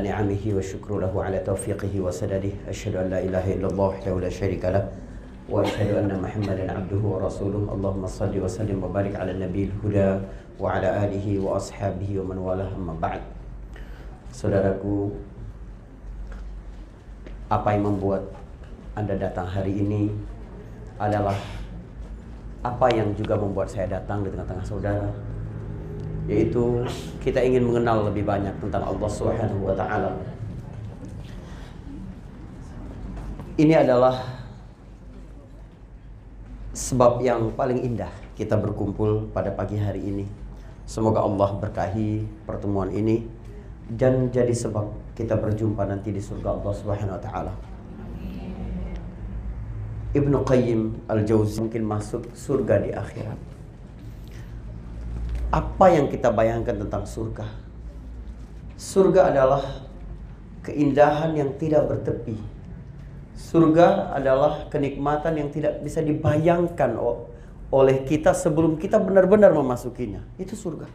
Ni'amihi 0.00 0.56
wa 0.56 0.64
syukru 0.64 1.04
lahu 1.04 1.20
ala 1.20 1.36
taufiqihi 1.44 2.00
wa 2.00 2.08
sadadih. 2.08 2.56
Asyhadu 2.64 3.04
an 3.04 3.06
la 3.12 3.20
ilaha 3.20 3.44
illallah 3.52 3.92
wahdahu 3.92 4.24
la 4.24 4.32
syarika 4.32 4.72
lah 4.72 4.88
wa 5.52 5.60
asyhadu 5.60 6.00
anna 6.00 6.16
Muhammadan 6.16 6.64
abduhu 6.72 7.20
wa 7.20 7.28
rasuluh. 7.28 7.68
Allahumma 7.68 8.08
salli 8.08 8.40
wa 8.40 8.48
sallim 8.48 8.80
wa 8.80 8.88
barik 8.88 9.20
ala 9.20 9.36
nabiyil 9.36 9.76
huda 9.84 10.24
wa 10.56 10.80
ala 10.80 11.04
alihi 11.04 11.36
wa 11.36 11.60
ashabihi 11.60 12.24
wa 12.24 12.32
man 12.32 12.38
walah 12.40 12.68
amma 12.72 12.96
ba'd. 12.96 13.20
Saudaraku, 14.32 15.12
apa 17.52 17.76
yang 17.76 17.84
membuat 17.84 18.24
Anda 18.96 19.20
datang 19.20 19.44
hari 19.44 19.76
ini 19.76 20.08
adalah 20.96 21.36
apa 22.60 22.92
yang 22.92 23.16
juga 23.16 23.40
membuat 23.40 23.72
saya 23.72 23.88
datang 23.88 24.20
di 24.20 24.28
tengah-tengah 24.28 24.66
saudara 24.68 25.08
yaitu 26.28 26.84
kita 27.18 27.40
ingin 27.42 27.64
mengenal 27.66 28.06
lebih 28.06 28.22
banyak 28.22 28.52
tentang 28.62 28.86
Allah 28.86 29.10
Subhanahu 29.10 29.66
wa 29.66 29.74
taala. 29.74 30.14
Ini 33.58 33.82
adalah 33.82 34.14
sebab 36.70 37.18
yang 37.24 37.50
paling 37.58 37.82
indah 37.82 38.12
kita 38.38 38.54
berkumpul 38.54 39.26
pada 39.34 39.50
pagi 39.50 39.80
hari 39.80 40.06
ini. 40.06 40.26
Semoga 40.86 41.26
Allah 41.26 41.50
berkahi 41.58 42.24
pertemuan 42.46 42.94
ini 42.94 43.26
dan 43.90 44.30
jadi 44.30 44.54
sebab 44.54 44.86
kita 45.18 45.34
berjumpa 45.34 45.82
nanti 45.82 46.14
di 46.14 46.22
surga 46.22 46.62
Allah 46.62 46.72
Subhanahu 46.78 47.16
wa 47.18 47.22
taala. 47.22 47.69
Ibnu 50.10 50.42
Qayyim 50.42 51.06
Al-Jauzi 51.06 51.62
mungkin 51.62 51.86
masuk 51.86 52.26
surga 52.34 52.82
di 52.82 52.90
akhirat 52.90 53.50
apa 55.50 55.86
yang 55.90 56.06
kita 56.06 56.30
bayangkan 56.30 56.78
tentang 56.78 57.02
surga? 57.02 57.46
Surga 58.78 59.34
adalah 59.34 59.62
keindahan 60.62 61.34
yang 61.34 61.50
tidak 61.58 61.90
bertepi. 61.90 62.38
Surga 63.34 64.14
adalah 64.14 64.70
kenikmatan 64.70 65.42
yang 65.42 65.48
tidak 65.50 65.82
bisa 65.82 66.00
dibayangkan 66.00 66.94
oleh 67.70 68.06
kita 68.06 68.30
sebelum 68.30 68.78
kita 68.78 69.02
benar-benar 69.02 69.50
memasukinya. 69.50 70.22
Itu 70.38 70.54
surga. 70.54 70.86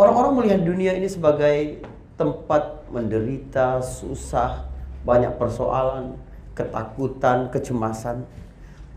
Orang-orang 0.00 0.40
melihat 0.40 0.60
dunia 0.64 0.96
ini 0.96 1.12
sebagai 1.12 1.84
tempat 2.16 2.88
menderita, 2.88 3.84
susah, 3.84 4.64
banyak 5.04 5.36
persoalan, 5.36 6.16
ketakutan, 6.54 7.48
kecemasan. 7.52 8.26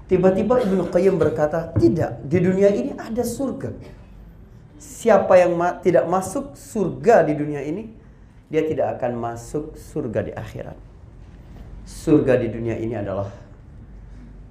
Tiba-tiba 0.07 0.61
Ibnu 0.61 0.91
Qayyim 0.91 1.15
berkata, 1.15 1.71
"Tidak, 1.73 2.27
di 2.27 2.37
dunia 2.43 2.69
ini 2.69 2.91
ada 2.93 3.23
surga." 3.23 3.71
Siapa 4.77 5.39
yang 5.39 5.55
ma 5.55 5.79
tidak 5.79 6.05
masuk 6.11 6.59
surga 6.59 7.23
di 7.23 7.33
dunia 7.39 7.63
ini, 7.63 7.87
dia 8.51 8.67
tidak 8.67 8.99
akan 8.99 9.15
masuk 9.15 9.79
surga 9.79 10.19
di 10.27 10.31
akhirat. 10.35 10.75
Surga 11.87 12.35
di 12.39 12.51
dunia 12.51 12.75
ini 12.75 12.95
adalah 12.95 13.31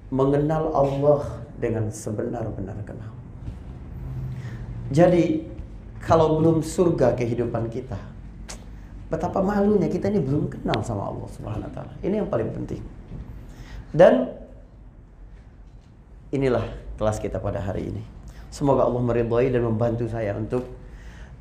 mengenal 0.09 0.73
Allah 0.73 1.21
dengan 1.57 1.89
sebenar-benar 1.89 2.77
kenal. 2.85 3.13
Jadi, 4.93 5.47
kalau 6.03 6.37
belum 6.37 6.61
surga 6.61 7.17
kehidupan 7.17 7.71
kita, 7.71 8.12
betapa 9.13 9.45
malunya 9.45 9.85
kita 9.85 10.09
ini 10.09 10.25
belum 10.25 10.49
kenal 10.49 10.81
sama 10.81 11.13
Allah 11.13 11.29
Subhanahu 11.29 11.69
wa 11.69 11.73
taala. 11.77 11.93
Ini 12.01 12.25
yang 12.25 12.29
paling 12.33 12.49
penting. 12.49 12.81
Dan 13.93 14.33
inilah 16.33 16.65
kelas 16.97 17.21
kita 17.21 17.37
pada 17.37 17.61
hari 17.61 17.93
ini. 17.93 18.01
Semoga 18.49 18.89
Allah 18.89 19.01
meridhai 19.05 19.53
dan 19.53 19.61
membantu 19.69 20.09
saya 20.09 20.33
untuk 20.33 20.65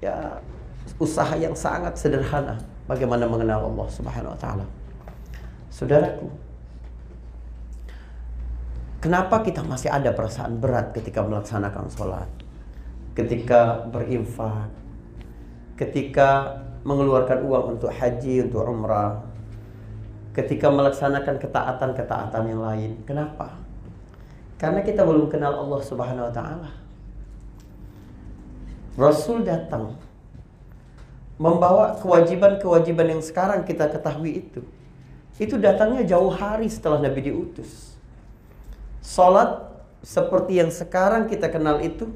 ya 0.04 0.36
usaha 1.00 1.32
yang 1.40 1.56
sangat 1.56 1.96
sederhana 1.96 2.60
bagaimana 2.84 3.24
mengenal 3.24 3.72
Allah 3.72 3.88
Subhanahu 3.88 4.36
wa 4.36 4.40
taala. 4.40 4.66
Saudaraku, 5.72 6.28
kenapa 9.00 9.40
kita 9.40 9.64
masih 9.64 9.88
ada 9.88 10.12
perasaan 10.12 10.60
berat 10.60 10.92
ketika 10.92 11.24
melaksanakan 11.24 11.88
sholat, 11.88 12.28
ketika 13.16 13.88
berinfak, 13.88 14.68
ketika 15.80 16.60
mengeluarkan 16.82 17.46
uang 17.46 17.78
untuk 17.78 17.90
haji, 17.90 18.46
untuk 18.46 18.66
umrah, 18.66 19.22
ketika 20.34 20.72
melaksanakan 20.72 21.38
ketaatan-ketaatan 21.38 22.42
yang 22.48 22.60
lain. 22.62 22.90
Kenapa? 23.06 23.54
Karena 24.58 24.82
kita 24.82 25.02
belum 25.02 25.26
kenal 25.26 25.58
Allah 25.58 25.80
Subhanahu 25.82 26.28
wa 26.30 26.34
taala. 26.34 26.70
Rasul 28.94 29.42
datang 29.42 29.96
membawa 31.40 31.96
kewajiban-kewajiban 31.98 33.18
yang 33.18 33.22
sekarang 33.24 33.64
kita 33.64 33.88
ketahui 33.88 34.46
itu. 34.46 34.60
Itu 35.40 35.58
datangnya 35.58 36.04
jauh 36.06 36.30
hari 36.30 36.68
setelah 36.68 37.00
Nabi 37.00 37.32
diutus. 37.32 37.96
Salat 39.02 39.64
seperti 40.04 40.62
yang 40.62 40.70
sekarang 40.70 41.26
kita 41.26 41.50
kenal 41.50 41.82
itu 41.82 42.14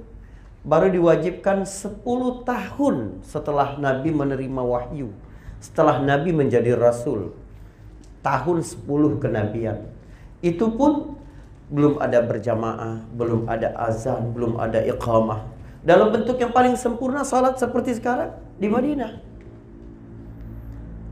baru 0.66 0.90
diwajibkan 0.90 1.62
10 1.62 2.02
tahun 2.42 2.96
setelah 3.22 3.78
Nabi 3.78 4.10
menerima 4.10 4.62
wahyu. 4.66 5.14
Setelah 5.62 6.02
Nabi 6.02 6.34
menjadi 6.34 6.74
rasul. 6.74 7.30
Tahun 8.26 8.58
10 8.58 9.22
kenabian. 9.22 9.86
Itu 10.42 10.74
pun 10.74 11.14
belum 11.70 12.02
ada 12.02 12.18
berjamaah, 12.18 13.06
belum 13.14 13.46
ada 13.46 13.70
azan, 13.78 14.34
belum 14.34 14.58
ada 14.58 14.82
iqamah, 14.82 15.46
dalam 15.86 16.10
bentuk 16.10 16.38
yang 16.42 16.50
paling 16.50 16.74
sempurna 16.74 17.22
salat 17.22 17.58
seperti 17.62 17.94
sekarang 17.94 18.34
di 18.58 18.66
Madinah. 18.66 19.22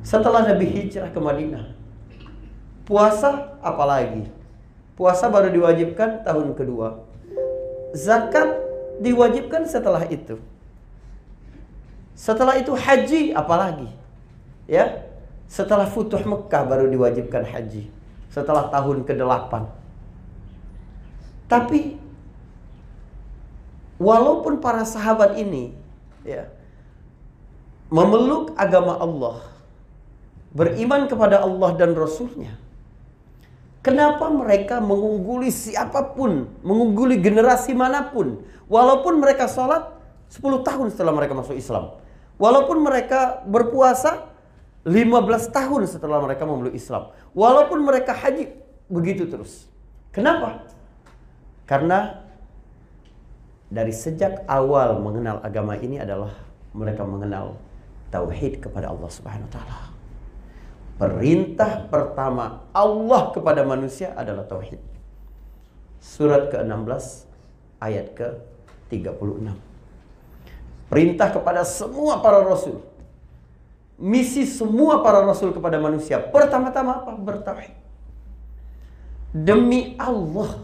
Setelah 0.03 0.51
Nabi 0.51 0.67
hijrah 0.67 1.15
ke 1.15 1.19
Madinah. 1.23 1.75
Puasa 2.85 3.57
apalagi? 3.63 4.29
Puasa 4.99 5.31
baru 5.31 5.55
diwajibkan 5.55 6.27
tahun 6.27 6.59
kedua. 6.59 7.07
Zakat 7.95 8.64
diwajibkan 9.01 9.67
setelah 9.67 10.05
itu. 10.11 10.39
Setelah 12.15 12.59
itu 12.59 12.73
haji 12.75 13.35
apalagi? 13.35 13.91
Ya. 14.71 15.07
Setelah 15.51 15.87
Futuh 15.87 16.23
Mekah 16.23 16.63
baru 16.67 16.87
diwajibkan 16.89 17.45
haji. 17.47 17.91
Setelah 18.31 18.71
tahun 18.71 19.07
ke-8. 19.07 19.53
Tapi 21.47 22.01
walaupun 24.01 24.59
para 24.59 24.83
sahabat 24.83 25.39
ini 25.39 25.77
ya 26.25 26.49
memeluk 27.93 28.57
agama 28.59 28.99
Allah, 28.99 29.45
beriman 30.51 31.07
kepada 31.07 31.45
Allah 31.45 31.71
dan 31.79 31.95
Rasulnya, 31.95 32.59
kenapa 33.85 34.33
mereka 34.33 34.81
mengungguli 34.81 35.53
siapa 35.53 36.17
pun, 36.17 36.49
mengungguli 36.65 37.21
generasi 37.21 37.77
mana 37.77 38.09
pun, 38.09 38.41
walaupun 38.67 39.21
mereka 39.21 39.45
sholat 39.45 39.93
10 40.33 40.41
tahun 40.65 40.87
setelah 40.91 41.13
mereka 41.13 41.37
masuk 41.37 41.55
Islam, 41.55 42.01
walaupun 42.41 42.81
mereka 42.81 43.45
berpuasa 43.45 44.33
15 44.89 45.53
tahun 45.53 45.83
setelah 45.85 46.25
mereka 46.25 46.49
memeluk 46.49 46.73
Islam, 46.73 47.13
walaupun 47.37 47.85
mereka 47.85 48.17
haji 48.17 48.57
begitu 48.89 49.29
terus. 49.29 49.69
Kenapa? 50.11 50.65
Karena 51.69 52.25
dari 53.69 53.93
sejak 53.93 54.45
awal 54.49 55.01
mengenal 55.01 55.41
agama 55.45 55.77
ini 55.77 56.01
adalah 56.01 56.33
mereka 56.77 57.03
mengenal 57.05 57.57
tauhid 58.13 58.61
kepada 58.61 58.93
Allah 58.93 59.11
Subhanahu 59.11 59.49
wa 59.49 59.53
taala. 59.53 59.94
Perintah 60.95 61.91
pertama 61.91 62.63
Allah 62.71 63.35
kepada 63.35 63.67
manusia 63.67 64.15
adalah 64.15 64.47
tauhid. 64.47 64.79
Surat 65.99 66.55
ke-16 66.55 67.27
ayat 67.83 68.15
ke-36. 68.15 69.51
Perintah 70.87 71.29
kepada 71.35 71.67
semua 71.67 72.23
para 72.23 72.47
rasul. 72.47 72.79
Misi 73.99 74.47
semua 74.47 75.03
para 75.03 75.23
rasul 75.27 75.51
kepada 75.51 75.83
manusia 75.83 76.23
pertama-tama 76.23 77.03
apa? 77.03 77.13
Bertauhid. 77.19 77.75
Demi 79.35 79.99
Allah 79.99 80.63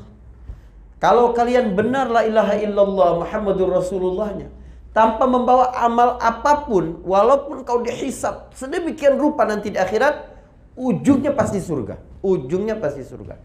kalau 1.01 1.33
kalian 1.33 1.73
benar 1.73 2.13
la 2.13 2.23
ilaha 2.29 2.55
illallah 2.61 3.25
Muhammadur 3.25 3.73
Rasulullahnya 3.73 4.53
tanpa 4.91 5.25
membawa 5.27 5.71
amal 5.79 6.19
apa 6.19 6.67
pun 6.67 6.99
walaupun 7.07 7.63
kau 7.63 7.79
dihisap 7.79 8.51
sedemikian 8.59 9.15
rupa 9.15 9.47
nanti 9.47 9.71
di 9.71 9.79
akhirat 9.79 10.31
ujungnya 10.75 11.37
pasti 11.37 11.61
surga. 11.63 11.99
Ujungnya 12.21 12.77
pasti 12.77 13.05
surga. 13.05 13.37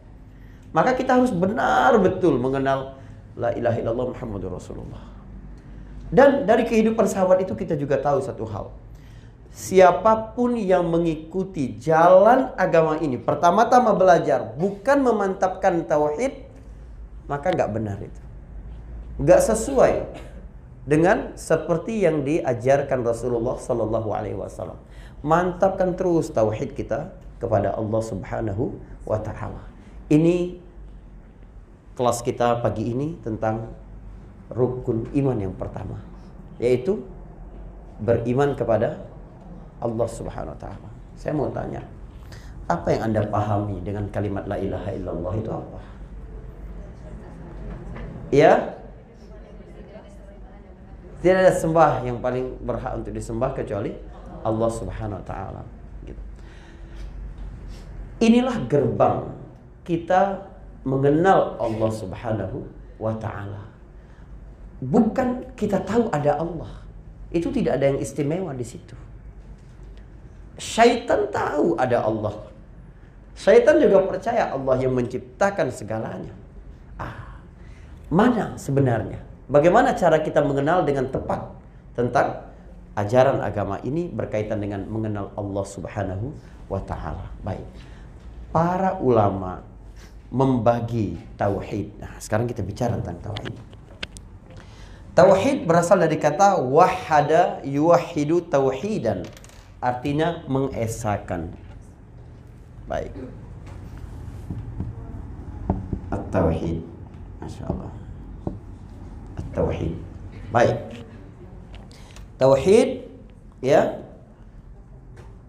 Maka 0.76 0.92
kita 0.96 1.16
harus 1.16 1.32
benar 1.32 1.96
betul 2.00 2.36
mengenal 2.36 3.00
la 3.40 3.56
ilaha 3.56 3.78
illallah 3.80 4.08
Muhammadur 4.12 4.52
Rasulullah. 4.56 5.04
Dan 6.12 6.44
dari 6.44 6.68
kehidupan 6.68 7.08
sahabat 7.08 7.44
itu 7.44 7.56
kita 7.56 7.76
juga 7.76 8.00
tahu 8.00 8.20
satu 8.24 8.44
hal. 8.48 8.66
Siapa 9.56 10.36
pun 10.36 10.60
yang 10.60 10.84
mengikuti 10.84 11.80
jalan 11.80 12.52
agama 12.60 13.00
ini, 13.00 13.16
pertama-tama 13.16 13.96
belajar 13.96 14.52
bukan 14.60 15.00
memantapkan 15.00 15.88
tauhid, 15.88 16.44
maka 17.32 17.56
nggak 17.56 17.72
benar 17.72 17.98
itu. 18.04 18.22
Nggak 19.16 19.42
sesuai 19.48 19.94
dengan 20.86 21.34
seperti 21.34 22.06
yang 22.06 22.22
diajarkan 22.22 23.02
Rasulullah 23.02 23.58
Sallallahu 23.58 24.10
Alaihi 24.14 24.38
Wasallam. 24.38 24.78
Mantapkan 25.26 25.98
terus 25.98 26.30
tauhid 26.30 26.78
kita 26.78 27.10
kepada 27.42 27.74
Allah 27.74 28.02
Subhanahu 28.06 28.78
wa 29.10 29.18
Ta'ala. 29.18 29.66
Ini 30.14 30.62
kelas 31.98 32.22
kita 32.22 32.62
pagi 32.62 32.94
ini 32.94 33.18
tentang 33.26 33.74
rukun 34.54 35.10
iman 35.18 35.38
yang 35.42 35.58
pertama, 35.58 35.98
yaitu 36.62 37.02
beriman 37.98 38.54
kepada 38.54 39.02
Allah 39.82 40.06
Subhanahu 40.06 40.54
wa 40.54 40.60
Ta'ala. 40.62 40.90
Saya 41.18 41.34
mau 41.34 41.50
tanya, 41.50 41.82
apa 42.70 42.94
yang 42.94 43.10
Anda 43.10 43.26
pahami 43.26 43.82
dengan 43.82 44.06
kalimat 44.14 44.46
la 44.46 44.62
ilaha 44.62 44.90
illallah 44.94 45.34
itu 45.34 45.50
apa? 45.50 45.80
Ya? 48.30 48.54
Tidak 51.26 51.42
ada 51.42 51.50
sembah 51.58 52.06
yang 52.06 52.22
paling 52.22 52.62
berhak 52.62 53.02
untuk 53.02 53.10
disembah 53.10 53.50
kecuali 53.58 53.90
Allah 54.46 54.70
Subhanahu 54.70 55.18
wa 55.18 55.26
taala. 55.26 55.66
Gitu. 56.06 56.22
Inilah 58.22 58.62
gerbang 58.70 59.34
kita 59.82 60.46
mengenal 60.86 61.58
Allah 61.58 61.90
Subhanahu 61.90 62.70
wa 63.02 63.18
taala. 63.18 63.66
Bukan 64.86 65.50
kita 65.58 65.82
tahu 65.82 66.14
ada 66.14 66.38
Allah. 66.38 66.86
Itu 67.34 67.50
tidak 67.50 67.82
ada 67.82 67.90
yang 67.90 67.98
istimewa 68.06 68.54
di 68.54 68.62
situ. 68.62 68.94
Syaitan 70.62 71.26
tahu 71.34 71.74
ada 71.74 72.06
Allah. 72.06 72.38
Syaitan 73.34 73.82
juga 73.82 74.06
percaya 74.14 74.54
Allah 74.54 74.78
yang 74.78 74.94
menciptakan 74.94 75.74
segalanya. 75.74 76.38
Ah, 77.02 77.42
mana 78.14 78.54
sebenarnya? 78.62 79.34
Bagaimana 79.46 79.94
cara 79.94 80.26
kita 80.26 80.42
mengenal 80.42 80.82
dengan 80.82 81.06
tepat 81.14 81.54
tentang 81.94 82.50
ajaran 82.98 83.44
agama 83.46 83.78
ini 83.86 84.10
berkaitan 84.10 84.58
dengan 84.58 84.88
mengenal 84.90 85.30
Allah 85.38 85.66
Subhanahu 85.68 86.34
wa 86.66 86.82
taala. 86.82 87.30
Baik. 87.46 87.66
Para 88.50 88.98
ulama 88.98 89.62
membagi 90.34 91.20
tauhid. 91.38 91.94
Nah, 92.02 92.18
sekarang 92.18 92.50
kita 92.50 92.66
bicara 92.66 92.98
tentang 92.98 93.22
tauhid. 93.22 93.56
Tauhid 95.16 95.64
berasal 95.64 96.02
dari 96.02 96.18
kata 96.18 96.60
wahada 96.60 97.62
yuwahidu 97.64 98.50
tauhidan. 98.50 99.24
Artinya 99.80 100.42
mengesakan. 100.50 101.54
Baik. 102.90 103.14
At-tauhid. 106.10 106.82
Masya 107.40 107.70
At-tauhid. 109.56 109.96
Baik. 110.52 110.76
Tauhid 112.36 113.08
ya. 113.64 114.04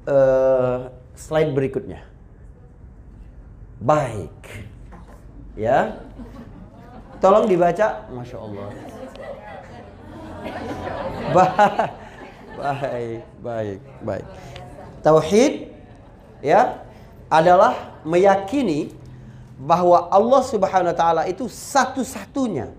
Uh, 0.07 0.87
slide 1.19 1.51
berikutnya. 1.51 2.07
Baik. 3.83 4.63
Ya. 5.59 5.99
Tolong 7.19 7.51
dibaca, 7.51 8.07
Masya 8.15 8.39
Allah. 8.39 8.69
Baik, 12.57 13.21
baik, 13.45 13.81
baik. 14.01 14.27
Tauhid 15.05 15.53
ya 16.41 16.81
adalah 17.29 18.01
meyakini 18.01 18.97
bahwa 19.61 20.09
Allah 20.09 20.41
Subhanahu 20.41 20.89
wa 20.89 20.97
taala 20.97 21.23
itu 21.29 21.53
satu-satunya 21.53 22.73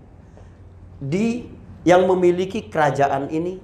di 0.98 1.46
yang 1.86 2.04
memiliki 2.04 2.66
kerajaan 2.66 3.30
ini, 3.30 3.62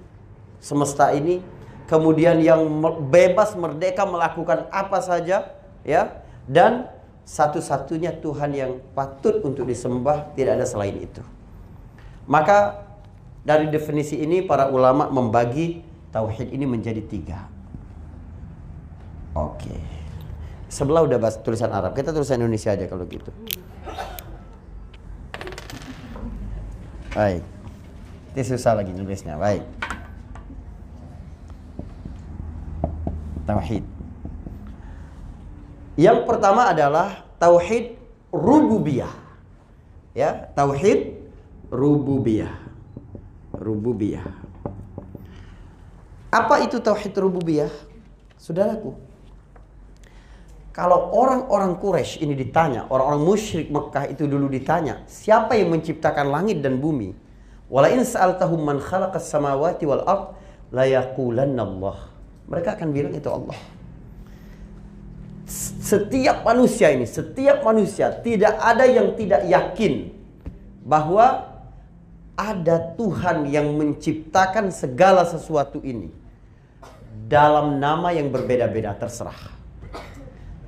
semesta 0.63 1.11
ini, 1.13 1.43
kemudian 1.91 2.41
yang 2.41 2.65
bebas 3.11 3.59
merdeka 3.59 4.07
melakukan 4.07 4.71
apa 4.71 4.99
saja, 5.03 5.53
ya, 5.83 6.25
dan 6.49 6.89
satu-satunya 7.25 8.21
Tuhan 8.21 8.51
yang 8.53 8.73
patut 8.93 9.41
untuk 9.43 9.69
disembah 9.69 10.33
tidak 10.37 10.61
ada 10.61 10.67
selain 10.69 10.97
itu. 11.01 11.21
Maka 12.25 12.85
dari 13.45 13.69
definisi 13.69 14.21
ini 14.21 14.41
para 14.41 14.73
ulama 14.73 15.09
membagi 15.13 15.85
tauhid 16.13 16.53
ini 16.53 16.65
menjadi 16.65 17.03
tiga. 17.05 17.45
Oke. 19.37 19.77
Sebelah 20.71 21.05
udah 21.05 21.19
bahas 21.21 21.37
tulisan 21.39 21.71
Arab, 21.71 21.93
kita 21.93 22.11
tulisan 22.11 22.41
Indonesia 22.41 22.73
aja 22.73 22.89
kalau 22.89 23.05
gitu. 23.07 23.31
Baik. 27.15 27.47
Ini 28.35 28.43
susah 28.43 28.75
lagi 28.75 28.91
nulisnya. 28.91 29.39
Baik. 29.39 29.63
Tauhid. 33.47 33.87
Yang 35.95 36.19
pertama 36.27 36.75
adalah 36.75 37.23
tauhid 37.39 37.95
rububiyah. 38.35 39.15
Ya, 40.11 40.51
tauhid 40.59 41.15
rububiyah. 41.71 42.51
Rububiyah. 43.55 44.27
Apa 46.35 46.67
itu 46.67 46.83
tauhid 46.83 47.15
rububiyah? 47.15 47.71
Saudaraku, 48.35 48.99
kalau 50.75 51.15
orang-orang 51.15 51.79
Quraisy 51.79 52.27
ini 52.27 52.35
ditanya, 52.35 52.91
orang-orang 52.91 53.23
musyrik 53.23 53.71
Mekah 53.71 54.11
itu 54.11 54.27
dulu 54.27 54.51
ditanya, 54.51 55.07
siapa 55.07 55.55
yang 55.55 55.71
menciptakan 55.71 56.35
langit 56.35 56.67
dan 56.67 56.83
bumi? 56.83 57.15
Wala 57.71 57.95
in 57.95 58.03
sa'altahum 58.03 58.59
man 58.59 58.83
khalaqas 58.83 59.31
samawati 59.31 59.87
wal 59.87 60.03
ard 60.03 60.35
la 60.75 60.83
Allah. 60.83 61.97
Mereka 62.51 62.75
akan 62.75 62.89
bilang 62.91 63.15
itu 63.15 63.31
Allah. 63.31 63.55
Setiap 65.79 66.43
manusia 66.43 66.91
ini, 66.91 67.07
setiap 67.07 67.63
manusia 67.63 68.11
tidak 68.11 68.59
ada 68.59 68.83
yang 68.83 69.15
tidak 69.15 69.47
yakin 69.47 70.11
bahwa 70.83 71.55
ada 72.35 72.99
Tuhan 72.99 73.47
yang 73.47 73.71
menciptakan 73.79 74.75
segala 74.75 75.23
sesuatu 75.23 75.79
ini 75.87 76.11
dalam 77.31 77.79
nama 77.79 78.11
yang 78.11 78.35
berbeda-beda 78.35 78.99
terserah. 78.99 79.55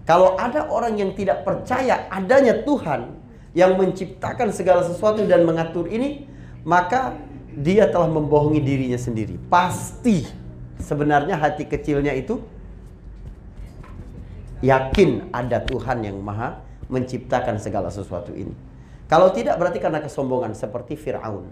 Kalau 0.06 0.38
ada 0.38 0.70
orang 0.70 0.94
yang 0.94 1.10
tidak 1.19 1.43
percaya 1.43 2.06
adanya 2.15 2.63
Tuhan 2.63 3.10
yang 3.58 3.75
menciptakan 3.75 4.55
segala 4.55 4.86
sesuatu 4.86 5.27
dan 5.27 5.43
mengatur 5.43 5.91
ini, 5.91 6.31
maka 6.63 7.19
dia 7.58 7.91
telah 7.91 8.06
membohongi 8.06 8.63
dirinya 8.63 8.94
sendiri. 8.94 9.34
Pasti 9.51 10.22
sebenarnya 10.79 11.34
hati 11.34 11.67
kecilnya 11.67 12.15
itu 12.15 12.39
yakin 14.63 15.34
ada 15.34 15.58
Tuhan 15.67 16.06
yang 16.06 16.22
maha 16.22 16.63
menciptakan 16.86 17.58
segala 17.58 17.91
sesuatu 17.91 18.31
ini. 18.31 18.55
Kalau 19.10 19.34
tidak 19.34 19.58
berarti 19.58 19.82
karena 19.82 19.98
kesombongan 19.98 20.55
seperti 20.55 20.94
Fir'aun. 20.94 21.51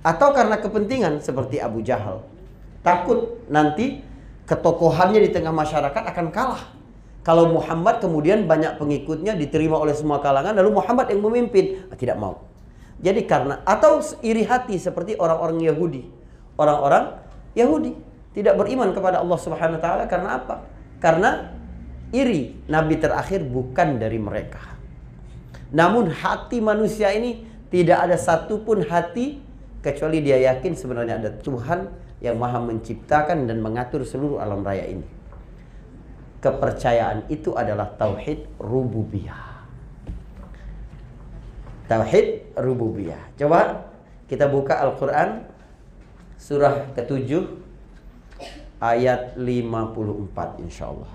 Atau 0.00 0.32
karena 0.32 0.56
kepentingan 0.56 1.20
seperti 1.20 1.60
Abu 1.60 1.84
Jahal. 1.84 2.24
Takut 2.80 3.44
nanti 3.52 4.00
ketokohannya 4.48 5.20
di 5.20 5.30
tengah 5.34 5.52
masyarakat 5.52 6.02
akan 6.14 6.32
kalah 6.32 6.77
kalau 7.28 7.44
Muhammad 7.52 8.00
kemudian 8.00 8.48
banyak 8.48 8.80
pengikutnya 8.80 9.36
diterima 9.36 9.76
oleh 9.76 9.92
semua 9.92 10.16
kalangan 10.16 10.56
lalu 10.56 10.80
Muhammad 10.80 11.12
yang 11.12 11.20
memimpin 11.20 11.84
ah, 11.92 11.96
tidak 12.00 12.16
mau. 12.16 12.40
Jadi 13.04 13.28
karena 13.28 13.60
atau 13.68 14.00
iri 14.24 14.48
hati 14.48 14.80
seperti 14.80 15.12
orang-orang 15.20 15.60
Yahudi. 15.60 16.08
Orang-orang 16.56 17.20
Yahudi 17.52 17.92
tidak 18.32 18.56
beriman 18.56 18.96
kepada 18.96 19.20
Allah 19.20 19.36
Subhanahu 19.44 19.76
wa 19.76 19.82
taala 19.84 20.04
karena 20.08 20.40
apa? 20.40 20.54
Karena 21.04 21.52
iri 22.16 22.64
nabi 22.64 22.96
terakhir 22.96 23.44
bukan 23.44 24.00
dari 24.00 24.16
mereka. 24.16 24.80
Namun 25.68 26.08
hati 26.08 26.64
manusia 26.64 27.12
ini 27.12 27.44
tidak 27.68 28.08
ada 28.08 28.16
satupun 28.16 28.88
hati 28.88 29.36
kecuali 29.84 30.24
dia 30.24 30.40
yakin 30.48 30.72
sebenarnya 30.72 31.20
ada 31.20 31.30
Tuhan 31.44 31.92
yang 32.24 32.40
maha 32.40 32.56
menciptakan 32.56 33.44
dan 33.44 33.60
mengatur 33.60 34.00
seluruh 34.08 34.40
alam 34.40 34.64
raya 34.64 34.88
ini 34.88 35.17
kepercayaan 36.38 37.26
itu 37.26 37.54
adalah 37.58 37.90
tauhid 37.98 38.46
rububiyah. 38.62 39.66
Tauhid 41.90 42.54
rububiyah. 42.54 43.18
Coba 43.34 43.90
kita 44.28 44.46
buka 44.46 44.78
Al-Qur'an 44.78 45.48
surah 46.38 46.94
ke-7 46.94 47.48
ayat 48.78 49.34
54 49.34 50.62
insyaallah. 50.62 51.12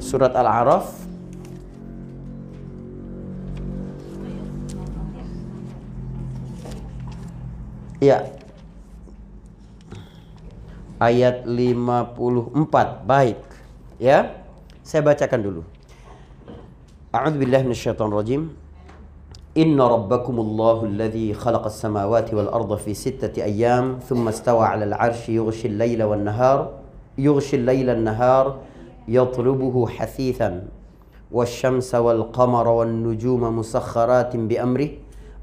Surat 0.00 0.32
Al-A'raf 0.32 1.04
Ya, 8.04 8.20
ayat 11.00 11.46
54. 11.46 13.06
Baik. 13.06 13.40
Ya. 13.98 14.44
Saya 14.84 15.00
bacakan 15.00 15.40
dulu. 15.40 15.62
A'udzu 17.14 17.38
billahi 17.40 17.64
minasyaitonir 17.64 18.14
rajim. 18.14 18.42
Inna 19.54 19.86
rabbakumullahu 19.86 20.90
alladhi 20.90 21.30
khalaqas 21.30 21.78
samawati 21.78 22.34
wal 22.34 22.50
arda 22.50 22.74
fi 22.74 22.90
sittati 22.90 23.38
ayyam 23.38 24.02
thumma 24.02 24.34
istawa 24.34 24.74
'alal 24.74 24.98
'arsyi 24.98 25.38
yughshi 25.38 25.70
al-laila 25.70 26.10
wan 26.10 26.26
nahar 26.26 26.58
yughshi 27.14 27.62
al-laila 27.62 27.94
an-nahar 27.94 28.58
yatlubuhu 29.06 29.86
hasithan 29.86 30.68
والشمس 31.34 31.94
والقمر 31.94 32.66
والنجوم 32.68 33.42
مسخرات 33.58 34.36
بأمره 34.36 34.90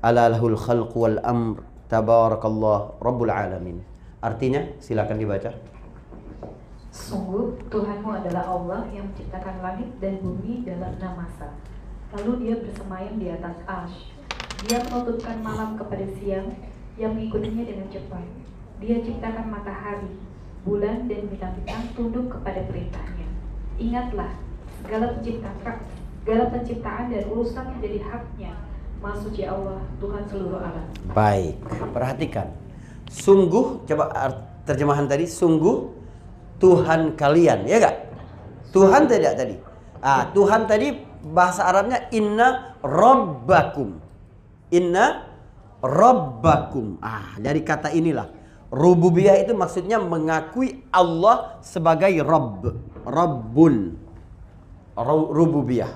ألا 0.06 0.30
له 0.30 0.48
الخلق 0.48 0.98
والأمر 0.98 1.56
تبارك 1.92 2.44
الله 2.46 2.80
رب 3.04 3.20
العالمين 3.24 3.91
Artinya, 4.22 4.62
silakan 4.78 5.18
dibaca. 5.18 5.50
Sungguh 6.94 7.58
Tuhanmu 7.74 8.14
adalah 8.22 8.46
Allah 8.46 8.86
yang 8.94 9.10
menciptakan 9.10 9.66
langit 9.66 9.90
dan 9.98 10.22
bumi 10.22 10.62
dalam 10.62 10.94
enam 11.02 11.26
masa. 11.26 11.58
Lalu 12.14 12.46
dia 12.46 12.56
bersemayam 12.62 13.18
di 13.18 13.34
atas 13.34 13.58
ash. 13.66 14.14
Dia 14.70 14.78
menutupkan 14.86 15.42
malam 15.42 15.74
kepada 15.74 16.06
siang 16.22 16.54
yang 17.02 17.18
mengikutinya 17.18 17.66
dengan 17.66 17.88
cepat. 17.90 18.22
Dia 18.78 19.02
ciptakan 19.02 19.50
matahari, 19.50 20.22
bulan 20.62 21.10
dan 21.10 21.26
bintang-bintang 21.26 21.90
tunduk 21.98 22.30
kepada 22.30 22.62
perintahnya. 22.70 23.26
Ingatlah, 23.82 24.38
segala 24.86 25.18
penciptaan, 25.18 25.82
segala 26.22 26.44
penciptaan 26.54 27.06
dan 27.10 27.24
urusan 27.26 27.66
menjadi 27.74 28.00
haknya. 28.06 28.54
Maha 29.02 29.18
suci 29.18 29.50
Allah, 29.50 29.82
Tuhan 29.98 30.24
seluruh 30.30 30.62
alam. 30.62 30.86
Baik, 31.10 31.58
perhatikan. 31.90 32.61
Sungguh, 33.12 33.84
coba 33.84 34.08
terjemahan 34.64 35.04
tadi, 35.04 35.28
sungguh 35.28 35.92
Tuhan 36.64 37.20
kalian, 37.20 37.68
ya 37.68 37.78
gak? 37.84 37.98
Tuhan 38.72 39.12
tidak 39.12 39.34
tadi. 39.36 39.56
Ah, 40.00 40.32
Tuhan 40.32 40.64
tadi 40.64 40.96
bahasa 41.28 41.68
Arabnya 41.68 42.08
inna 42.16 42.80
robbakum. 42.80 44.00
Inna 44.72 45.28
robbakum. 45.84 47.02
Ah, 47.04 47.36
dari 47.36 47.66
kata 47.68 47.92
inilah. 47.92 48.32
Rububiyah 48.72 49.44
itu 49.44 49.52
maksudnya 49.52 50.00
mengakui 50.00 50.88
Allah 50.96 51.60
sebagai 51.60 52.16
Rabb. 52.24 52.72
Rabbun. 53.04 53.76
Rububiyah. 55.36 55.92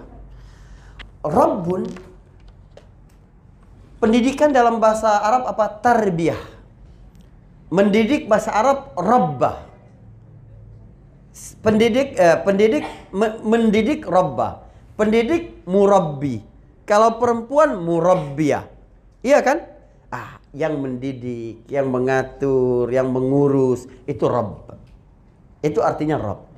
Rabbun 1.23 1.87
pendidikan 4.03 4.51
dalam 4.51 4.83
bahasa 4.83 5.23
Arab 5.23 5.47
apa? 5.49 5.65
Tarbiyah 5.79 6.54
mendidik 7.69 8.29
bahasa 8.29 8.53
Arab 8.53 8.93
rabbah. 8.97 9.65
Pendidik 11.59 12.15
eh, 12.15 12.37
pendidik 12.41 12.83
me, 13.11 13.39
mendidik 13.43 14.07
rabbah. 14.07 14.63
Pendidik 14.95 15.65
murabbi. 15.67 16.39
Kalau 16.87 17.19
perempuan 17.19 17.81
murabbiyah. 17.83 18.63
Iya 19.25 19.41
kan? 19.43 19.57
Ah, 20.13 20.39
yang 20.55 20.79
mendidik, 20.79 21.67
yang 21.67 21.91
mengatur, 21.91 22.87
yang 22.87 23.11
mengurus 23.11 23.89
itu 24.07 24.23
rabb. 24.29 24.77
Itu 25.59 25.83
artinya 25.83 26.15
rabb. 26.15 26.55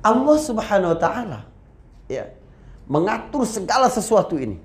Allah 0.00 0.36
Subhanahu 0.40 0.96
wa 0.96 0.98
taala 0.98 1.40
ya 2.08 2.28
mengatur 2.90 3.44
segala 3.46 3.86
sesuatu 3.92 4.34
ini. 4.40 4.58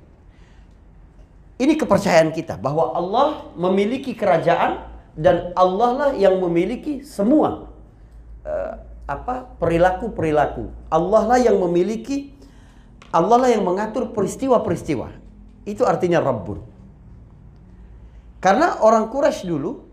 Ini 1.55 1.79
kepercayaan 1.79 2.35
kita 2.35 2.59
bahwa 2.59 2.91
Allah 2.91 3.47
memiliki 3.55 4.11
kerajaan 4.11 4.91
dan 5.15 5.55
Allah 5.55 5.89
lah 5.95 6.11
yang 6.11 6.35
memiliki 6.43 6.99
semua 7.07 7.71
uh, 8.43 8.73
apa 9.07 9.55
perilaku-perilaku. 9.55 10.67
Allah 10.91 11.23
lah 11.23 11.39
yang 11.39 11.55
memiliki 11.63 12.35
Allah 13.15 13.47
lah 13.47 13.49
yang 13.51 13.63
mengatur 13.63 14.11
peristiwa-peristiwa. 14.11 15.15
Itu 15.63 15.87
artinya 15.87 16.19
Rabbun. 16.19 16.59
Karena 18.43 18.83
orang 18.83 19.07
Quraisy 19.07 19.47
dulu 19.47 19.87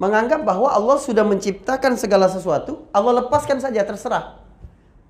menganggap 0.00 0.48
bahwa 0.48 0.72
Allah 0.72 0.96
sudah 0.96 1.28
menciptakan 1.28 2.00
segala 2.00 2.32
sesuatu, 2.32 2.88
Allah 2.96 3.20
lepaskan 3.20 3.60
saja 3.60 3.84
terserah. 3.84 4.40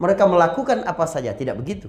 Mereka 0.03 0.27
melakukan 0.27 0.83
apa 0.83 1.07
saja, 1.07 1.31
tidak 1.31 1.63
begitu 1.63 1.87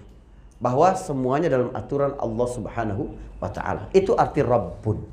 bahwa 0.58 0.94
semuanya 0.98 1.54
dalam 1.54 1.70
aturan 1.74 2.18
Allah 2.18 2.48
Subhanahu 2.50 3.14
wa 3.38 3.50
taala. 3.54 3.90
Itu 3.94 4.18
arti 4.18 4.42
Rabbun. 4.42 5.06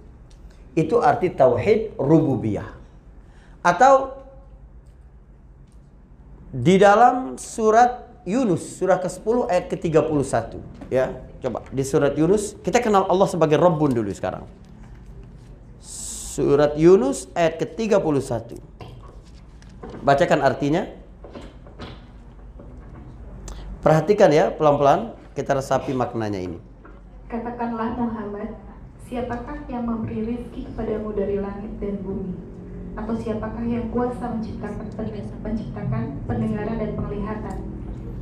Itu 0.75 1.05
arti 1.05 1.31
tauhid 1.31 1.95
rububiyah. 2.01 2.67
Atau 3.61 4.25
di 6.55 6.79
dalam 6.81 7.37
surat 7.37 8.05
Yunus 8.25 8.81
surah 8.81 9.03
ke-10 9.05 9.37
ayat 9.53 9.65
ke-31 9.69 10.57
ya. 10.89 11.13
Coba 11.45 11.61
di 11.69 11.85
surat 11.85 12.17
Yunus 12.17 12.57
kita 12.65 12.81
kenal 12.81 13.05
Allah 13.05 13.29
sebagai 13.29 13.61
Rabbun 13.61 13.93
dulu 13.93 14.09
sekarang. 14.17 14.49
Surat 16.35 16.75
Yunus 16.75 17.29
ayat 17.37 17.61
ke-31. 17.61 18.59
Bacakan 20.03 20.41
artinya. 20.41 20.89
Perhatikan 23.85 24.33
ya 24.33 24.49
pelan-pelan. 24.51 25.24
Kita 25.35 25.51
resapi 25.51 25.91
maknanya 25.99 26.39
ini. 26.39 26.63
Katakanlah 27.27 27.99
Muhammad, 27.99 28.55
siapakah 29.03 29.67
yang 29.67 29.83
memberi 29.83 30.23
rizki 30.23 30.63
kepadamu 30.63 31.11
dari 31.11 31.43
langit 31.43 31.75
dan 31.83 31.99
bumi? 32.07 32.39
Atau 32.95 33.19
siapakah 33.19 33.67
yang 33.67 33.91
kuasa 33.91 34.31
menciptakan, 34.31 34.87
menciptakan 35.43 36.23
pendengaran 36.31 36.79
dan 36.79 36.95
penglihatan? 36.95 37.57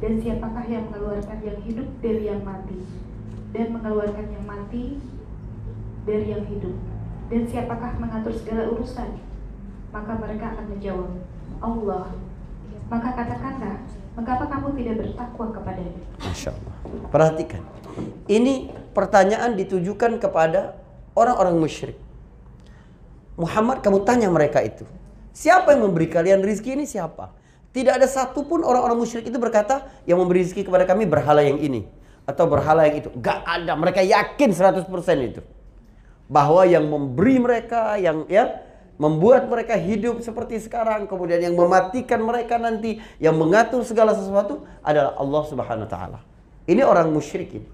Dan 0.00 0.12
siapakah 0.24 0.64
yang 0.64 0.88
mengeluarkan 0.88 1.38
yang 1.44 1.60
hidup 1.60 1.84
dari 2.00 2.32
yang 2.32 2.40
mati? 2.48 2.80
Dan 3.52 3.76
mengeluarkan 3.76 4.26
yang 4.32 4.44
mati 4.48 4.96
dari 6.08 6.32
yang 6.32 6.48
hidup? 6.48 6.72
Dan 7.28 7.44
siapakah 7.44 7.92
mengatur 8.00 8.32
segala 8.32 8.72
urusan? 8.72 9.20
Maka 9.92 10.16
mereka 10.16 10.56
akan 10.56 10.64
menjawab, 10.64 11.12
Allah. 11.60 12.08
Maka 12.88 13.08
katakanlah, 13.12 13.84
mengapa 14.16 14.44
kamu 14.48 14.68
tidak 14.80 14.96
bertakwa 15.04 15.46
kepadanya? 15.52 16.04
Masya 16.24 16.56
Allah. 16.56 16.71
Perhatikan. 17.10 17.62
Ini 18.26 18.72
pertanyaan 18.96 19.56
ditujukan 19.56 20.20
kepada 20.20 20.76
orang-orang 21.16 21.56
musyrik. 21.60 21.98
Muhammad 23.36 23.80
kamu 23.80 24.04
tanya 24.04 24.28
mereka 24.28 24.60
itu. 24.60 24.84
Siapa 25.32 25.72
yang 25.72 25.88
memberi 25.88 26.12
kalian 26.12 26.44
rizki 26.44 26.76
ini 26.76 26.84
siapa? 26.84 27.32
Tidak 27.72 27.96
ada 27.96 28.04
satupun 28.04 28.60
orang-orang 28.60 29.00
musyrik 29.00 29.24
itu 29.24 29.40
berkata 29.40 29.88
yang 30.04 30.20
memberi 30.20 30.44
rizki 30.44 30.60
kepada 30.60 30.84
kami 30.84 31.08
berhala 31.08 31.40
yang 31.40 31.56
ini. 31.56 31.88
Atau 32.28 32.44
berhala 32.46 32.84
yang 32.86 33.00
itu. 33.00 33.08
Gak 33.16 33.40
ada. 33.42 33.72
Mereka 33.72 34.04
yakin 34.04 34.52
100% 34.52 34.84
itu. 35.24 35.40
Bahwa 36.28 36.68
yang 36.68 36.84
memberi 36.84 37.40
mereka, 37.40 37.96
yang 37.96 38.28
ya 38.28 38.60
membuat 39.00 39.48
mereka 39.48 39.74
hidup 39.74 40.20
seperti 40.20 40.60
sekarang, 40.60 41.08
kemudian 41.08 41.40
yang 41.40 41.56
mematikan 41.56 42.20
mereka 42.20 42.60
nanti, 42.60 43.00
yang 43.18 43.34
mengatur 43.34 43.82
segala 43.82 44.12
sesuatu 44.12 44.62
adalah 44.84 45.16
Allah 45.16 45.42
Subhanahu 45.48 45.88
wa 45.88 45.90
taala. 45.90 46.18
Ini 46.66 46.82
orang 46.86 47.10
musyrikin. 47.10 47.66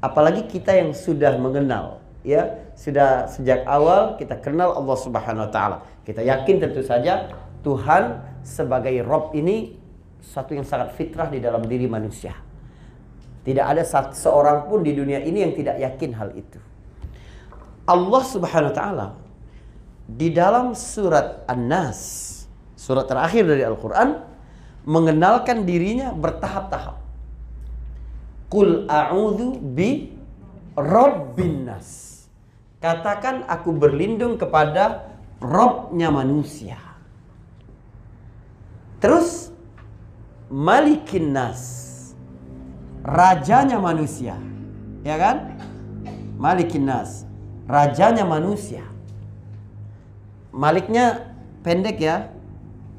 Apalagi 0.00 0.48
kita 0.48 0.72
yang 0.72 0.96
sudah 0.96 1.36
mengenal, 1.36 2.00
ya, 2.24 2.72
sudah 2.78 3.28
sejak 3.28 3.66
awal 3.68 4.16
kita 4.16 4.38
kenal 4.40 4.72
Allah 4.72 4.96
Subhanahu 4.96 5.44
wa 5.44 5.52
taala. 5.52 5.76
Kita 6.06 6.24
yakin 6.24 6.56
tentu 6.62 6.80
saja 6.80 7.28
Tuhan 7.60 8.24
sebagai 8.40 9.04
Rob 9.04 9.36
ini 9.36 9.76
satu 10.24 10.56
yang 10.56 10.64
sangat 10.64 10.96
fitrah 10.96 11.28
di 11.28 11.42
dalam 11.42 11.60
diri 11.66 11.84
manusia. 11.84 12.32
Tidak 13.40 13.64
ada 13.64 13.84
seorang 14.12 14.68
pun 14.68 14.84
di 14.84 14.92
dunia 14.92 15.20
ini 15.20 15.44
yang 15.44 15.52
tidak 15.52 15.76
yakin 15.80 16.10
hal 16.16 16.32
itu. 16.36 16.60
Allah 17.88 18.22
Subhanahu 18.22 18.70
wa 18.72 18.76
taala 18.76 19.06
di 20.06 20.28
dalam 20.32 20.72
surat 20.76 21.44
An-Nas, 21.48 22.00
surat 22.76 23.04
terakhir 23.04 23.44
dari 23.44 23.62
Al-Qur'an, 23.64 24.29
mengenalkan 24.84 25.68
dirinya 25.68 26.12
bertahap-tahap. 26.14 27.00
Kul 28.50 28.90
a'udhu 28.90 29.60
bi 29.60 30.10
rabbin 30.74 31.68
nas. 31.68 32.22
Katakan 32.80 33.44
aku 33.46 33.76
berlindung 33.76 34.40
kepada 34.40 35.12
Robnya 35.40 36.12
manusia. 36.12 36.76
Terus 39.00 39.50
Malikin 40.50 41.30
nas. 41.30 41.62
Rajanya 43.06 43.78
manusia. 43.78 44.34
Ya 45.06 45.14
kan? 45.14 45.54
Malikin 46.34 46.90
nas. 46.90 47.22
Rajanya 47.70 48.26
manusia. 48.26 48.82
Maliknya 50.50 51.30
pendek 51.62 52.02
ya. 52.02 52.34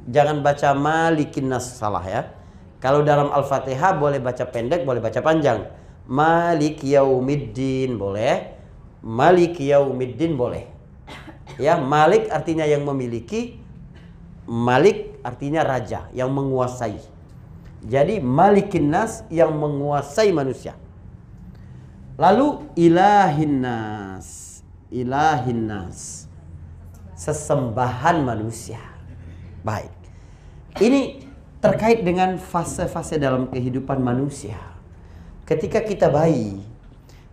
Jangan 0.10 0.42
baca 0.42 0.74
Malikin 0.74 1.52
nas 1.52 1.78
salah 1.78 2.02
ya. 2.02 2.22
Kalau 2.82 3.06
dalam 3.06 3.30
Al-Fatihah 3.30 4.02
boleh 4.02 4.18
baca 4.18 4.42
pendek, 4.50 4.82
boleh 4.82 4.98
baca 4.98 5.22
panjang. 5.22 5.70
Malik 6.10 6.82
yaumiddin 6.82 7.94
boleh. 8.02 8.58
Malik 9.06 9.62
yaumiddin 9.62 10.34
boleh. 10.34 10.66
Ya, 11.62 11.78
Malik 11.78 12.34
artinya 12.34 12.66
yang 12.66 12.82
memiliki. 12.82 13.62
Malik 14.50 15.22
artinya 15.22 15.62
raja 15.62 16.10
yang 16.12 16.34
menguasai. 16.34 16.98
Jadi 17.86 18.18
malikin 18.22 18.90
nas 18.90 19.26
yang 19.30 19.54
menguasai 19.54 20.34
manusia. 20.34 20.78
Lalu 22.18 22.66
ilahin 22.78 23.62
nas. 23.62 24.60
Ilahin 24.90 25.70
nas. 25.70 26.26
Sesembahan 27.14 28.26
manusia. 28.26 28.91
Baik. 29.62 29.94
Ini 30.82 31.22
terkait 31.62 32.02
dengan 32.02 32.42
fase-fase 32.42 33.22
dalam 33.22 33.46
kehidupan 33.54 34.02
manusia. 34.02 34.58
Ketika 35.46 35.86
kita 35.86 36.10
bayi, 36.10 36.58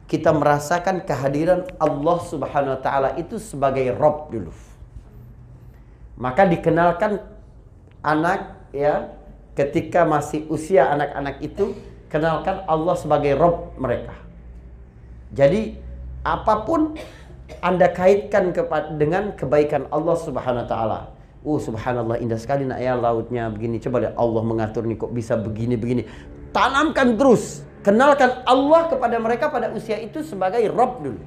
kita 0.08 0.32
merasakan 0.32 1.04
kehadiran 1.04 1.64
Allah 1.80 2.18
Subhanahu 2.24 2.76
wa 2.76 2.82
taala 2.84 3.10
itu 3.16 3.40
sebagai 3.40 3.92
Rob 3.96 4.32
dulu. 4.32 4.52
Maka 6.18 6.44
dikenalkan 6.48 7.22
anak 8.04 8.68
ya 8.72 9.12
ketika 9.56 10.04
masih 10.04 10.48
usia 10.50 10.88
anak-anak 10.92 11.40
itu 11.44 11.76
kenalkan 12.08 12.64
Allah 12.68 12.96
sebagai 12.96 13.36
Rob 13.36 13.76
mereka. 13.76 14.16
Jadi 15.32 15.76
apa 16.24 16.64
pun 16.64 16.96
Anda 17.64 17.88
kaitkan 17.92 18.52
dengan 19.00 19.32
kebaikan 19.36 19.88
Allah 19.88 20.16
Subhanahu 20.20 20.64
wa 20.64 20.68
taala. 20.68 21.00
Oh 21.46 21.62
subhanallah 21.62 22.18
indah 22.18 22.38
sekali 22.38 22.66
nak 22.66 22.82
ya 22.82 22.98
lautnya 22.98 23.50
begini. 23.50 23.78
Coba 23.78 24.02
lihat 24.02 24.14
Allah 24.18 24.42
mengatur 24.42 24.82
nih 24.86 24.98
kok 24.98 25.12
bisa 25.14 25.38
begini 25.38 25.78
begini. 25.78 26.02
Tanamkan 26.50 27.14
terus 27.14 27.68
Kenalkan 27.88 28.42
Allah 28.42 28.90
kepada 28.90 29.16
mereka 29.22 29.48
pada 29.48 29.70
usia 29.70 29.96
itu 30.02 30.20
sebagai 30.26 30.60
Rob 30.68 31.00
dulu. 31.00 31.22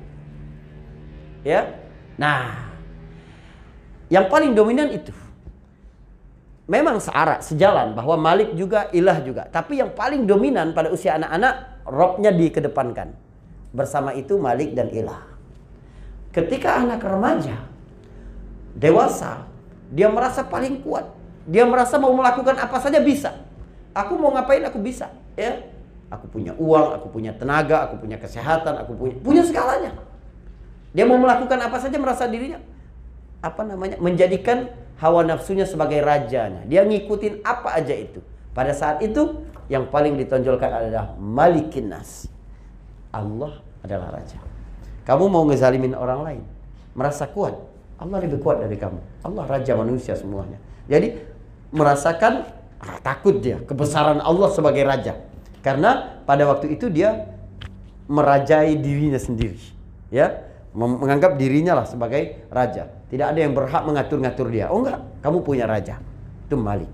Ya. 1.48 1.80
Nah, 2.20 2.70
yang 4.12 4.28
paling 4.28 4.52
dominan 4.52 4.92
itu. 4.92 5.16
Memang 6.70 7.02
searah, 7.04 7.42
sejalan 7.42 7.98
bahwa 7.98 8.16
Malik 8.16 8.54
juga 8.56 8.88
ilah 8.96 9.20
juga. 9.26 9.50
Tapi 9.50 9.82
yang 9.82 9.92
paling 9.92 10.30
dominan 10.30 10.72
pada 10.72 10.94
usia 10.94 11.18
anak-anak, 11.18 11.84
Robnya 11.90 12.32
dikedepankan. 12.32 13.10
Bersama 13.74 14.14
itu 14.14 14.38
Malik 14.38 14.78
dan 14.78 14.88
ilah. 14.94 15.24
Ketika 16.32 16.80
anak 16.80 17.02
remaja, 17.04 17.58
dewasa, 18.78 19.50
dia 19.92 20.08
merasa 20.08 20.42
paling 20.48 20.80
kuat. 20.82 21.12
Dia 21.46 21.68
merasa 21.68 22.00
mau 22.00 22.16
melakukan 22.16 22.56
apa 22.56 22.80
saja 22.80 23.04
bisa. 23.04 23.36
Aku 23.92 24.16
mau 24.16 24.32
ngapain 24.32 24.64
aku 24.64 24.80
bisa. 24.80 25.12
Ya, 25.36 25.72
Aku 26.12 26.28
punya 26.28 26.52
uang, 26.60 26.92
aku 26.92 27.08
punya 27.08 27.32
tenaga, 27.32 27.88
aku 27.88 28.04
punya 28.04 28.20
kesehatan, 28.20 28.76
aku 28.84 28.92
punya 29.00 29.16
punya 29.24 29.44
segalanya. 29.48 29.96
Dia 30.92 31.08
mau 31.08 31.16
melakukan 31.16 31.56
apa 31.56 31.80
saja 31.80 31.96
merasa 31.96 32.28
dirinya 32.28 32.60
apa 33.40 33.64
namanya? 33.64 33.96
menjadikan 33.96 34.68
hawa 35.00 35.24
nafsunya 35.24 35.64
sebagai 35.64 36.04
rajanya. 36.04 36.68
Dia 36.68 36.84
ngikutin 36.84 37.48
apa 37.48 37.80
aja 37.80 37.96
itu. 37.96 38.20
Pada 38.52 38.76
saat 38.76 39.00
itu 39.00 39.48
yang 39.72 39.88
paling 39.88 40.20
ditonjolkan 40.20 40.68
adalah 40.68 41.16
Malikin 41.16 41.88
Nas. 41.88 42.28
Allah 43.16 43.64
adalah 43.80 44.12
raja. 44.20 44.36
Kamu 45.08 45.32
mau 45.32 45.48
ngezalimin 45.48 45.96
orang 45.96 46.20
lain, 46.28 46.44
merasa 46.92 47.24
kuat. 47.24 47.56
Allah 48.02 48.18
lebih 48.26 48.42
kuat 48.42 48.66
dari 48.66 48.76
kamu. 48.82 48.98
Allah 49.22 49.46
raja 49.46 49.78
manusia 49.78 50.18
semuanya. 50.18 50.58
Jadi 50.90 51.22
merasakan 51.70 52.50
ah, 52.82 52.98
takut 53.06 53.38
dia 53.38 53.62
kebesaran 53.62 54.18
Allah 54.18 54.50
sebagai 54.50 54.82
raja. 54.82 55.22
Karena 55.62 56.18
pada 56.26 56.50
waktu 56.50 56.74
itu 56.74 56.90
dia 56.90 57.30
merajai 58.10 58.74
dirinya 58.82 59.22
sendiri. 59.22 59.62
Ya, 60.10 60.50
menganggap 60.74 61.38
dirinya 61.38 61.78
lah 61.78 61.86
sebagai 61.86 62.50
raja. 62.50 62.90
Tidak 63.14 63.24
ada 63.24 63.40
yang 63.40 63.54
berhak 63.54 63.86
mengatur-ngatur 63.86 64.50
dia. 64.50 64.74
Oh 64.74 64.82
enggak, 64.82 65.00
kamu 65.22 65.38
punya 65.46 65.70
raja. 65.70 66.02
Itu 66.50 66.58
Malik. 66.58 66.92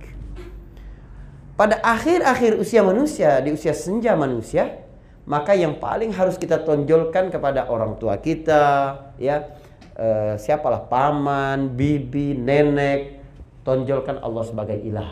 Pada 1.57 1.81
akhir-akhir 1.81 2.61
usia 2.61 2.85
manusia, 2.85 3.41
di 3.41 3.49
usia 3.49 3.73
senja 3.73 4.13
manusia, 4.13 4.85
maka 5.25 5.57
yang 5.57 5.81
paling 5.81 6.13
harus 6.13 6.37
kita 6.37 6.61
tonjolkan 6.61 7.33
kepada 7.33 7.65
orang 7.65 7.97
tua 7.97 8.21
kita, 8.21 8.93
ya, 9.17 9.56
eh, 9.97 10.33
siapalah 10.37 10.85
paman, 10.85 11.73
bibi, 11.73 12.37
nenek, 12.37 13.17
tonjolkan 13.65 14.21
Allah 14.21 14.43
sebagai 14.45 14.77
ilah. 14.77 15.11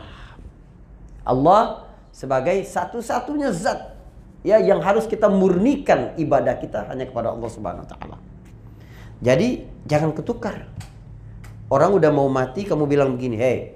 Allah 1.26 1.90
sebagai 2.14 2.62
satu-satunya 2.64 3.50
zat 3.52 3.98
ya 4.46 4.62
yang 4.62 4.80
harus 4.80 5.10
kita 5.10 5.26
murnikan 5.26 6.14
ibadah 6.16 6.56
kita 6.62 6.86
hanya 6.88 7.10
kepada 7.10 7.34
Allah 7.34 7.50
Subhanahu 7.50 7.84
wa 7.84 7.90
taala. 7.90 8.18
Jadi 9.26 9.66
jangan 9.90 10.14
ketukar. 10.14 10.70
Orang 11.66 11.98
udah 11.98 12.14
mau 12.14 12.30
mati 12.30 12.62
kamu 12.62 12.86
bilang 12.86 13.18
begini, 13.18 13.42
"Hei, 13.42 13.74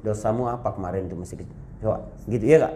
dosamu 0.00 0.48
apa 0.48 0.72
kemarin 0.72 1.04
itu 1.04 1.14
masih 1.14 1.44
gitu." 1.44 1.54
Coba, 1.84 2.08
gitu 2.24 2.44
ya 2.48 2.58
kak? 2.64 2.74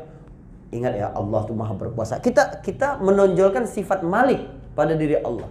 Ingat 0.76 0.92
ya 0.92 1.08
Allah 1.16 1.40
tuh 1.48 1.56
Maha 1.56 1.72
berkuasa. 1.72 2.20
Kita 2.20 2.60
kita 2.60 3.00
menonjolkan 3.00 3.64
sifat 3.64 4.04
Malik 4.04 4.44
pada 4.76 4.92
diri 4.92 5.16
Allah. 5.24 5.48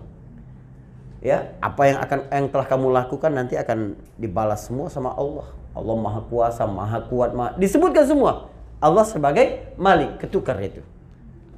Ya, 1.22 1.54
apa 1.62 1.86
yang 1.86 2.02
akan 2.02 2.20
yang 2.34 2.48
telah 2.50 2.66
kamu 2.66 2.88
lakukan 2.98 3.30
nanti 3.30 3.54
akan 3.54 3.94
dibalas 4.18 4.66
semua 4.66 4.90
sama 4.90 5.14
Allah. 5.14 5.46
Allah 5.78 5.96
Maha 5.96 6.22
Kuasa, 6.26 6.66
Maha 6.66 7.00
Kuat, 7.06 7.38
Maha 7.38 7.54
disebutkan 7.62 8.10
semua. 8.10 8.50
Allah 8.82 9.06
sebagai 9.06 9.78
Malik, 9.78 10.18
ketukar 10.18 10.58
itu. 10.58 10.82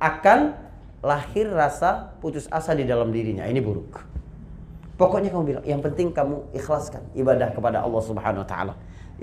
Akan 0.04 0.60
lahir 0.99 1.47
rasa 1.47 2.12
putus 2.19 2.52
asa 2.52 2.76
di 2.76 2.84
dalam 2.84 3.15
dirinya. 3.15 3.47
Ini 3.47 3.63
buruk. 3.63 4.04
Pokoknya 4.99 5.32
kamu 5.32 5.43
bilang, 5.47 5.65
yang 5.65 5.80
penting 5.80 6.12
kamu 6.12 6.43
ikhlaskan 6.52 7.02
ibadah 7.15 7.56
kepada 7.56 7.82
Allah 7.82 8.04
Subhanahu 8.04 8.43
wa 8.43 8.49
taala. 8.49 8.73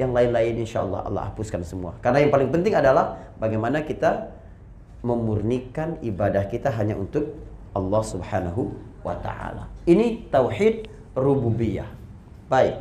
Yang 0.00 0.11
lain-lain 0.16 0.55
insya 0.64 0.81
Allah 0.81 1.05
Allah 1.05 1.22
hapuskan 1.29 1.61
semua. 1.61 1.92
Karena 2.00 2.24
yang 2.24 2.33
paling 2.33 2.48
penting 2.48 2.72
adalah 2.72 3.20
bagaimana 3.37 3.85
kita 3.85 4.33
memurnikan 5.05 6.00
ibadah 6.00 6.48
kita 6.48 6.72
hanya 6.72 6.96
untuk 6.96 7.37
Allah 7.76 8.03
Subhanahu 8.03 8.89
wa 9.00 9.14
taala. 9.18 9.68
Ini 9.88 10.28
tauhid 10.28 10.86
rububiyah. 11.16 11.88
Baik. 12.46 12.76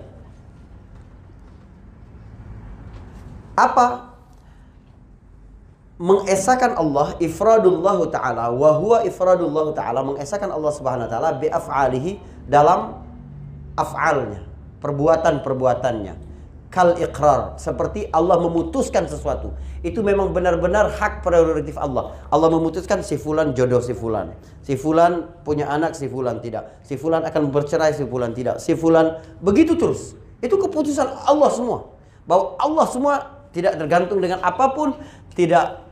Apa 3.59 4.09
mengesahkan 5.99 6.79
Allah 6.79 7.19
ifradullah 7.19 7.99
taala 8.07 8.55
wa 8.55 8.71
huwa 8.79 9.03
ifradullah 9.03 9.75
taala 9.75 9.99
mengesahkan 9.99 10.47
Allah 10.47 10.71
Subhanahu 10.71 11.05
wa 11.05 11.11
taala 11.11 11.35
bi 11.35 11.51
af'alihi 11.51 12.11
dalam 12.47 13.03
af'alnya 13.75 14.47
perbuatan-perbuatannya 14.79 16.28
kal 16.79 16.95
iqrar 16.95 17.59
seperti 17.59 18.07
Allah 18.15 18.39
memutuskan 18.39 19.03
sesuatu. 19.03 19.51
Itu 19.83 19.99
memang 19.99 20.31
benar-benar 20.31 20.87
hak 20.95 21.19
prerogatif 21.19 21.75
Allah. 21.75 22.15
Allah 22.31 22.47
memutuskan 22.47 23.03
si 23.03 23.19
fulan 23.19 23.51
jodoh 23.51 23.83
si 23.83 23.91
fulan. 23.91 24.31
Si 24.63 24.79
fulan 24.79 25.27
punya 25.43 25.67
anak 25.67 25.91
si 25.91 26.07
fulan 26.07 26.39
tidak. 26.39 26.79
Si 26.87 26.95
fulan 26.95 27.27
akan 27.27 27.51
bercerai 27.51 27.91
si 27.91 28.07
fulan 28.07 28.31
tidak. 28.31 28.63
Si 28.63 28.79
fulan 28.79 29.19
begitu 29.43 29.75
terus. 29.75 30.15
Itu 30.39 30.55
keputusan 30.55 31.27
Allah 31.27 31.51
semua. 31.51 31.91
Bahwa 32.23 32.55
Allah 32.55 32.85
semua 32.87 33.13
tidak 33.51 33.75
tergantung 33.75 34.23
dengan 34.23 34.39
apa 34.39 34.71
pun 34.71 34.95
tidak 35.35 35.83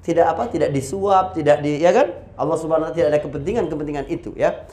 tidak 0.00 0.32
apa 0.32 0.48
tidak 0.48 0.72
disuap 0.72 1.36
tidak 1.36 1.60
di 1.60 1.84
ya 1.84 1.92
kan? 1.92 2.08
Allah 2.40 2.56
Subhanahu 2.56 2.88
wa 2.88 2.92
taala 2.96 2.96
tidak 2.96 3.08
ada 3.12 3.20
kepentingan-kepentingan 3.20 4.08
itu 4.08 4.32
ya 4.32 4.64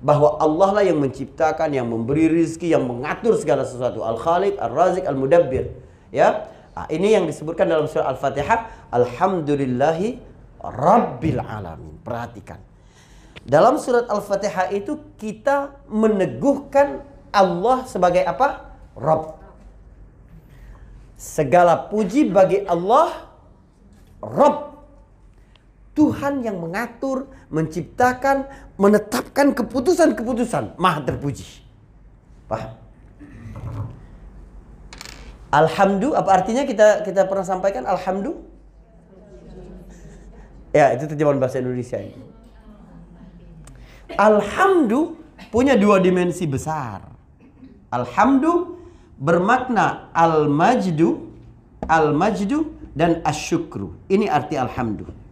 bahwa 0.00 0.36
Allah 0.38 0.80
lah 0.80 0.84
yang 0.84 1.00
menciptakan 1.00 1.72
yang 1.72 1.88
memberi 1.88 2.28
rizki 2.30 2.70
yang 2.70 2.84
mengatur 2.84 3.34
segala 3.40 3.64
sesuatu. 3.64 4.04
Al 4.04 4.20
khaliq 4.20 4.60
al 4.60 4.70
razik 4.70 5.04
al 5.08 5.16
mudabbir 5.18 5.72
ya? 6.12 6.52
Nah, 6.76 6.84
ini 6.92 7.16
yang 7.16 7.24
disebutkan 7.24 7.64
dalam 7.64 7.88
surah 7.88 8.12
al-fatihah. 8.12 8.92
Alhamdulillahi 8.92 10.20
rabbil 10.60 11.40
alamin. 11.40 11.96
Perhatikan. 12.04 12.60
Dalam 13.46 13.80
surat 13.80 14.04
al-fatihah 14.12 14.74
itu 14.76 15.00
kita 15.16 15.72
meneguhkan 15.88 17.00
Allah 17.32 17.88
sebagai 17.88 18.20
apa? 18.28 18.76
Rabb 18.92 19.46
segala 21.16 21.88
puji 21.88 22.28
bagi 22.28 22.62
Allah 22.68 23.32
Rob. 24.20 24.75
Tuhan 25.96 26.44
yang 26.44 26.60
mengatur, 26.60 27.24
menciptakan, 27.48 28.44
menetapkan 28.76 29.56
keputusan-keputusan. 29.56 30.76
Maha 30.76 31.00
terpuji. 31.08 31.64
Paham? 32.44 32.76
Alhamdulillah, 35.48 36.20
apa 36.20 36.30
artinya 36.36 36.68
kita 36.68 37.00
kita 37.00 37.24
pernah 37.24 37.46
sampaikan 37.48 37.88
alhamdulillah? 37.88 38.44
Ya, 40.76 40.92
itu 40.92 41.08
terjemahan 41.08 41.40
bahasa 41.40 41.64
Indonesia 41.64 41.96
ini. 41.96 42.20
Alhamdulillah 44.20 45.48
punya 45.48 45.80
dua 45.80 45.96
dimensi 45.96 46.44
besar. 46.44 47.08
Alhamdulillah 47.88 48.76
bermakna 49.16 50.12
al-majdu, 50.12 51.32
al-majdu 51.88 52.68
dan 52.92 53.24
asyukru. 53.24 53.96
Ini 54.12 54.28
arti 54.28 54.60
alhamdulillah. 54.60 55.25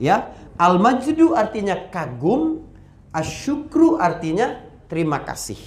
Ya, 0.00 0.32
al-majdu 0.56 1.36
artinya 1.36 1.76
kagum, 1.92 2.64
asyukru 3.12 4.00
artinya 4.00 4.64
terima 4.88 5.20
kasih. 5.20 5.60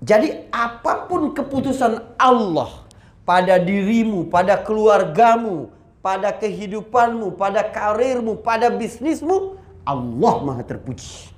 Jadi 0.00 0.48
apa 0.48 1.04
pun 1.04 1.36
keputusan 1.36 2.16
Allah 2.16 2.88
pada 3.28 3.60
dirimu, 3.60 4.32
pada 4.32 4.56
keluargamu, 4.60 5.68
pada 6.00 6.32
kehidupanmu, 6.32 7.36
pada 7.36 7.66
karirmu, 7.68 8.40
pada 8.40 8.72
bisnismu, 8.72 9.60
Allah 9.84 10.34
Maha 10.40 10.62
terpuji. 10.64 11.36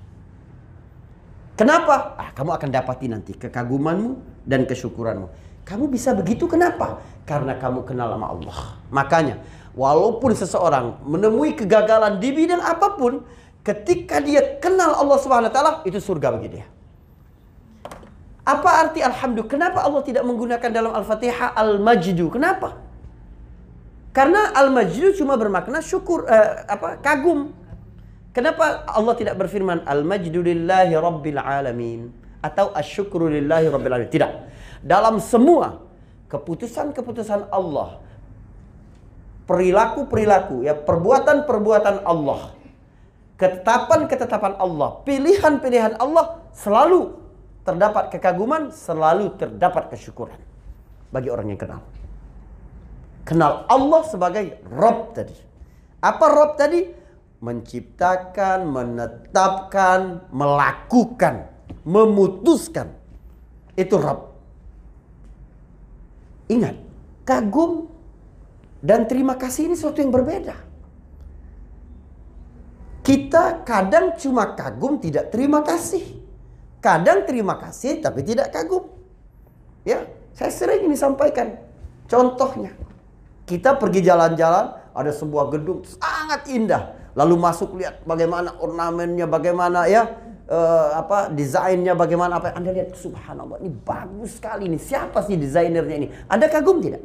Kenapa? 1.58 2.14
Ah, 2.14 2.30
kamu 2.30 2.54
akan 2.54 2.68
dapati 2.70 3.10
nanti 3.10 3.34
kekagumanmu 3.34 4.44
dan 4.46 4.62
kesyukuranmu. 4.62 5.26
Kamu 5.66 5.90
bisa 5.90 6.14
begitu 6.14 6.46
kenapa? 6.46 7.02
Karena 7.26 7.58
kamu 7.58 7.82
kenal 7.82 8.14
sama 8.14 8.30
Allah. 8.30 8.58
Makanya, 8.88 9.36
walaupun 9.74 10.32
seseorang 10.36 11.02
menemui 11.04 11.56
kegagalan 11.56 12.20
di 12.22 12.30
bidang 12.32 12.62
apa 12.62 12.94
pun, 12.94 13.24
ketika 13.66 14.22
dia 14.22 14.60
kenal 14.62 14.96
Allah 14.96 15.18
Subhanahu 15.20 15.50
wa 15.50 15.54
taala, 15.54 15.72
itu 15.84 16.00
surga 16.00 16.32
bagi 16.36 16.48
dia. 16.60 16.66
Apa 18.48 18.88
arti 18.88 19.04
alhamdulillah? 19.04 19.52
Kenapa 19.52 19.84
Allah 19.84 20.00
tidak 20.00 20.24
menggunakan 20.24 20.70
dalam 20.72 20.96
Al-Fatihah 20.96 21.52
al-majdu? 21.52 22.32
Kenapa? 22.32 22.80
Karena 24.16 24.56
al-majdu 24.56 25.12
cuma 25.20 25.36
bermakna 25.36 25.84
syukur 25.84 26.24
uh, 26.24 26.64
apa? 26.64 26.96
kagum. 27.04 27.52
Kenapa 28.32 28.88
Allah 28.88 29.14
tidak 29.20 29.36
berfirman 29.36 29.84
al-majdu 29.84 30.40
lillahi 30.40 30.96
rabbil 30.96 31.36
alamin 31.36 32.08
atau 32.40 32.72
asyukru 32.72 33.28
lillahi 33.28 33.68
rabbil 33.68 33.92
alamin? 34.00 34.12
Tidak. 34.16 34.32
Dalam 34.80 35.20
semua 35.20 35.84
keputusan-keputusan 36.32 37.52
Allah, 37.52 38.00
perilaku-perilaku 39.48 40.68
ya, 40.68 40.76
perbuatan-perbuatan 40.76 42.04
Allah, 42.04 42.52
ketetapan-ketetapan 43.40 44.60
Allah, 44.60 45.00
pilihan-pilihan 45.08 45.96
Allah 45.96 46.44
selalu 46.52 47.16
terdapat 47.64 48.12
kekaguman, 48.12 48.68
selalu 48.68 49.32
terdapat 49.40 49.88
kesyukuran 49.88 50.36
bagi 51.08 51.32
orang 51.32 51.48
yang 51.48 51.60
kenal. 51.60 51.80
Kenal 53.24 53.64
Allah 53.68 54.02
sebagai 54.04 54.60
Rob 54.68 55.16
tadi. 55.16 55.36
Apa 56.04 56.24
Rob 56.28 56.56
tadi? 56.56 56.84
Menciptakan, 57.38 58.68
menetapkan, 58.68 60.28
melakukan, 60.32 61.48
memutuskan. 61.88 62.92
Itu 63.76 64.00
Rob. 64.00 64.32
Ingat, 66.48 66.76
kagum 67.28 67.87
dan 68.78 69.10
terima 69.10 69.34
kasih 69.34 69.70
ini 69.70 69.74
sesuatu 69.74 69.98
yang 69.98 70.14
berbeda. 70.14 70.54
Kita 73.02 73.64
kadang 73.64 74.14
cuma 74.20 74.52
kagum 74.52 75.00
tidak 75.00 75.32
terima 75.32 75.64
kasih. 75.64 76.04
Kadang 76.78 77.24
terima 77.24 77.56
kasih 77.56 78.04
tapi 78.04 78.20
tidak 78.20 78.52
kagum. 78.52 78.86
Ya, 79.82 80.04
saya 80.36 80.52
sering 80.52 80.84
ini 80.84 80.94
sampaikan. 80.94 81.56
Contohnya, 82.04 82.76
kita 83.48 83.80
pergi 83.80 84.04
jalan-jalan, 84.04 84.76
ada 84.92 85.08
sebuah 85.08 85.48
gedung 85.56 85.80
sangat 85.88 86.44
indah. 86.52 86.92
Lalu 87.16 87.34
masuk 87.40 87.80
lihat 87.80 88.04
bagaimana 88.04 88.60
ornamennya, 88.60 89.24
bagaimana 89.24 89.88
ya 89.88 90.04
uh, 90.52 91.00
apa 91.00 91.32
desainnya, 91.32 91.96
bagaimana 91.96 92.36
apa. 92.36 92.52
Anda 92.52 92.76
lihat 92.76 92.92
subhanallah, 92.92 93.64
ini 93.64 93.72
bagus 93.72 94.36
sekali 94.36 94.68
ini. 94.68 94.76
Siapa 94.76 95.24
sih 95.24 95.40
desainernya 95.40 95.96
ini? 95.96 96.08
Anda 96.28 96.52
kagum 96.52 96.84
tidak? 96.84 97.00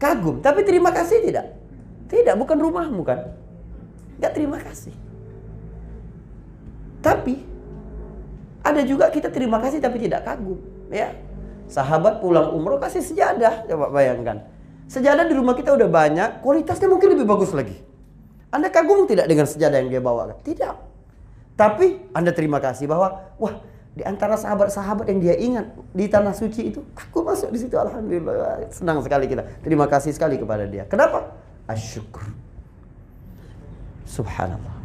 Kagum, 0.00 0.40
tapi 0.40 0.64
terima 0.64 0.88
kasih 0.96 1.20
tidak? 1.20 1.60
Tidak, 2.08 2.32
bukan 2.40 2.56
rumahmu 2.56 3.04
kan? 3.04 3.36
Tidak 4.16 4.32
terima 4.32 4.56
kasih. 4.56 4.96
Tapi 7.04 7.36
ada 8.64 8.80
juga 8.84 9.12
kita 9.12 9.28
terima 9.28 9.60
kasih 9.60 9.80
tapi 9.80 10.00
tidak 10.00 10.24
kagum, 10.24 10.56
ya. 10.88 11.12
Sahabat 11.68 12.24
pulang 12.24 12.50
umroh 12.56 12.80
kasih 12.80 13.04
sejadah, 13.04 13.68
coba 13.68 13.92
bayangkan. 13.92 14.42
Sejadah 14.90 15.28
di 15.28 15.36
rumah 15.36 15.54
kita 15.54 15.76
udah 15.76 15.86
banyak, 15.86 16.42
kualitasnya 16.42 16.88
mungkin 16.90 17.14
lebih 17.14 17.28
bagus 17.28 17.52
lagi. 17.52 17.78
Anda 18.50 18.72
kagum 18.72 19.06
tidak 19.06 19.30
dengan 19.30 19.46
sejadah 19.46 19.78
yang 19.84 19.90
dia 19.92 20.02
bawa? 20.02 20.34
Tidak. 20.42 20.74
Tapi 21.54 22.10
Anda 22.16 22.32
terima 22.34 22.58
kasih 22.58 22.90
bahwa 22.90 23.36
wah 23.38 23.62
di 23.90 24.06
antara 24.06 24.38
sahabat-sahabat 24.38 25.10
yang 25.10 25.18
dia 25.18 25.34
ingat 25.34 25.66
di 25.90 26.06
tanah 26.06 26.30
suci 26.30 26.70
itu, 26.70 26.80
aku 26.94 27.26
masuk 27.26 27.50
di 27.50 27.58
situ 27.58 27.74
alhamdulillah. 27.74 28.70
Senang 28.70 29.02
sekali 29.02 29.26
kita. 29.26 29.42
Terima 29.66 29.90
kasih 29.90 30.14
sekali 30.14 30.38
kepada 30.38 30.62
dia. 30.70 30.86
Kenapa? 30.86 31.34
Asyukur. 31.66 32.22
Subhanallah. 34.06 34.78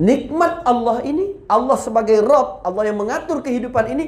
Nikmat 0.00 0.64
Allah 0.64 1.04
ini, 1.04 1.36
Allah 1.44 1.76
sebagai 1.76 2.24
Rob, 2.24 2.64
Allah 2.64 2.88
yang 2.88 2.96
mengatur 2.96 3.44
kehidupan 3.44 3.84
ini, 3.92 4.04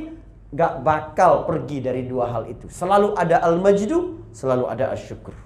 gak 0.55 0.81
bakal 0.81 1.45
pergi 1.45 1.85
dari 1.85 2.07
dua 2.09 2.33
hal 2.33 2.49
itu. 2.49 2.71
Selalu 2.71 3.13
ada 3.19 3.43
al-majdu, 3.45 4.25
selalu 4.33 4.73
ada 4.73 4.95
asyukur. 4.95 5.37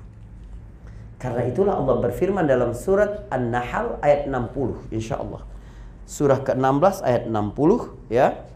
Karena 1.16 1.48
itulah 1.48 1.80
Allah 1.80 1.98
berfirman 1.98 2.44
dalam 2.44 2.76
surat 2.76 3.24
An-Nahl 3.32 3.98
ayat 4.04 4.28
60, 4.28 4.92
insya 4.92 5.16
Allah. 5.16 5.42
Surah 6.06 6.38
ke-16 6.38 7.02
ayat 7.02 7.26
60, 7.26 8.14
ya. 8.14 8.46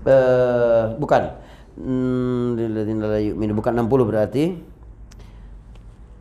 Uh, 0.00 0.96
bukan 0.96 1.36
hmm, 1.76 2.56
bukan 3.52 3.72
60 3.84 4.10
berarti 4.10 4.44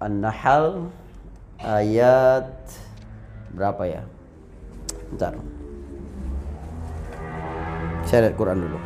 An-Nahl 0.04 0.92
ayat 1.64 2.52
berapa 3.56 3.84
ya? 3.88 4.04
Bentar. 5.10 5.59
Saya 8.10 8.26
lihat 8.26 8.42
Quran 8.42 8.58
dulu. 8.66 8.82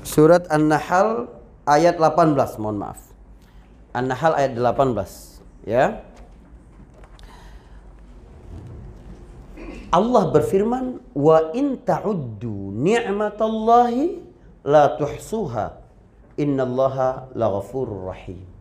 Surat 0.00 0.48
An-Nahl 0.48 1.28
ayat 1.68 2.00
18, 2.00 2.56
mohon 2.56 2.80
maaf. 2.80 3.12
An-Nahl 3.92 4.32
ayat 4.32 4.56
18 4.56 5.68
ya. 5.68 6.00
Allah 9.92 10.24
berfirman 10.32 11.04
wa 11.12 11.52
in 11.52 11.84
ta'uddu 11.84 12.72
ni'matallahi 12.72 14.24
la 14.64 14.96
tuhsuha 14.96 15.84
innallaha 16.40 17.28
laghafurur 17.36 18.08
rahim. 18.08 18.55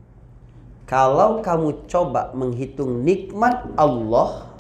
Kalau 0.85 1.41
kamu 1.41 1.89
coba 1.89 2.29
menghitung 2.37 3.01
nikmat 3.01 3.65
Allah 3.73 4.53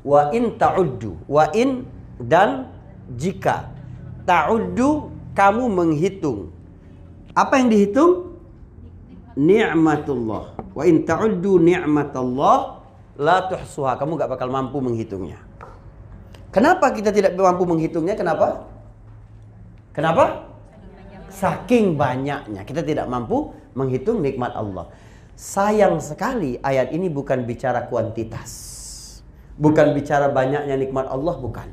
wa 0.00 0.32
in 0.32 0.56
ta'uddu 0.56 1.12
wa 1.28 1.44
in 1.52 1.84
dan 2.16 2.72
jika 3.20 3.68
ta'uddu 4.24 5.12
kamu 5.36 5.68
menghitung 5.68 6.48
apa 7.36 7.60
yang 7.60 7.68
dihitung 7.68 8.32
ni'matullah. 9.36 10.56
Wa 10.72 10.82
in 10.88 11.04
ta'uddu 11.04 11.60
ni'matallah 11.60 12.80
la 13.20 13.36
tuhsuha. 13.52 14.00
Kamu 14.00 14.16
gak 14.16 14.32
bakal 14.32 14.48
mampu 14.48 14.80
menghitungnya. 14.80 15.36
Kenapa 16.48 16.88
kita 16.96 17.12
tidak 17.12 17.36
mampu 17.36 17.68
menghitungnya? 17.68 18.16
Kenapa? 18.16 18.64
Kenapa? 19.92 20.48
Saking 21.28 22.00
banyaknya 22.00 22.64
kita 22.64 22.80
tidak 22.80 23.04
mampu 23.12 23.52
menghitung 23.76 24.24
nikmat 24.24 24.56
Allah. 24.56 24.88
Sayang 25.36 26.00
sekali 26.00 26.56
ayat 26.64 26.96
ini 26.96 27.12
bukan 27.12 27.44
bicara 27.44 27.84
kuantitas. 27.92 28.52
Bukan 29.60 29.92
bicara 29.92 30.32
banyaknya 30.32 30.80
nikmat 30.80 31.04
Allah, 31.12 31.36
bukan. 31.36 31.68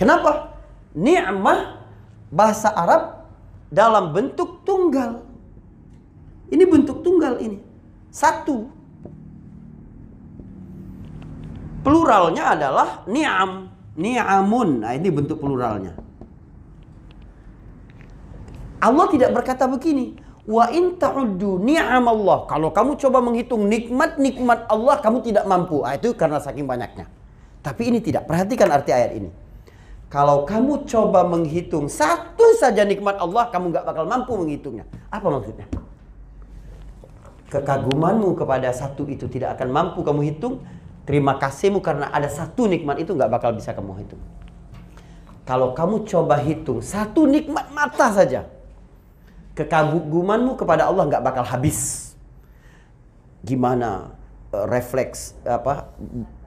Kenapa? 0.00 0.56
Ni'mah 0.96 1.84
bahasa 2.32 2.72
Arab 2.72 3.28
dalam 3.68 4.16
bentuk 4.16 4.64
tunggal. 4.64 5.28
Ini 6.48 6.64
bentuk 6.64 7.04
tunggal 7.04 7.36
ini. 7.40 7.60
Satu. 8.08 8.68
Pluralnya 11.84 12.56
adalah 12.56 13.04
ni'am. 13.08 13.68
Ni'amun. 13.92 14.84
Nah 14.84 14.96
ini 14.96 15.12
bentuk 15.12 15.36
pluralnya. 15.36 15.92
Allah 18.80 19.06
tidak 19.12 19.36
berkata 19.36 19.68
begini. 19.68 20.21
Wa 20.42 20.70
in 20.74 20.98
ta'uddu 20.98 21.62
ni'am 21.62 22.06
Allah. 22.08 22.46
Kalau 22.50 22.74
kamu 22.74 22.98
coba 22.98 23.18
menghitung 23.22 23.70
nikmat-nikmat 23.70 24.66
Allah, 24.66 24.98
kamu 24.98 25.22
tidak 25.22 25.44
mampu. 25.46 25.86
Ah, 25.86 25.94
itu 25.94 26.10
karena 26.18 26.42
saking 26.42 26.66
banyaknya. 26.66 27.06
Tapi 27.62 27.94
ini 27.94 28.02
tidak. 28.02 28.26
Perhatikan 28.26 28.66
arti 28.74 28.90
ayat 28.90 29.14
ini. 29.14 29.30
Kalau 30.10 30.44
kamu 30.44 30.84
coba 30.84 31.24
menghitung 31.24 31.86
satu 31.86 32.58
saja 32.58 32.82
nikmat 32.82 33.16
Allah, 33.22 33.48
kamu 33.48 33.70
nggak 33.70 33.84
bakal 33.86 34.04
mampu 34.04 34.34
menghitungnya. 34.34 34.84
Apa 35.08 35.30
maksudnya? 35.30 35.70
kekagumanmu 37.52 38.32
kepada 38.32 38.72
satu 38.72 39.04
itu 39.12 39.28
tidak 39.28 39.60
akan 39.60 39.68
mampu 39.68 40.00
kamu 40.00 40.32
hitung, 40.32 40.64
terima 41.04 41.36
kasihmu 41.36 41.84
karena 41.84 42.08
ada 42.08 42.32
satu 42.32 42.64
nikmat 42.64 42.96
itu 43.04 43.12
nggak 43.12 43.28
bakal 43.28 43.52
bisa 43.52 43.76
kamu 43.76 44.00
hitung. 44.00 44.22
Kalau 45.44 45.76
kamu 45.76 46.08
coba 46.08 46.40
hitung 46.40 46.80
satu 46.80 47.28
nikmat 47.28 47.68
mata 47.76 48.08
saja, 48.08 48.48
kekagumanmu 49.52 50.56
kepada 50.56 50.88
Allah 50.88 51.08
nggak 51.08 51.24
bakal 51.24 51.44
habis. 51.44 52.12
Gimana 53.42 54.14
uh, 54.54 54.66
refleks 54.70 55.34
apa 55.42 55.90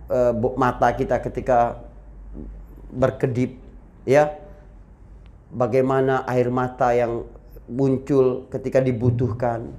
uh, 0.09 0.33
mata 0.55 0.89
kita 0.95 1.19
ketika 1.21 1.79
berkedip, 2.89 3.59
ya? 4.07 4.39
Bagaimana 5.55 6.25
air 6.27 6.51
mata 6.51 6.91
yang 6.91 7.27
muncul 7.69 8.49
ketika 8.51 8.81
dibutuhkan, 8.83 9.71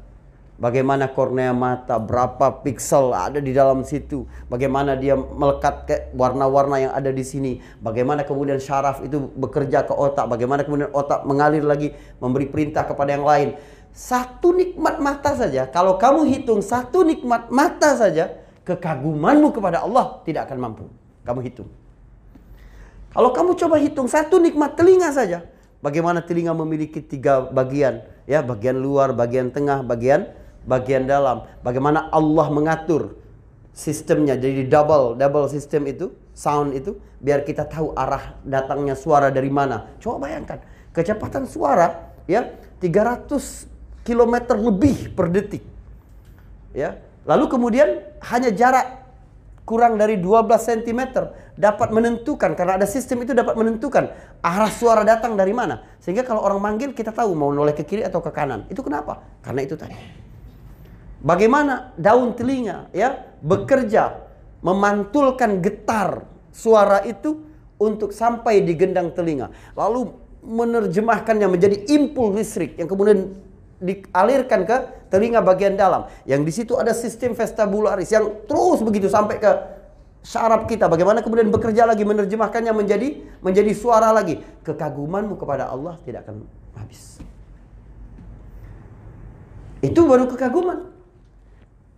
Bagaimana 0.57 1.12
kornea 1.12 1.53
mata, 1.53 2.01
berapa 2.01 2.64
piksel 2.64 3.12
ada 3.12 3.45
di 3.45 3.53
dalam 3.53 3.85
situ. 3.85 4.25
Bagaimana 4.49 4.97
dia 4.97 5.12
melekat 5.12 5.75
ke 5.85 5.97
warna-warna 6.16 6.81
yang 6.81 6.92
ada 6.97 7.12
di 7.12 7.21
sini. 7.21 7.61
Bagaimana 7.85 8.25
kemudian 8.25 8.57
syaraf 8.57 9.05
itu 9.05 9.21
bekerja 9.37 9.85
ke 9.85 9.92
otak. 9.92 10.25
Bagaimana 10.25 10.64
kemudian 10.64 10.88
otak 10.97 11.29
mengalir 11.29 11.61
lagi 11.61 11.92
memberi 12.25 12.49
perintah 12.49 12.88
kepada 12.88 13.12
yang 13.12 13.29
lain. 13.29 13.53
Satu 13.92 14.57
nikmat 14.57 14.97
mata 14.97 15.37
saja. 15.37 15.69
Kalau 15.69 16.01
kamu 16.01 16.25
hitung 16.25 16.64
satu 16.64 17.05
nikmat 17.05 17.53
mata 17.53 17.92
saja. 17.92 18.40
Kekagumanmu 18.64 19.53
kepada 19.53 19.85
Allah 19.85 20.25
tidak 20.25 20.49
akan 20.49 20.59
mampu. 20.59 20.85
Kamu 21.23 21.45
hitung. 21.45 21.69
Kalau 23.12 23.31
kamu 23.31 23.61
coba 23.61 23.77
hitung 23.77 24.09
satu 24.09 24.40
nikmat 24.40 24.73
telinga 24.73 25.12
saja. 25.12 25.45
Bagaimana 25.85 26.25
telinga 26.25 26.57
memiliki 26.57 27.05
tiga 27.05 27.45
bagian. 27.45 28.09
Ya, 28.25 28.40
bagian 28.40 28.81
luar, 28.81 29.14
bagian 29.14 29.55
tengah, 29.55 29.87
bagian 29.87 30.35
bagian 30.67 31.07
dalam. 31.07 31.47
Bagaimana 31.63 32.11
Allah 32.13 32.47
mengatur 32.51 33.17
sistemnya 33.77 34.35
jadi 34.37 34.67
double 34.67 35.17
double 35.17 35.47
sistem 35.53 35.87
itu 35.87 36.13
sound 36.37 36.75
itu 36.75 36.97
biar 37.21 37.45
kita 37.45 37.65
tahu 37.65 37.97
arah 37.97 38.37
datangnya 38.45 38.99
suara 38.99 39.33
dari 39.33 39.49
mana. 39.49 39.97
Coba 40.03 40.29
bayangkan 40.29 40.61
kecepatan 40.93 41.49
suara 41.49 42.13
ya 42.29 42.51
300 42.83 44.05
km 44.05 44.35
lebih 44.59 45.17
per 45.17 45.33
detik. 45.33 45.65
Ya. 46.77 47.01
Lalu 47.27 47.51
kemudian 47.51 47.89
hanya 48.31 48.55
jarak 48.55 49.07
kurang 49.67 49.99
dari 49.99 50.15
12 50.23 50.47
cm 50.63 51.01
dapat 51.59 51.89
menentukan 51.91 52.55
karena 52.55 52.79
ada 52.79 52.87
sistem 52.87 53.27
itu 53.27 53.35
dapat 53.35 53.59
menentukan 53.59 54.15
arah 54.45 54.71
suara 54.71 55.03
datang 55.03 55.35
dari 55.35 55.51
mana. 55.51 55.83
Sehingga 55.99 56.23
kalau 56.23 56.45
orang 56.47 56.63
manggil 56.63 56.95
kita 56.95 57.11
tahu 57.11 57.35
mau 57.35 57.51
noleh 57.51 57.75
ke 57.75 57.83
kiri 57.83 58.07
atau 58.07 58.23
ke 58.23 58.31
kanan. 58.31 58.71
Itu 58.71 58.87
kenapa? 58.87 59.27
Karena 59.43 59.67
itu 59.67 59.75
tadi. 59.75 60.26
Bagaimana 61.27 61.91
daun 61.99 62.39
telinga 62.39 62.87
ya 62.95 63.19
bekerja 63.43 64.23
memantulkan 64.62 65.59
getar 65.59 66.23
suara 66.55 67.03
itu 67.03 67.43
untuk 67.83 68.15
sampai 68.15 68.62
di 68.62 68.79
gendang 68.79 69.11
telinga. 69.11 69.51
Lalu 69.75 70.07
menerjemahkannya 70.47 71.51
menjadi 71.51 71.77
impuls 71.91 72.39
listrik 72.39 72.79
yang 72.79 72.87
kemudian 72.87 73.35
dialirkan 73.83 74.62
ke 74.62 74.77
telinga 75.11 75.43
bagian 75.43 75.75
dalam. 75.75 76.07
Yang 76.31 76.41
di 76.47 76.53
situ 76.62 76.73
ada 76.79 76.95
sistem 76.95 77.35
vestibularis 77.35 78.15
yang 78.15 78.47
terus 78.47 78.79
begitu 78.87 79.11
sampai 79.11 79.43
ke 79.43 79.51
syaraf 80.23 80.71
kita. 80.71 80.87
Bagaimana 80.87 81.27
kemudian 81.27 81.51
bekerja 81.51 81.91
lagi 81.91 82.07
menerjemahkannya 82.07 82.71
menjadi 82.71 83.09
menjadi 83.43 83.73
suara 83.75 84.15
lagi. 84.15 84.39
Kekagumanmu 84.62 85.35
kepada 85.35 85.75
Allah 85.75 85.99
tidak 86.07 86.23
akan 86.31 86.47
habis. 86.79 87.19
Itu 89.83 90.07
baru 90.07 90.31
kekaguman. 90.31 90.96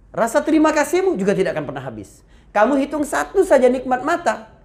Rasa 0.08 0.40
terima 0.40 0.72
kasihmu 0.72 1.20
juga 1.20 1.36
tidak 1.36 1.56
akan 1.56 1.64
pernah 1.68 1.84
habis. 1.84 2.24
Kamu 2.48 2.80
hitung 2.80 3.04
satu 3.04 3.44
saja 3.44 3.68
nikmat 3.68 4.00
mata. 4.00 4.56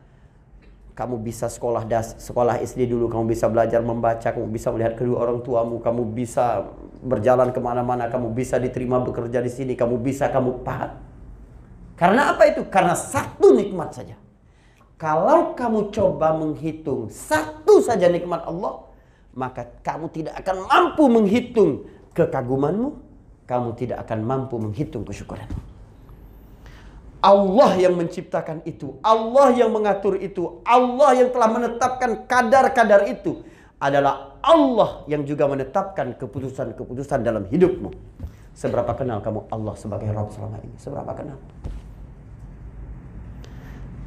Kamu 0.93 1.19
bisa 1.25 1.49
sekolah 1.49 1.89
das, 1.89 2.21
sekolah 2.21 2.61
SD 2.61 2.85
dulu, 2.85 3.09
kamu 3.09 3.33
bisa 3.33 3.49
belajar 3.49 3.81
membaca, 3.81 4.29
kamu 4.29 4.45
bisa 4.53 4.69
melihat 4.69 4.93
kedua 4.93 5.25
orang 5.25 5.41
tuamu, 5.41 5.81
kamu 5.81 6.05
bisa 6.13 6.69
berjalan 7.01 7.49
ke 7.49 7.57
mana-mana, 7.57 8.13
kamu 8.13 8.29
bisa 8.29 8.61
diterima 8.61 9.01
bekerja 9.01 9.41
di 9.41 9.49
sini, 9.49 9.73
kamu 9.73 9.97
bisa, 9.99 10.29
kamu 10.29 10.61
paham. 10.61 10.93
Karena 11.97 12.37
apa 12.37 12.45
itu? 12.45 12.61
Karena 12.69 12.93
satu 12.93 13.57
nikmat 13.57 13.89
saja. 13.89 14.13
Kalau 15.01 15.57
kamu 15.57 15.89
coba 15.89 16.37
menghitung 16.37 17.09
satu 17.09 17.81
saja 17.81 18.07
nikmat 18.07 18.45
Allah, 18.45 18.87
maka 19.33 19.67
kamu 19.81 20.13
tidak 20.13 20.39
akan 20.45 20.63
mampu 20.69 21.03
menghitung 21.09 21.89
kekagumanmu, 22.13 23.02
kamu 23.43 23.75
tidak 23.75 24.03
akan 24.07 24.19
mampu 24.23 24.55
menghitung 24.59 25.03
kesyukuran. 25.03 25.47
Allah 27.23 27.71
yang 27.79 27.95
menciptakan 27.95 28.67
itu, 28.67 28.99
Allah 28.99 29.55
yang 29.55 29.71
mengatur 29.71 30.19
itu, 30.19 30.59
Allah 30.67 31.15
yang 31.15 31.31
telah 31.31 31.49
menetapkan 31.55 32.27
kadar-kadar 32.27 33.07
itu 33.07 33.47
adalah 33.79 34.35
Allah 34.43 35.07
yang 35.07 35.23
juga 35.23 35.47
menetapkan 35.47 36.19
keputusan-keputusan 36.19 37.23
dalam 37.23 37.47
hidupmu. 37.47 37.95
Seberapa 38.51 38.91
kenal 38.99 39.23
kamu 39.23 39.47
Allah 39.47 39.73
sebagai 39.79 40.11
Rabb 40.11 40.35
selama 40.35 40.59
ini? 40.67 40.75
Seberapa 40.75 41.11
kenal? 41.15 41.39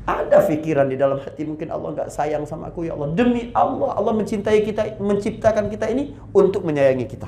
Ada 0.06 0.44
pikiran 0.46 0.86
di 0.86 0.94
dalam 1.00 1.18
hati 1.18 1.42
mungkin 1.42 1.66
Allah 1.72 1.90
nggak 1.96 2.12
sayang 2.12 2.44
sama 2.46 2.70
aku 2.70 2.86
ya 2.86 2.94
Allah. 2.94 3.10
Demi 3.16 3.50
Allah, 3.56 3.96
Allah 3.96 4.12
mencintai 4.12 4.60
kita, 4.62 5.02
menciptakan 5.02 5.66
kita 5.72 5.88
ini 5.88 6.14
untuk 6.30 6.62
menyayangi 6.62 7.08
kita. 7.10 7.26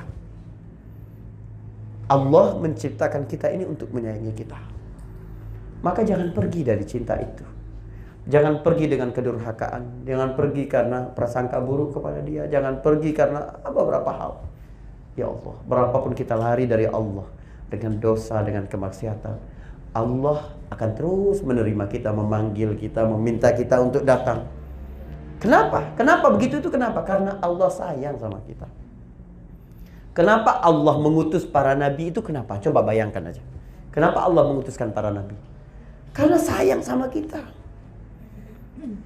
Allah 2.09 2.57
menciptakan 2.57 3.29
kita 3.29 3.53
ini 3.53 3.69
untuk 3.69 3.93
menyayangi 3.93 4.33
kita. 4.33 4.57
Maka 5.85 6.01
jangan 6.03 6.33
pergi 6.33 6.61
dari 6.65 6.83
cinta 6.83 7.15
itu. 7.15 7.45
Jangan 8.29 8.65
pergi 8.65 8.85
dengan 8.89 9.13
kedurhakaan. 9.13 10.03
Jangan 10.03 10.33
pergi 10.33 10.65
karena 10.65 11.07
prasangka 11.07 11.61
buruk 11.61 11.95
kepada 11.95 12.19
dia. 12.25 12.49
Jangan 12.49 12.81
pergi 12.81 13.13
karena 13.13 13.45
beberapa 13.63 14.11
hal. 14.11 14.33
Ya 15.15 15.29
Allah, 15.29 15.55
berapapun 15.65 16.17
kita 16.17 16.33
lari 16.33 16.65
dari 16.65 16.89
Allah 16.89 17.25
dengan 17.69 18.01
dosa, 18.01 18.41
dengan 18.41 18.65
kemaksiatan, 18.65 19.35
Allah 19.93 20.53
akan 20.69 20.89
terus 20.93 21.41
menerima 21.41 21.85
kita, 21.89 22.13
memanggil 22.13 22.77
kita, 22.77 23.05
meminta 23.05 23.53
kita 23.53 23.81
untuk 23.81 24.05
datang. 24.05 24.45
Kenapa? 25.39 25.95
Kenapa 25.95 26.29
begitu 26.29 26.59
itu 26.59 26.69
kenapa? 26.69 27.01
Karena 27.05 27.39
Allah 27.39 27.69
sayang 27.71 28.19
sama 28.19 28.43
kita. 28.43 28.67
Kenapa 30.17 30.57
Allah 30.59 30.95
mengutus 30.97 31.45
para 31.45 31.77
nabi 31.77 32.09
itu 32.09 32.19
kenapa? 32.25 32.57
Coba 32.57 32.81
bayangkan 32.81 33.29
aja. 33.29 33.43
Kenapa 33.93 34.25
Allah 34.25 34.43
mengutuskan 34.49 34.89
para 34.89 35.13
nabi? 35.13 35.37
Karena 36.11 36.37
sayang 36.41 36.81
sama 36.81 37.07
kita. 37.07 37.39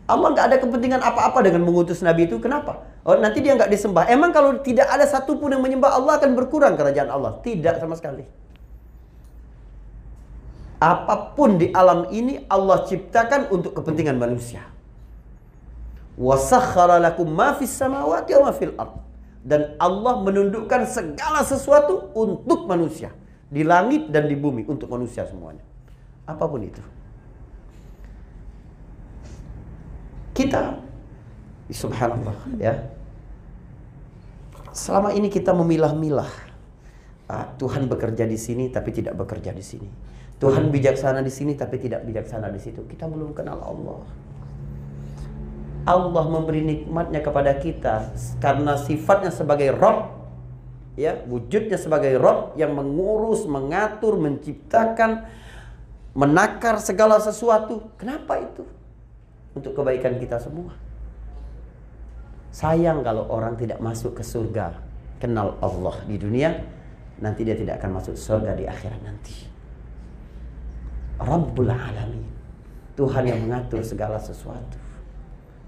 Allah 0.07 0.27
nggak 0.31 0.45
ada 0.53 0.57
kepentingan 0.61 1.01
apa-apa 1.01 1.43
dengan 1.43 1.67
mengutus 1.67 1.99
nabi 1.99 2.29
itu. 2.29 2.39
Kenapa? 2.39 2.87
Oh 3.03 3.19
nanti 3.19 3.43
dia 3.43 3.57
nggak 3.57 3.67
disembah. 3.67 4.07
Emang 4.07 4.31
kalau 4.31 4.55
tidak 4.63 4.87
ada 4.87 5.03
satupun 5.03 5.51
yang 5.51 5.63
menyembah 5.63 5.91
Allah 5.91 6.21
akan 6.21 6.31
berkurang 6.39 6.79
kerajaan 6.79 7.11
Allah? 7.11 7.35
Tidak 7.43 7.83
sama 7.83 7.99
sekali. 7.99 8.23
Apa 10.79 11.35
pun 11.35 11.59
di 11.59 11.71
alam 11.71 12.11
ini 12.11 12.43
Allah 12.47 12.83
ciptakan 12.83 13.51
untuk 13.51 13.75
kepentingan 13.75 14.19
manusia. 14.19 14.67
Wasakhara 16.19 16.99
lakum 16.99 17.27
ma 17.27 17.55
fis 17.55 17.71
samawati 17.71 18.31
wa 18.35 18.51
fil 18.53 18.75
ardh 18.77 19.12
dan 19.43 19.75
Allah 19.75 20.23
menundukkan 20.23 20.87
segala 20.87 21.43
sesuatu 21.43 22.15
untuk 22.15 22.63
manusia. 22.63 23.11
Di 23.53 23.61
langit 23.61 24.09
dan 24.09 24.25
di 24.25 24.33
bumi 24.39 24.65
untuk 24.65 24.89
manusia 24.89 25.27
semuanya. 25.27 25.61
Apa 26.25 26.47
pun 26.47 26.63
itu. 26.63 26.81
Kita 30.33 30.79
subhanallah 31.69 32.33
ya. 32.57 32.73
Selama 34.73 35.13
ini 35.13 35.29
kita 35.29 35.53
memilah-milah. 35.53 36.55
Ah, 37.29 37.53
Tuhan 37.59 37.85
bekerja 37.85 38.25
di 38.25 38.39
sini 38.39 38.73
tapi 38.73 38.89
tidak 38.89 39.19
bekerja 39.19 39.53
di 39.53 39.61
sini. 39.61 39.89
Tuhan 40.41 40.73
bijaksana 40.73 41.21
di 41.21 41.29
sini 41.29 41.53
tapi 41.53 41.77
tidak 41.77 42.07
bijaksana 42.09 42.49
di 42.49 42.57
situ. 42.57 42.81
Kita 42.89 43.05
belum 43.05 43.37
kenal 43.37 43.61
Allah 43.61 44.01
Allah 45.83 46.25
memberi 46.31 46.63
nikmatnya 46.63 47.19
kepada 47.19 47.59
kita 47.59 48.15
karena 48.39 48.79
sifatnya 48.79 49.35
sebagai 49.35 49.75
Rob 49.75 50.15
ya 50.95 51.19
wujudnya 51.27 51.75
sebagai 51.75 52.15
Rob 52.15 52.55
yang 52.55 52.71
mengurus 52.71 53.43
mengatur 53.43 54.15
menciptakan 54.15 55.27
menakar 56.15 56.79
segala 56.79 57.19
sesuatu. 57.19 57.91
Kenapa 57.99 58.39
itu? 58.39 58.63
Untuk 59.53 59.75
kebaikan 59.75 60.17
kita 60.17 60.39
semua. 60.39 60.71
Sayang 62.53 63.01
kalau 63.03 63.27
orang 63.33 63.57
tidak 63.57 63.81
masuk 63.81 64.15
ke 64.15 64.23
surga 64.23 64.77
kenal 65.17 65.57
Allah 65.59 65.99
di 66.05 66.15
dunia 66.21 66.53
nanti 67.17 67.41
dia 67.41 67.57
tidak 67.57 67.81
akan 67.81 67.97
masuk 67.99 68.15
surga 68.15 68.55
di 68.55 68.65
akhirat 68.69 69.01
nanti. 69.03 69.35
Rabbul 71.17 71.69
Alamin 71.69 72.25
Tuhan 72.93 73.25
yang 73.25 73.41
mengatur 73.41 73.81
segala 73.81 74.21
sesuatu 74.21 74.92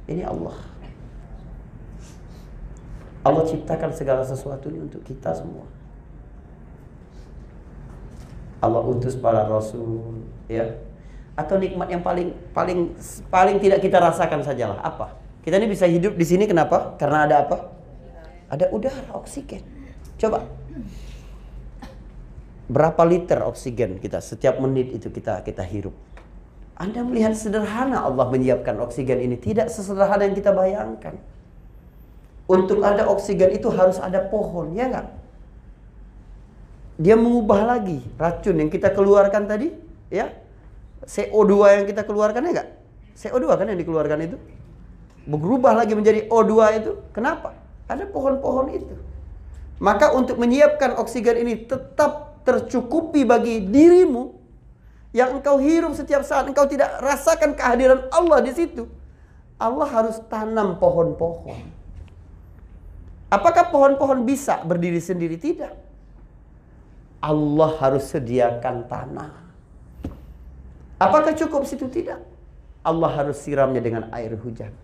ini 0.06 0.22
Allah. 0.22 0.58
Allah 3.26 3.44
ciptakan 3.50 3.90
segala 3.90 4.22
sesuatu 4.22 4.70
ini 4.70 4.86
untuk 4.86 5.02
kita 5.02 5.34
semua. 5.34 5.66
Allah 8.62 8.82
utus 8.86 9.18
para 9.18 9.46
rasul, 9.50 10.26
ya. 10.46 10.78
Atau 11.34 11.58
nikmat 11.58 11.90
yang 11.90 12.06
paling 12.06 12.32
paling 12.54 12.94
paling 13.28 13.58
tidak 13.60 13.82
kita 13.82 13.98
rasakan 13.98 14.46
sajalah 14.46 14.80
apa? 14.80 15.18
Kita 15.42 15.58
ini 15.58 15.70
bisa 15.70 15.86
hidup 15.90 16.18
di 16.18 16.26
sini 16.26 16.46
kenapa? 16.46 16.98
Karena 16.98 17.26
ada 17.26 17.36
apa? 17.46 17.58
Ada 18.50 18.70
udara, 18.70 19.10
oksigen. 19.18 19.62
Coba. 20.22 20.46
Berapa 22.66 23.06
liter 23.06 23.46
oksigen 23.46 24.02
kita 24.02 24.22
setiap 24.22 24.58
menit 24.58 24.90
itu 24.98 25.14
kita 25.14 25.46
kita 25.46 25.62
hirup? 25.62 25.94
Anda 26.76 27.08
melihat 27.08 27.40
sederhana 27.40 28.04
Allah 28.04 28.28
menyiapkan 28.28 28.76
oksigen 28.84 29.24
ini 29.24 29.40
tidak 29.40 29.72
sesederhana 29.72 30.28
yang 30.28 30.36
kita 30.36 30.52
bayangkan. 30.52 31.16
Untuk 32.46 32.84
ada 32.84 33.08
oksigen 33.10 33.56
itu 33.56 33.72
harus 33.72 33.98
ada 33.98 34.22
pohon, 34.28 34.76
ya? 34.76 35.08
Dia 37.00 37.16
mengubah 37.16 37.64
lagi 37.64 38.04
racun 38.20 38.60
yang 38.60 38.70
kita 38.70 38.92
keluarkan 38.92 39.48
tadi, 39.48 39.72
ya. 40.12 40.30
CO2 41.06 41.54
yang 41.80 41.86
kita 41.88 42.02
keluarkan 42.04 42.50
ya 42.50 42.52
enggak? 42.52 42.70
CO2 43.16 43.46
kan 43.56 43.66
yang 43.72 43.80
dikeluarkan 43.80 44.20
itu. 44.26 44.38
Berubah 45.26 45.74
lagi 45.74 45.96
menjadi 45.96 46.28
O2 46.28 46.54
itu. 46.82 46.92
Kenapa? 47.16 47.56
Ada 47.88 48.10
pohon-pohon 48.10 48.68
itu. 48.74 48.96
Maka 49.80 50.12
untuk 50.12 50.38
menyiapkan 50.42 50.98
oksigen 51.00 51.40
ini 51.46 51.66
tetap 51.66 52.42
tercukupi 52.46 53.26
bagi 53.26 53.64
dirimu 53.64 54.35
yang 55.16 55.40
engkau 55.40 55.64
hirup 55.64 55.96
setiap 55.96 56.28
saat 56.28 56.44
engkau 56.44 56.68
tidak 56.68 57.00
rasakan 57.00 57.56
kehadiran 57.56 58.12
Allah 58.12 58.44
di 58.44 58.52
situ. 58.52 58.84
Allah 59.56 59.88
harus 59.88 60.20
tanam 60.28 60.76
pohon-pohon. 60.76 61.72
Apakah 63.32 63.72
pohon-pohon 63.72 64.28
bisa 64.28 64.60
berdiri 64.68 65.00
sendiri? 65.00 65.40
Tidak. 65.40 65.72
Allah 67.24 67.72
harus 67.80 68.12
sediakan 68.12 68.92
tanah. 68.92 69.32
Apakah 71.00 71.32
cukup 71.32 71.64
situ? 71.64 71.88
Tidak. 71.88 72.20
Allah 72.84 73.10
harus 73.16 73.40
siramnya 73.40 73.80
dengan 73.80 74.12
air 74.12 74.36
hujan. 74.36 74.76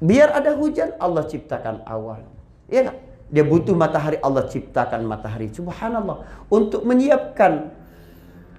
Biar 0.00 0.32
ada 0.32 0.56
hujan, 0.56 0.96
Allah 0.96 1.28
ciptakan 1.28 1.84
awan. 1.84 2.24
Gak? 2.72 2.96
Dia 3.28 3.44
butuh 3.44 3.76
matahari, 3.76 4.16
Allah 4.24 4.48
ciptakan 4.48 5.04
matahari. 5.04 5.52
Subhanallah. 5.52 6.48
Untuk 6.48 6.88
menyiapkan 6.88 7.77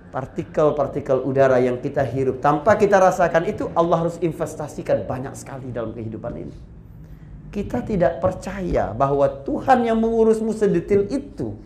partikel-partikel 0.09 1.21
udara 1.21 1.61
yang 1.61 1.77
kita 1.77 2.01
hirup 2.05 2.41
tanpa 2.41 2.75
kita 2.75 2.97
rasakan 2.97 3.45
itu 3.45 3.69
Allah 3.77 4.05
harus 4.05 4.17
investasikan 4.19 5.05
banyak 5.05 5.33
sekali 5.37 5.69
dalam 5.69 5.93
kehidupan 5.93 6.33
ini 6.35 6.55
kita 7.49 7.81
tidak 7.81 8.21
percaya 8.21 8.93
bahwa 8.93 9.25
Tuhan 9.41 9.81
yang 9.85 9.97
mengurusmu 9.97 10.53
sedetil 10.53 11.09
itu 11.09 11.57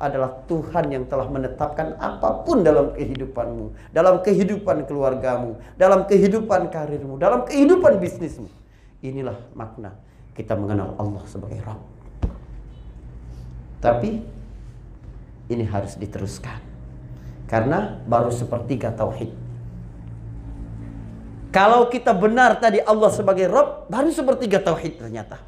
adalah 0.00 0.32
Tuhan 0.48 0.88
yang 0.88 1.04
telah 1.04 1.28
menetapkan 1.28 1.96
apa 2.00 2.40
pun 2.44 2.64
dalam 2.64 2.96
kehidupanmu, 2.96 3.92
dalam 3.92 4.24
kehidupan 4.24 4.88
keluargamu, 4.88 5.60
dalam 5.76 6.08
kehidupan 6.08 6.72
karirmu, 6.72 7.20
dalam 7.20 7.44
kehidupan 7.44 8.00
bisnismu. 8.00 8.48
Inilah 9.04 9.36
makna 9.52 9.92
kita 10.32 10.56
mengenal 10.56 10.96
Allah 10.96 11.24
sebagai 11.28 11.60
Rabb. 11.60 11.84
Tapi 13.80 14.10
ini 15.52 15.64
harus 15.68 15.96
diteruskan. 16.00 16.69
Karena 17.50 17.98
baru 18.06 18.30
sepertiga 18.30 18.94
tauhid. 18.94 19.34
Kalau 21.50 21.90
kita 21.90 22.14
benar 22.14 22.62
tadi 22.62 22.78
Allah 22.78 23.10
sebagai 23.10 23.50
Rob, 23.50 23.90
baru 23.90 24.14
sepertiga 24.14 24.62
tauhid 24.62 25.02
ternyata. 25.02 25.42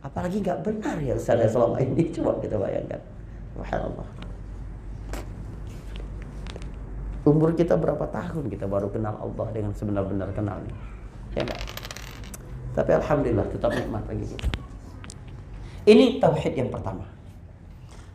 Apalagi 0.00 0.40
nggak 0.40 0.64
benar 0.64 0.96
ya 1.04 1.12
Ustaz 1.12 1.52
selama 1.52 1.76
ini. 1.84 2.08
Coba 2.16 2.40
kita 2.40 2.56
bayangkan. 2.56 3.04
Subhanallah. 3.52 4.08
Umur 7.22 7.52
kita 7.54 7.76
berapa 7.76 8.02
tahun 8.08 8.48
kita 8.48 8.66
baru 8.66 8.88
kenal 8.88 9.14
Allah 9.14 9.46
dengan 9.52 9.76
sebenar-benar 9.76 10.32
kenalnya. 10.32 10.74
Ya 11.36 11.44
enggak? 11.44 11.60
Tapi 12.72 12.90
Alhamdulillah 12.96 13.46
tetap 13.52 13.70
nikmat 13.76 14.02
bagi 14.08 14.24
kita. 14.24 14.48
Ini 15.84 16.16
tauhid 16.16 16.56
yang 16.56 16.72
pertama. 16.72 17.04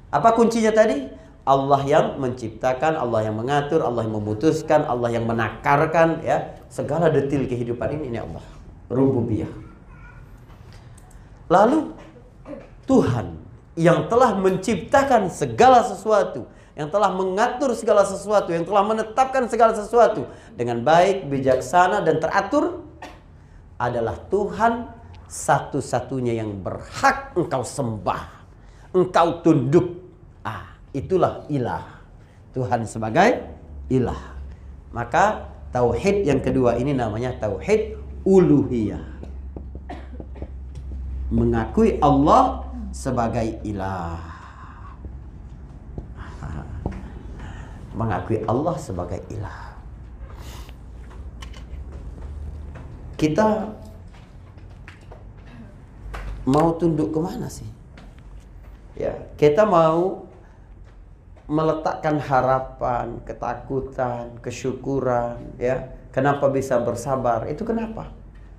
Apa 0.10 0.34
kuncinya 0.34 0.74
tadi? 0.74 1.27
Allah 1.48 1.80
yang 1.88 2.20
menciptakan, 2.20 3.00
Allah 3.00 3.32
yang 3.32 3.40
mengatur, 3.40 3.80
Allah 3.80 4.04
yang 4.04 4.20
memutuskan, 4.20 4.84
Allah 4.84 5.16
yang 5.16 5.24
menakarkan 5.24 6.20
ya. 6.20 6.60
Segala 6.68 7.08
detil 7.08 7.48
kehidupan 7.48 7.96
ini 7.96 8.12
ini 8.12 8.20
Allah. 8.20 8.44
Rububiyah. 8.92 9.48
Lalu 11.48 11.96
Tuhan 12.84 13.40
yang 13.80 14.12
telah 14.12 14.36
menciptakan 14.36 15.32
segala 15.32 15.88
sesuatu, 15.88 16.52
yang 16.76 16.92
telah 16.92 17.16
mengatur 17.16 17.72
segala 17.72 18.04
sesuatu, 18.04 18.52
yang 18.52 18.68
telah 18.68 18.84
menetapkan 18.84 19.48
segala 19.48 19.72
sesuatu 19.72 20.28
dengan 20.60 20.84
baik, 20.84 21.32
bijaksana 21.32 22.04
dan 22.04 22.20
teratur 22.20 22.84
adalah 23.80 24.20
Tuhan 24.28 24.92
satu-satunya 25.30 26.40
yang 26.40 26.60
berhak 26.60 27.36
engkau 27.40 27.64
sembah, 27.64 28.24
engkau 28.92 29.40
tunduk. 29.44 30.07
Ah, 30.98 31.06
itulah 31.06 31.34
ilah. 31.46 31.86
Tuhan 32.58 32.90
sebagai 32.90 33.46
ilah. 33.86 34.34
Maka 34.90 35.46
tauhid 35.70 36.26
yang 36.26 36.42
kedua 36.42 36.74
ini 36.82 36.98
namanya 36.98 37.38
tauhid 37.38 38.02
uluhiyah. 38.26 39.06
Mengakui 41.30 42.02
Allah 42.02 42.66
sebagai 42.90 43.62
ilah. 43.62 44.18
Mengakui 47.94 48.42
Allah 48.50 48.76
sebagai 48.82 49.22
ilah. 49.30 49.78
Kita 53.22 53.70
mau 56.50 56.74
tunduk 56.74 57.14
ke 57.14 57.20
mana 57.22 57.54
sih? 57.54 57.70
Ya, 58.98 59.14
kita 59.38 59.62
mau 59.62 60.27
meletakkan 61.48 62.20
harapan, 62.20 63.24
ketakutan, 63.24 64.36
kesyukuran, 64.44 65.40
ya. 65.56 65.96
Kenapa 66.12 66.52
bisa 66.52 66.76
bersabar? 66.84 67.48
Itu 67.48 67.64
kenapa? 67.64 68.12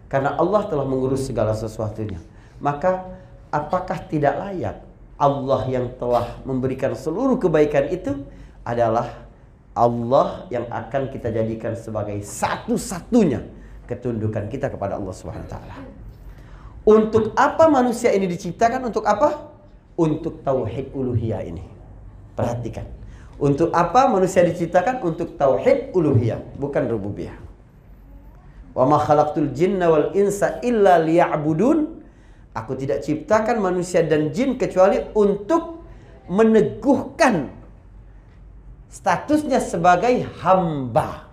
Karena 0.08 0.34
Allah 0.40 0.64
telah 0.66 0.88
mengurus 0.88 1.28
segala 1.28 1.52
sesuatunya. 1.52 2.16
Maka 2.58 3.04
apakah 3.52 4.00
tidak 4.08 4.40
layak 4.40 4.76
Allah 5.20 5.60
yang 5.68 5.92
telah 6.00 6.40
memberikan 6.48 6.96
seluruh 6.96 7.36
kebaikan 7.36 7.92
itu 7.92 8.24
adalah 8.64 9.28
Allah 9.76 10.48
yang 10.48 10.66
akan 10.70 11.12
kita 11.12 11.28
jadikan 11.30 11.76
sebagai 11.76 12.18
satu-satunya 12.24 13.42
ketundukan 13.86 14.50
kita 14.50 14.72
kepada 14.72 14.96
Allah 14.96 15.14
Subhanahu 15.14 15.46
wa 15.46 15.52
taala. 15.52 15.76
Untuk 16.88 17.36
apa 17.36 17.68
manusia 17.68 18.14
ini 18.16 18.24
diciptakan? 18.24 18.88
Untuk 18.88 19.04
apa? 19.04 19.52
Untuk 19.98 20.40
tauhid 20.40 20.94
uluhiyah 20.96 21.44
ini. 21.44 21.77
Perhatikan. 22.38 22.86
Untuk 23.42 23.74
apa 23.74 24.06
manusia 24.06 24.46
diciptakan? 24.46 25.02
Untuk 25.02 25.34
tauhid 25.34 25.90
uluhiyah, 25.90 26.58
bukan 26.58 26.86
rububiyah. 26.86 27.34
Wa 28.78 28.86
ma 28.86 29.02
khalaqtul 29.02 29.50
jinna 29.50 29.90
wal 29.90 30.14
insa 30.14 30.62
illa 30.62 31.02
liya'budun. 31.02 31.98
Aku 32.54 32.74
tidak 32.78 33.02
ciptakan 33.02 33.58
manusia 33.58 34.06
dan 34.06 34.30
jin 34.30 34.54
kecuali 34.58 35.02
untuk 35.14 35.82
meneguhkan 36.30 37.50
statusnya 38.90 39.62
sebagai 39.62 40.26
hamba. 40.42 41.30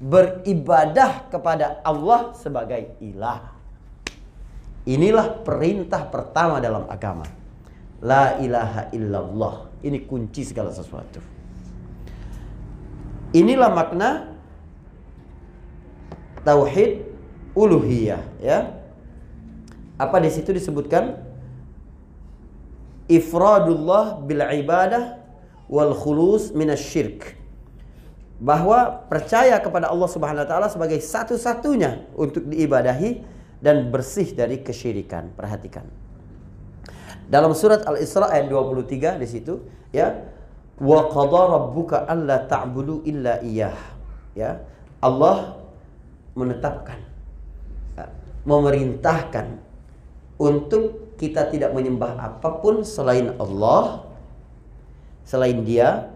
Beribadah 0.00 1.30
kepada 1.30 1.82
Allah 1.86 2.34
sebagai 2.34 2.98
ilah. 2.98 3.52
Inilah 4.88 5.44
perintah 5.46 6.08
pertama 6.08 6.58
dalam 6.58 6.88
agama. 6.90 7.28
La 8.00 8.40
ilaha 8.40 8.88
illallah. 8.96 9.69
Ini 9.80 10.04
kunci 10.04 10.44
segala 10.44 10.70
sesuatu. 10.70 11.20
Inilah 13.32 13.70
makna 13.72 14.34
tauhid 16.42 17.06
uluhiyah 17.54 18.22
ya. 18.42 18.76
Apa 20.00 20.16
di 20.20 20.32
situ 20.32 20.50
disebutkan 20.52 21.20
ifradullah 23.06 24.20
bil 24.24 24.40
ibadah 24.40 25.20
wal 25.70 25.94
khulus 25.94 26.50
minasyirk. 26.50 27.36
Bahwa 28.40 29.04
percaya 29.06 29.60
kepada 29.60 29.92
Allah 29.92 30.08
Subhanahu 30.08 30.42
wa 30.44 30.48
taala 30.48 30.68
sebagai 30.72 30.96
satu-satunya 30.96 32.08
untuk 32.16 32.48
diibadahi 32.48 33.20
dan 33.60 33.92
bersih 33.92 34.32
dari 34.32 34.64
kesyirikan. 34.64 35.36
Perhatikan. 35.36 35.84
Dalam 37.30 37.54
surat 37.54 37.86
Al-Isra 37.86 38.26
ayat 38.26 38.50
23 38.50 39.22
di 39.22 39.26
situ 39.30 39.62
ya 39.94 40.18
wa 40.82 41.06
qadara 41.06 41.62
rabbuka 41.62 42.10
alla 42.10 42.42
ta'budu 42.42 43.06
illa 43.06 43.38
iyyah. 43.38 43.78
Ya. 44.34 44.66
Allah 44.98 45.56
menetapkan 46.34 46.98
ya, 47.94 48.10
memerintahkan 48.44 49.46
untuk 50.42 51.14
kita 51.16 51.48
tidak 51.48 51.70
menyembah 51.70 52.18
apa 52.18 52.58
pun 52.58 52.82
selain 52.82 53.32
Allah 53.38 54.10
selain 55.22 55.62
Dia 55.62 56.10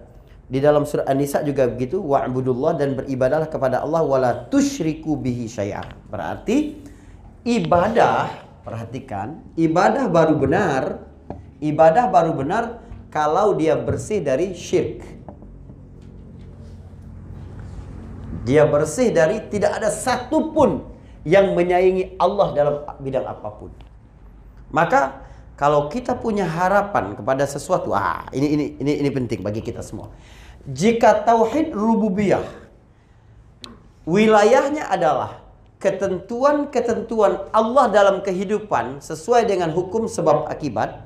Di 0.45 0.61
dalam 0.61 0.85
surah 0.85 1.09
An-Nisa 1.09 1.41
juga 1.41 1.65
begitu, 1.65 2.05
wa'budullah 2.05 2.77
dan 2.77 2.93
beribadahlah 2.93 3.49
kepada 3.49 3.81
Allah 3.81 4.05
wala 4.05 4.31
tusyriku 4.53 5.17
bihi 5.17 5.49
syai'a. 5.49 5.81
Berarti 6.13 6.85
ibadah, 7.49 8.45
perhatikan, 8.65 9.45
ibadah 9.55 10.09
baru 10.09 10.41
benar, 10.41 11.05
ibadah 11.61 12.09
baru 12.09 12.33
benar 12.33 12.81
kalau 13.13 13.55
dia 13.55 13.77
bersih 13.77 14.25
dari 14.25 14.57
syirik. 14.57 15.05
Dia 18.45 18.69
bersih 18.69 19.13
dari 19.13 19.41
tidak 19.49 19.81
ada 19.81 19.89
satupun 19.89 20.85
yang 21.25 21.57
menyaingi 21.57 22.17
Allah 22.21 22.49
dalam 22.53 22.75
bidang 23.01 23.25
apa 23.25 23.49
pun. 23.57 23.73
Maka 24.69 25.25
kalau 25.55 25.87
kita 25.89 26.19
punya 26.19 26.45
harapan 26.45 27.15
kepada 27.15 27.47
sesuatu, 27.47 27.95
ah 27.95 28.27
ini 28.35 28.49
ini 28.53 28.65
ini 28.83 28.93
ini 29.01 29.11
penting 29.13 29.41
bagi 29.41 29.63
kita 29.65 29.81
semua. 29.81 30.13
Jika 30.65 31.25
tauhid 31.25 31.73
rububiyah 31.73 32.45
wilayahnya 34.05 34.89
adalah 34.89 35.44
ketentuan-ketentuan 35.85 37.53
Allah 37.53 37.93
dalam 37.93 38.25
kehidupan 38.25 39.05
sesuai 39.05 39.45
dengan 39.45 39.69
hukum 39.69 40.09
sebab 40.09 40.49
akibat, 40.49 41.05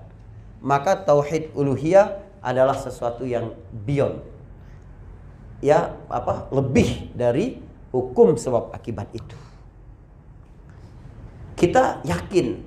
maka 0.62 1.02
tauhid 1.02 1.50
uluhiyah 1.58 2.22
adalah 2.38 2.78
sesuatu 2.78 3.26
yang 3.26 3.58
beyond. 3.74 4.22
Ya, 5.58 5.98
apa? 6.06 6.46
lebih 6.54 7.10
dari 7.10 7.58
hukum 7.90 8.38
sebab 8.38 8.70
akibat 8.70 9.10
itu. 9.10 9.34
Kita 11.58 11.98
yakin 12.06 12.62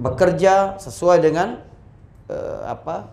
bekerja 0.00 0.80
sesuai 0.80 1.20
dengan 1.20 1.60
uh, 2.32 2.64
apa? 2.64 3.12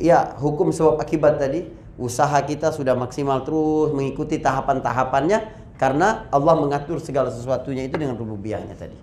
Ya, 0.00 0.32
hukum 0.40 0.72
sebab 0.72 0.96
akibat 0.96 1.36
tadi, 1.36 1.68
usaha 2.00 2.40
kita 2.40 2.72
sudah 2.72 2.96
maksimal 2.96 3.44
terus 3.44 3.92
mengikuti 3.92 4.40
tahapan-tahapannya 4.40 5.59
karena 5.80 6.28
Allah 6.28 6.60
mengatur 6.60 7.00
segala 7.00 7.32
sesuatunya 7.32 7.88
itu 7.88 7.96
dengan 7.96 8.20
rububiyahnya 8.20 8.76
tadi. 8.76 9.00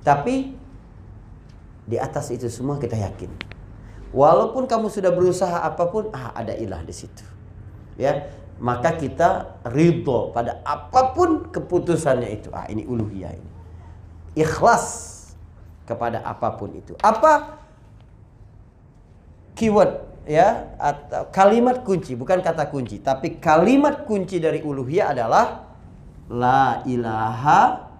Tapi 0.00 0.56
di 1.84 1.96
atas 2.00 2.32
itu 2.32 2.48
semua 2.48 2.80
kita 2.80 2.96
yakin. 2.96 3.28
Walaupun 4.16 4.64
kamu 4.64 4.88
sudah 4.88 5.12
berusaha 5.12 5.60
apa 5.60 5.92
pun, 5.92 6.08
ah 6.16 6.32
ada 6.32 6.56
ilah 6.56 6.80
di 6.88 6.96
situ. 6.96 7.20
Ya, 8.00 8.32
maka 8.56 8.96
kita 8.96 9.60
ridho 9.68 10.32
pada 10.32 10.64
apa 10.64 11.12
pun 11.12 11.52
keputusannya 11.52 12.32
itu. 12.32 12.48
Ah 12.48 12.64
ini 12.72 12.88
uluhiyah 12.88 13.36
ini. 13.36 13.50
Ikhlas 14.40 15.12
kepada 15.84 16.24
apa 16.24 16.56
pun 16.56 16.72
itu. 16.80 16.96
Apa 17.04 17.60
keyword 19.52 20.00
ya 20.24 20.72
atau 20.80 21.28
kalimat 21.28 21.84
kunci 21.86 22.18
bukan 22.18 22.42
kata 22.42 22.66
kunci 22.68 22.98
tapi 22.98 23.38
kalimat 23.38 24.04
kunci 24.04 24.42
dari 24.42 24.58
uluhiyah 24.58 25.14
adalah 25.14 25.65
la 26.30 26.82
ilaha 26.86 27.90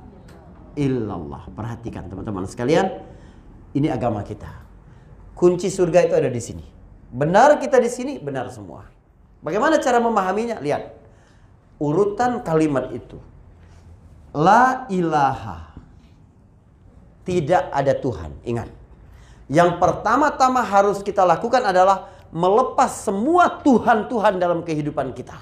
illallah. 0.79 1.49
Perhatikan 1.55 2.07
teman-teman 2.11 2.45
sekalian 2.47 3.03
ini 3.73 3.89
agama 3.91 4.23
kita. 4.23 4.49
Kunci 5.37 5.69
surga 5.69 6.09
itu 6.09 6.15
ada 6.17 6.31
di 6.33 6.41
sini. 6.41 6.65
Benar 7.13 7.61
kita 7.61 7.77
di 7.77 7.91
sini, 7.93 8.17
benar 8.17 8.49
semua. 8.51 8.89
Bagaimana 9.45 9.79
cara 9.79 10.01
memahaminya? 10.01 10.59
Lihat. 10.59 10.97
Urutan 11.77 12.41
kalimat 12.41 12.89
itu. 12.91 13.21
La 14.33 14.89
ilaha. 14.89 15.77
Tidak 17.29 17.69
ada 17.69 17.93
Tuhan. 17.95 18.33
Ingat. 18.49 18.69
Yang 19.47 19.79
pertama-tama 19.79 20.65
harus 20.65 21.05
kita 21.05 21.23
lakukan 21.23 21.63
adalah 21.63 22.11
melepas 22.35 22.91
semua 23.07 23.63
Tuhan-Tuhan 23.63 24.43
dalam 24.43 24.67
kehidupan 24.67 25.15
kita. 25.15 25.37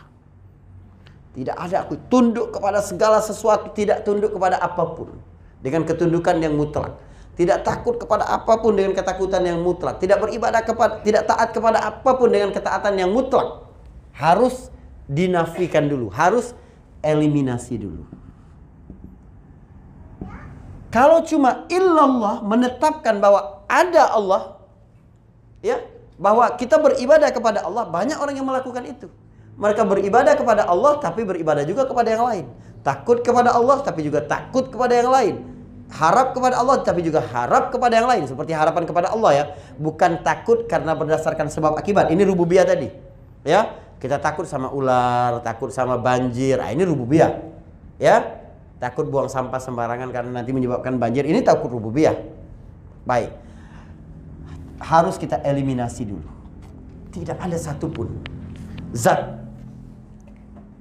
Tidak 1.35 1.57
ada 1.59 1.83
aku 1.83 1.99
tunduk 2.07 2.55
kepada 2.55 2.79
segala 2.79 3.19
sesuatu, 3.19 3.75
tidak 3.75 4.07
tunduk 4.07 4.31
kepada 4.31 4.63
apa 4.63 4.95
pun. 4.95 5.19
Dengan 5.59 5.83
ketundukan 5.83 6.39
yang 6.39 6.55
mutlak 6.55 6.95
tidak 7.35 7.67
takut 7.67 7.99
kepada 7.99 8.31
apa 8.31 8.63
pun 8.63 8.79
dengan 8.79 8.95
ketakutan 8.95 9.43
yang 9.43 9.59
mutlak, 9.59 9.99
tidak 9.99 10.23
beribadah 10.23 10.63
kepada 10.63 11.03
tidak 11.03 11.27
taat 11.27 11.51
kepada 11.51 11.83
apa 11.83 12.11
pun 12.15 12.31
dengan 12.31 12.55
ketaatan 12.55 12.95
yang 12.95 13.11
mutlak. 13.11 13.67
Harus 14.15 14.71
dinafikan 15.11 15.91
dulu, 15.91 16.15
harus 16.15 16.55
eliminasi 17.03 17.75
dulu. 17.83 18.07
Kalau 20.95 21.27
cuma 21.27 21.67
illallah 21.67 22.39
menetapkan 22.47 23.19
bahwa 23.19 23.67
ada 23.67 24.15
Allah, 24.15 24.63
ya, 25.59 25.83
bahwa 26.15 26.47
kita 26.55 26.79
beribadah 26.79 27.35
kepada 27.35 27.67
Allah, 27.67 27.83
banyak 27.91 28.15
orang 28.15 28.39
yang 28.39 28.47
melakukan 28.47 28.87
itu. 28.87 29.11
Mereka 29.55 29.87
beribadah 29.87 30.35
kepada 30.35 30.67
Allah 30.67 30.99
tapi 30.99 31.23
beribadah 31.23 31.63
juga 31.63 31.87
kepada 31.87 32.09
yang 32.11 32.27
lain. 32.27 32.45
Takut 32.83 33.23
kepada 33.23 33.55
Allah 33.55 33.79
tapi 33.87 34.03
juga 34.03 34.19
takut 34.21 34.67
kepada 34.67 34.99
yang 34.99 35.11
lain. 35.15 35.35
Harap 35.95 36.35
kepada 36.35 36.59
Allah 36.59 36.83
tapi 36.83 37.07
juga 37.07 37.23
harap 37.23 37.71
kepada 37.71 37.95
yang 37.95 38.11
lain. 38.11 38.27
Seperti 38.27 38.51
harapan 38.51 38.83
kepada 38.83 39.15
Allah 39.15 39.31
ya. 39.31 39.45
Bukan 39.79 40.27
takut 40.27 40.67
karena 40.67 40.99
berdasarkan 40.99 41.47
sebab 41.47 41.79
akibat. 41.79 42.11
Ini 42.11 42.27
rububiyah 42.27 42.67
tadi 42.67 42.91
ya. 43.47 43.79
Kita 44.03 44.19
takut 44.19 44.45
sama 44.45 44.75
ular 44.75 45.39
takut 45.47 45.71
sama 45.71 45.97
banjir. 46.03 46.59
Ah, 46.59 46.75
ini 46.75 46.83
rububiyah 46.83 47.39
ya. 48.03 48.43
Takut 48.83 49.07
buang 49.07 49.31
sampah 49.31 49.63
sembarangan 49.63 50.11
karena 50.11 50.43
nanti 50.43 50.51
menyebabkan 50.51 50.99
banjir. 50.99 51.23
Ini 51.23 51.47
takut 51.47 51.71
rububiyah. 51.71 52.19
Baik. 53.07 53.31
Harus 54.83 55.15
kita 55.15 55.39
eliminasi 55.47 56.11
dulu. 56.11 56.27
Tidak 57.15 57.39
ada 57.39 57.55
satupun 57.55 58.11
zat 58.95 59.44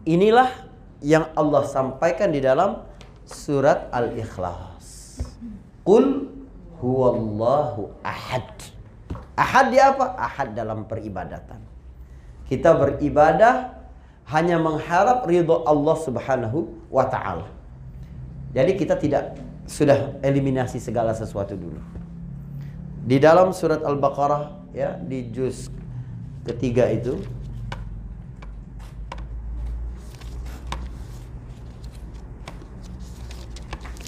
inilah 0.03 0.49
yang 1.03 1.27
Allah 1.35 1.67
sampaikan 1.67 2.31
di 2.31 2.39
dalam 2.39 2.79
surat 3.27 3.91
al-ikhlas 3.91 4.83
Qul 5.83 6.31
huwallahu 6.79 7.91
ahad. 8.03 8.47
Ahad 9.35 9.75
di 9.75 9.79
apa? 9.83 10.15
Ahad 10.15 10.55
dalam 10.55 10.87
peribadatan. 10.87 11.59
Kita 12.47 12.71
beribadah 12.75 13.83
hanya 14.31 14.55
mengharap 14.55 15.27
ridho 15.27 15.67
Allah 15.67 15.95
Subhanahu 15.99 16.71
wa 16.87 17.03
taala. 17.11 17.51
Jadi 18.55 18.71
kita 18.79 18.95
tidak 18.95 19.35
sudah 19.67 20.15
eliminasi 20.23 20.79
segala 20.79 21.11
sesuatu 21.11 21.59
dulu. 21.59 21.79
Di 23.03 23.19
dalam 23.19 23.51
surat 23.51 23.83
Al-Baqarah 23.83 24.71
ya 24.71 24.95
di 24.95 25.27
juz 25.35 25.67
ketiga 26.47 26.87
itu 26.87 27.19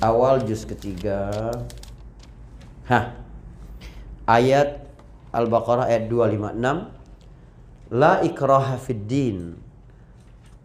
awal 0.06 0.46
juz 0.46 0.62
ketiga. 0.70 1.50
Hah. 2.86 3.18
Ayat 4.30 4.86
Al-Baqarah 5.34 5.90
ayat 5.90 6.08
256. 6.08 7.94
La 7.94 8.22
ikraha 8.22 8.78
fid 8.78 9.10
din. 9.10 9.58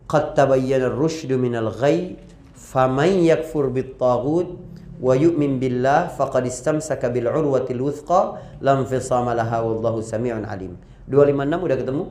Qad 0.04 0.36
tabayyana 0.36 0.92
ar-rusydu 0.92 1.40
minal 1.40 1.72
ghayy, 1.72 2.18
faman 2.54 3.24
yakfur 3.24 3.70
bit-taghut 3.70 4.58
wa 5.00 5.14
yu'min 5.16 5.56
billah 5.56 6.12
faqad 6.12 6.44
istamsaka 6.44 7.08
bil 7.08 7.24
urwatil 7.30 7.80
wuthqa 7.88 8.36
lam 8.60 8.84
fisama 8.84 9.32
laha 9.32 9.64
wallahu 9.64 10.04
sami'un 10.04 10.44
alim. 10.44 10.76
256 11.08 11.66
udah 11.66 11.76
ketemu? 11.80 12.04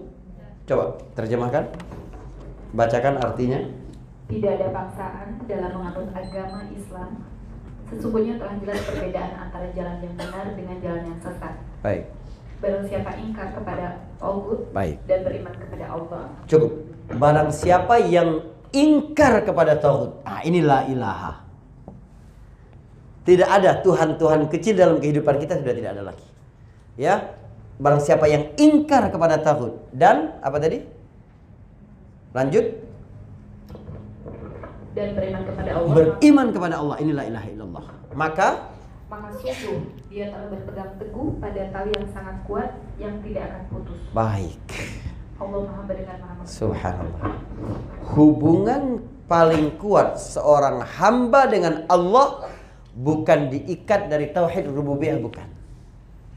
Coba 0.65 0.84
terjemahkan. 1.15 1.63
Bacakan 2.73 3.17
artinya 3.21 3.65
tidak 4.30 4.61
ada 4.61 4.67
paksaan 4.69 5.27
dalam 5.49 5.71
menganut 5.73 6.09
agama 6.13 6.69
Islam. 6.69 7.25
Sesungguhnya 7.89 8.38
telah 8.38 8.55
jelas 8.61 8.80
perbedaan 8.86 9.34
antara 9.49 9.73
jalan 9.73 9.97
yang 10.05 10.13
benar 10.13 10.45
dengan 10.53 10.77
jalan 10.77 11.03
yang 11.09 11.17
sesat. 11.17 11.53
Baik. 11.82 12.05
Barang 12.61 12.86
siapa 12.86 13.17
ingkar 13.17 13.49
kepada 13.57 14.05
Allah 14.21 14.59
Baik. 14.69 14.95
dan 15.09 15.19
beriman 15.25 15.55
kepada 15.57 15.86
Allah. 15.89 16.23
Cukup. 16.45 16.71
Barang 17.09 17.49
siapa 17.49 17.97
yang 18.05 18.45
ingkar 18.69 19.41
kepada 19.41 19.82
tauhid. 19.82 20.21
Ah, 20.21 20.45
inilah 20.45 20.86
ilaha. 20.86 21.41
Tidak 23.25 23.49
ada 23.49 23.82
Tuhan-Tuhan 23.82 24.45
kecil 24.53 24.77
dalam 24.77 25.01
kehidupan 25.01 25.41
kita 25.41 25.57
sudah 25.57 25.73
tidak 25.73 25.91
ada 25.97 26.03
lagi. 26.13 26.27
Ya. 27.01 27.34
Barang 27.82 28.03
siapa 28.03 28.30
yang 28.30 28.53
ingkar 28.61 29.09
kepada 29.09 29.41
tauhid 29.41 29.73
dan 29.89 30.38
apa 30.45 30.61
tadi? 30.61 30.86
Lanjut 32.36 32.89
dan 34.98 35.08
beriman 35.14 35.44
kepada 35.46 35.70
Allah. 35.76 35.94
Beriman 35.94 36.48
kepada 36.50 36.76
Allah. 36.82 36.96
Inilah 37.02 37.24
ilaha 37.30 37.48
illallah. 37.50 37.86
Maka 38.14 38.48
maka 39.10 39.34
sungguh 39.42 39.90
dia 40.14 40.30
telah 40.30 40.54
berpegang 40.54 40.94
teguh 41.02 41.28
pada 41.42 41.62
tali 41.74 41.92
yang 41.98 42.08
sangat 42.14 42.36
kuat 42.46 42.70
yang 43.02 43.18
tidak 43.26 43.44
akan 43.50 43.62
putus. 43.74 44.00
Baik. 44.14 44.62
Allah 45.42 45.60
maha 45.66 45.82
mendengar 45.88 46.18
maha 46.22 46.44
subhanallah. 46.46 47.22
Hubungan 48.14 48.84
paling 49.26 49.78
kuat 49.82 50.22
seorang 50.22 50.86
hamba 50.86 51.50
dengan 51.50 51.90
Allah 51.90 52.50
bukan 52.94 53.50
diikat 53.50 54.14
dari 54.14 54.30
tauhid 54.30 54.70
rububiyah 54.70 55.18
bukan. 55.18 55.48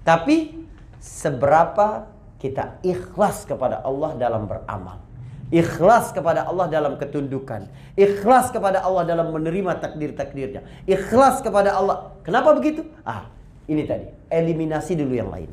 Tapi 0.01 0.65
seberapa 0.97 2.09
kita 2.41 2.81
ikhlas 2.81 3.45
kepada 3.45 3.85
Allah 3.85 4.17
dalam 4.17 4.49
beramal. 4.49 5.12
Ikhlas 5.53 6.17
kepada 6.17 6.49
Allah 6.49 6.65
dalam 6.73 6.97
ketundukan. 6.97 7.69
Ikhlas 7.93 8.49
kepada 8.49 8.81
Allah 8.81 9.05
dalam 9.05 9.37
menerima 9.37 9.85
takdir-takdirnya. 9.85 10.65
Ikhlas 10.89 11.45
kepada 11.45 11.77
Allah. 11.77 12.17
Kenapa 12.25 12.57
begitu? 12.57 12.89
Ah, 13.05 13.29
ini 13.69 13.85
tadi. 13.85 14.09
Eliminasi 14.33 14.97
dulu 14.97 15.13
yang 15.13 15.29
lain. 15.29 15.53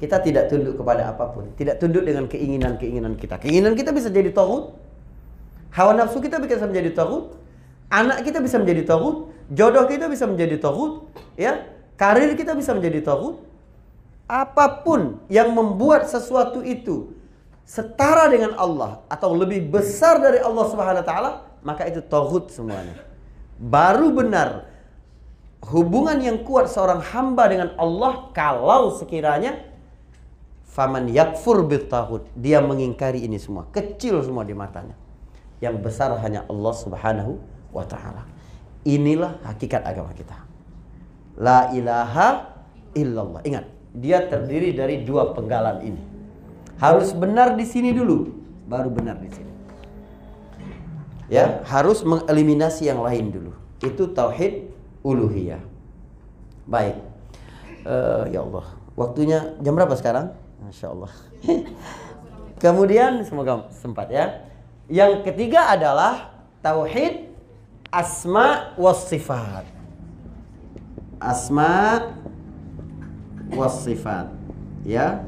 Kita 0.00 0.24
tidak 0.24 0.48
tunduk 0.48 0.80
kepada 0.80 1.12
apa 1.12 1.28
pun. 1.28 1.52
Tidak 1.52 1.76
tunduk 1.76 2.00
dengan 2.00 2.32
keinginan-keinginan 2.32 3.20
kita. 3.20 3.36
Keinginan 3.36 3.76
kita 3.76 3.92
bisa 3.92 4.08
jadi 4.08 4.32
tauhid. 4.32 4.72
Hawa 5.76 5.92
nafsu 5.92 6.24
kita 6.24 6.40
bisa 6.40 6.64
menjadi 6.64 6.96
tauhid. 6.96 7.36
Anak 7.92 8.24
kita 8.24 8.40
bisa 8.40 8.56
menjadi 8.56 8.88
tauhid. 8.88 9.16
Jodoh 9.52 9.84
kita 9.84 10.08
bisa 10.08 10.24
menjadi 10.24 10.56
tauhid. 10.56 11.04
Ya, 11.36 11.68
karir 12.00 12.32
kita 12.40 12.56
bisa 12.56 12.72
menjadi 12.72 13.04
tauhid. 13.04 13.36
Apa 14.24 14.80
pun 14.80 15.20
yang 15.28 15.52
membuat 15.52 16.08
sesuatu 16.08 16.64
itu 16.64 17.17
setara 17.68 18.32
dengan 18.32 18.56
Allah 18.56 19.04
atau 19.12 19.36
lebih 19.36 19.68
besar 19.68 20.16
dari 20.24 20.40
Allah 20.40 20.64
Subhanahu 20.72 21.04
wa 21.04 21.06
taala, 21.06 21.30
maka 21.60 21.84
itu 21.84 22.00
tauhid 22.00 22.48
semuanya. 22.48 22.96
Baru 23.60 24.08
benar 24.16 24.72
hubungan 25.68 26.16
yang 26.16 26.40
kuat 26.48 26.72
seorang 26.72 27.04
hamba 27.04 27.44
dengan 27.44 27.76
Allah 27.76 28.32
kalau 28.32 28.96
sekiranya 28.96 29.60
faman 30.64 31.12
yakfur 31.12 31.60
bitahud 31.68 32.24
dia 32.32 32.64
mengingkari 32.64 33.20
ini 33.20 33.36
semua, 33.36 33.68
kecil 33.68 34.24
semua 34.24 34.48
di 34.48 34.56
matanya. 34.56 34.96
Yang 35.60 35.84
besar 35.84 36.16
hanya 36.24 36.48
Allah 36.48 36.72
Subhanahu 36.72 37.36
wa 37.68 37.84
taala. 37.84 38.24
Inilah 38.88 39.44
hakikat 39.44 39.84
agama 39.84 40.16
kita. 40.16 40.38
La 41.36 41.68
ilaha 41.76 42.56
illallah. 42.96 43.44
Ingat, 43.44 43.66
dia 43.92 44.24
terdiri 44.24 44.72
dari 44.72 45.04
dua 45.04 45.36
penggalan 45.36 45.82
ini. 45.84 46.17
Harus 46.78 47.10
benar 47.10 47.58
di 47.58 47.66
sini 47.66 47.90
dulu, 47.90 48.30
baru 48.70 48.90
benar 48.90 49.18
di 49.18 49.30
sini. 49.30 49.52
Ya, 51.28 51.60
harus 51.68 52.06
mengeliminasi 52.06 52.88
yang 52.88 53.04
lain 53.04 53.34
dulu. 53.34 53.52
Itu 53.84 54.14
tauhid 54.14 54.70
uluhiyah. 55.04 55.60
Baik. 56.64 56.96
Uh, 57.84 58.24
ya 58.30 58.40
Allah, 58.46 58.66
waktunya 58.94 59.58
jam 59.60 59.74
berapa 59.74 59.92
sekarang? 59.98 60.32
Masya 60.64 60.86
Allah. 60.92 61.12
Kemudian 62.62 63.22
semoga 63.26 63.70
sempat 63.74 64.10
ya. 64.10 64.46
Yang 64.88 65.26
ketiga 65.30 65.68
adalah 65.68 66.32
tauhid 66.64 67.28
asma 67.92 68.72
was 68.80 69.04
sifat. 69.06 69.64
Asma 71.18 72.14
was 73.52 73.74
sifat. 73.84 74.32
Ya. 74.82 75.26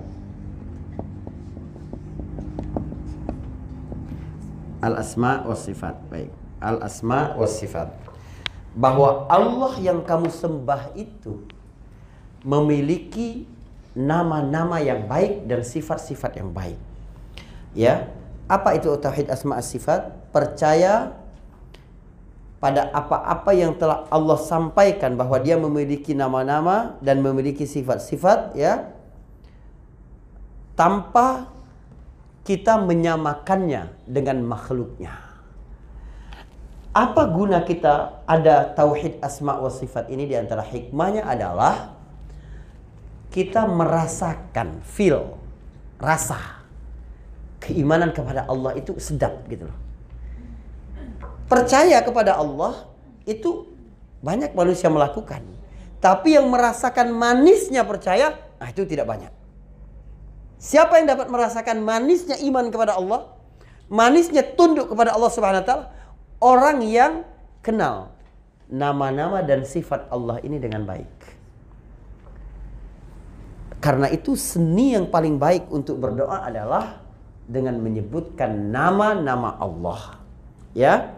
Al-asma 4.80 5.44
was 5.44 5.64
sifat. 5.64 5.96
Baik. 6.08 6.32
Al-asma 6.60 7.36
was 7.36 7.56
sifat. 7.56 7.92
Bahwa 8.76 9.28
Allah 9.28 9.76
yang 9.80 10.00
kamu 10.04 10.32
sembah 10.32 10.96
itu 10.96 11.44
memiliki 12.40 13.44
nama-nama 13.92 14.80
yang 14.80 15.04
baik 15.04 15.44
dan 15.44 15.60
sifat-sifat 15.60 16.40
yang 16.40 16.50
baik. 16.52 16.78
Ya. 17.76 18.08
Apa 18.50 18.74
itu 18.74 18.90
tauhid 18.98 19.30
asma 19.30 19.62
sifat? 19.62 20.10
Percaya 20.34 21.14
pada 22.60 22.92
apa-apa 22.92 23.56
yang 23.56 23.72
telah 23.72 24.04
Allah 24.12 24.36
sampaikan 24.36 25.16
bahwa 25.16 25.40
dia 25.40 25.56
memiliki 25.56 26.12
nama-nama 26.12 27.00
dan 27.00 27.24
memiliki 27.24 27.64
sifat-sifat 27.64 28.52
ya 28.52 28.92
tanpa 30.76 31.48
kita 32.44 32.80
menyamakannya 32.80 33.92
dengan 34.08 34.40
makhluknya. 34.44 35.12
Apa 36.90 37.30
guna 37.30 37.62
kita 37.62 38.26
ada 38.26 38.74
tauhid 38.74 39.22
asma 39.22 39.62
wa 39.62 39.70
sifat 39.70 40.10
ini 40.10 40.26
di 40.26 40.34
antara 40.34 40.66
hikmahnya 40.66 41.22
adalah 41.22 41.94
kita 43.30 43.62
merasakan 43.70 44.82
feel 44.82 45.38
rasa 46.02 46.60
keimanan 47.62 48.10
kepada 48.10 48.42
Allah 48.50 48.74
itu 48.74 48.98
sedap 48.98 49.46
gitu 49.46 49.70
loh. 49.70 49.78
Percaya 51.46 52.02
kepada 52.02 52.34
Allah 52.34 52.90
itu 53.22 53.70
banyak 54.18 54.50
manusia 54.58 54.90
melakukan. 54.90 55.46
Tapi 56.02 56.34
yang 56.34 56.48
merasakan 56.48 57.12
manisnya 57.12 57.84
percaya, 57.84 58.34
nah 58.56 58.66
itu 58.66 58.82
tidak 58.88 59.06
banyak. 59.06 59.39
Siapa 60.60 61.00
yang 61.00 61.08
dapat 61.08 61.32
merasakan 61.32 61.80
manisnya 61.80 62.36
iman 62.44 62.68
kepada 62.68 63.00
Allah? 63.00 63.32
Manisnya 63.88 64.44
tunduk 64.44 64.92
kepada 64.92 65.16
Allah 65.16 65.32
Subhanahu 65.32 65.64
wa 65.64 65.66
taala? 65.66 65.86
Orang 66.36 66.84
yang 66.84 67.24
kenal 67.64 68.12
nama-nama 68.68 69.40
dan 69.40 69.64
sifat 69.64 70.12
Allah 70.12 70.36
ini 70.44 70.60
dengan 70.60 70.84
baik. 70.84 71.40
Karena 73.80 74.12
itu 74.12 74.36
seni 74.36 74.92
yang 74.92 75.08
paling 75.08 75.40
baik 75.40 75.72
untuk 75.72 75.96
berdoa 75.96 76.44
adalah 76.44 77.00
dengan 77.48 77.80
menyebutkan 77.80 78.68
nama-nama 78.68 79.56
Allah. 79.56 80.20
Ya. 80.76 81.16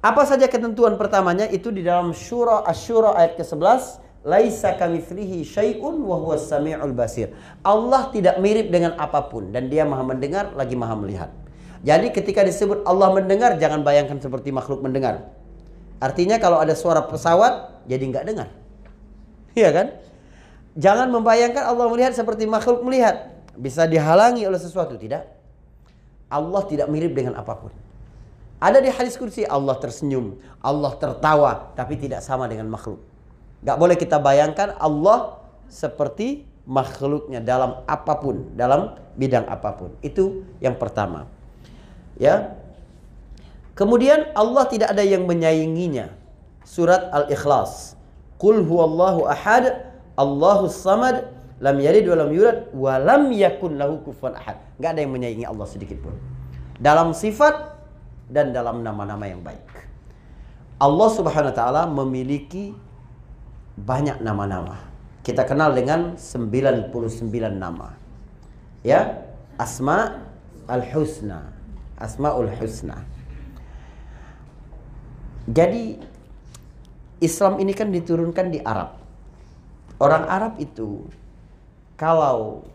Apa 0.00 0.24
saja 0.24 0.48
ketentuan 0.48 0.96
pertamanya 0.96 1.44
itu 1.48 1.68
di 1.68 1.84
dalam 1.84 2.16
Syura 2.16 2.64
Asy-Syura 2.64 3.20
ayat 3.20 3.36
ke-11 3.36 4.00
Laisa 4.24 4.72
kamitslihi 4.80 5.44
syai'un 5.44 6.00
wa 6.00 6.16
huwas 6.16 6.48
samiul 6.48 6.96
basir. 6.96 7.36
Allah 7.60 8.08
tidak 8.08 8.40
mirip 8.40 8.72
dengan 8.72 8.96
apa 8.96 9.28
pun 9.28 9.52
dan 9.52 9.68
Dia 9.68 9.84
Maha 9.84 10.00
mendengar 10.00 10.56
lagi 10.56 10.72
Maha 10.72 10.96
melihat. 10.96 11.30
Jadi 11.84 12.08
ketika 12.08 12.40
disebut 12.40 12.88
Allah 12.88 13.12
mendengar 13.12 13.60
jangan 13.60 13.84
bayangkan 13.84 14.16
seperti 14.16 14.48
makhluk 14.48 14.80
mendengar. 14.80 15.28
Artinya 16.00 16.40
kalau 16.40 16.56
ada 16.56 16.72
suara 16.72 17.04
pesawat 17.04 17.84
jadi 17.84 18.00
nggak 18.00 18.24
dengar. 18.24 18.48
Iya 19.52 19.70
kan? 19.70 19.86
Jangan 20.74 21.06
membayangkan 21.12 21.62
Allah 21.62 21.86
melihat 21.86 22.16
seperti 22.16 22.48
makhluk 22.48 22.82
melihat. 22.82 23.30
Bisa 23.54 23.86
dihalangi 23.86 24.42
oleh 24.42 24.58
sesuatu, 24.58 24.98
tidak. 24.98 25.30
Allah 26.26 26.62
tidak 26.66 26.90
mirip 26.90 27.14
dengan 27.14 27.38
apa 27.38 27.54
pun. 27.54 27.70
Ada 28.58 28.82
di 28.82 28.90
hadis 28.90 29.14
kursi 29.14 29.46
Allah 29.46 29.78
tersenyum, 29.78 30.34
Allah 30.58 30.90
tertawa, 30.98 31.70
tapi 31.78 31.94
tidak 31.94 32.24
sama 32.24 32.50
dengan 32.50 32.66
makhluk. 32.66 33.13
Gak 33.64 33.80
boleh 33.80 33.96
kita 33.96 34.20
bayangkan 34.20 34.76
Allah 34.76 35.40
seperti 35.72 36.44
makhluknya 36.68 37.40
dalam 37.40 37.84
apa 37.84 38.14
pun, 38.20 38.52
dalam 38.56 38.96
bidang 39.16 39.48
apa 39.48 39.72
pun. 39.76 39.90
Itu 40.04 40.44
yang 40.60 40.76
pertama. 40.76 41.28
Ya. 42.20 42.56
Kemudian 43.74 44.30
Allah 44.36 44.64
tidak 44.70 44.92
ada 44.94 45.02
yang 45.02 45.24
menyainginya. 45.26 46.12
Surat 46.62 47.10
Al-Ikhlas. 47.10 47.98
Qul 48.38 48.62
huwallahu 48.64 49.26
ahad, 49.26 49.92
Allahus 50.14 50.78
samad, 50.78 51.32
lam 51.58 51.76
yalid 51.80 52.06
wa 52.06 52.16
lam 52.20 52.30
yulad 52.30 52.58
wa 52.70 52.94
lam 53.00 53.22
yakun 53.32 53.80
lahu 53.80 54.00
kufuwan 54.04 54.36
ahad. 54.36 54.60
Enggak 54.78 54.90
ada 54.94 55.00
yang 55.00 55.12
menyaingi 55.12 55.44
Allah 55.48 55.66
sedikit 55.66 55.98
pun. 56.04 56.14
Dalam 56.78 57.16
sifat 57.16 57.74
dan 58.28 58.52
dalam 58.52 58.84
nama-nama 58.84 59.24
yang 59.24 59.40
baik. 59.40 59.62
Allah 60.78 61.08
Subhanahu 61.14 61.50
wa 61.54 61.56
taala 61.56 61.82
memiliki 61.86 62.74
banyak 63.78 64.22
nama-nama. 64.22 64.78
Kita 65.24 65.42
kenal 65.48 65.72
dengan 65.72 66.14
99 66.20 66.92
nama. 67.56 67.96
Ya, 68.84 69.24
Asma 69.56 70.20
al-Husna. 70.68 71.54
Asmaul 71.94 72.50
Husna. 72.50 73.00
Jadi 75.46 76.00
Islam 77.22 77.62
ini 77.62 77.72
kan 77.72 77.88
diturunkan 77.88 78.50
di 78.50 78.60
Arab. 78.60 79.00
Orang 80.02 80.26
Arab 80.26 80.58
itu 80.58 81.06
kalau 81.94 82.66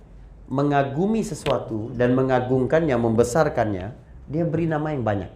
mengagumi 0.50 1.22
sesuatu 1.22 1.94
dan 1.94 2.16
mengagungkannya, 2.18 2.96
membesarkannya, 2.98 3.94
dia 4.26 4.44
beri 4.48 4.66
nama 4.66 4.96
yang 4.96 5.04
banyak. 5.06 5.32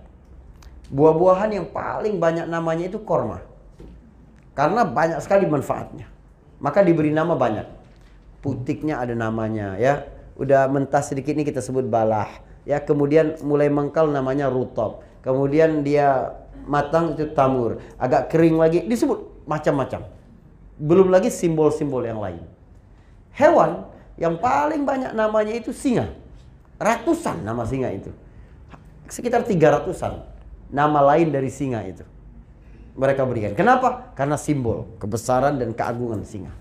Buah-buahan 0.89 1.51
yang 1.53 1.67
paling 1.69 2.17
banyak 2.17 2.47
namanya 2.49 2.89
itu 2.89 3.01
korma. 3.03 3.43
Karena 4.53 4.85
banyak 4.85 5.19
sekali 5.21 5.49
manfaatnya. 5.49 6.05
Maka 6.61 6.85
diberi 6.85 7.09
nama 7.09 7.33
banyak. 7.33 7.65
Putiknya 8.39 9.01
ada 9.01 9.17
namanya 9.17 9.75
ya. 9.81 10.05
Udah 10.37 10.69
mentah 10.69 11.01
sedikit 11.01 11.33
ini 11.33 11.45
kita 11.45 11.59
sebut 11.59 11.85
balah. 11.89 12.29
Ya, 12.63 12.79
kemudian 12.79 13.35
mulai 13.43 13.67
mengkal 13.67 14.07
namanya 14.13 14.47
rutob. 14.47 15.03
Kemudian 15.25 15.81
dia 15.83 16.37
matang 16.69 17.17
itu 17.17 17.33
tamur. 17.33 17.81
Agak 17.97 18.31
kering 18.31 18.55
lagi 18.61 18.79
disebut 18.85 19.43
macam-macam. 19.49 20.07
Belum 20.77 21.09
lagi 21.09 21.33
simbol-simbol 21.33 22.05
yang 22.05 22.21
lain. 22.21 22.45
Hewan 23.33 23.89
yang 24.15 24.37
paling 24.37 24.85
banyak 24.85 25.11
namanya 25.17 25.53
itu 25.57 25.73
singa. 25.73 26.13
Ratusan 26.77 27.41
nama 27.41 27.65
singa 27.65 27.89
itu. 27.89 28.13
Sekitar 29.09 29.43
tiga 29.43 29.73
ratusan 29.73 30.23
nama 30.69 31.01
lain 31.13 31.29
dari 31.29 31.49
singa 31.53 31.83
itu 31.85 32.12
mereka 32.93 33.25
berikan. 33.25 33.57
Kenapa? 33.57 34.13
Karena 34.13 34.37
simbol 34.37 34.93
kebesaran 35.01 35.57
dan 35.57 35.73
keagungan 35.73 36.21
singa. 36.25 36.53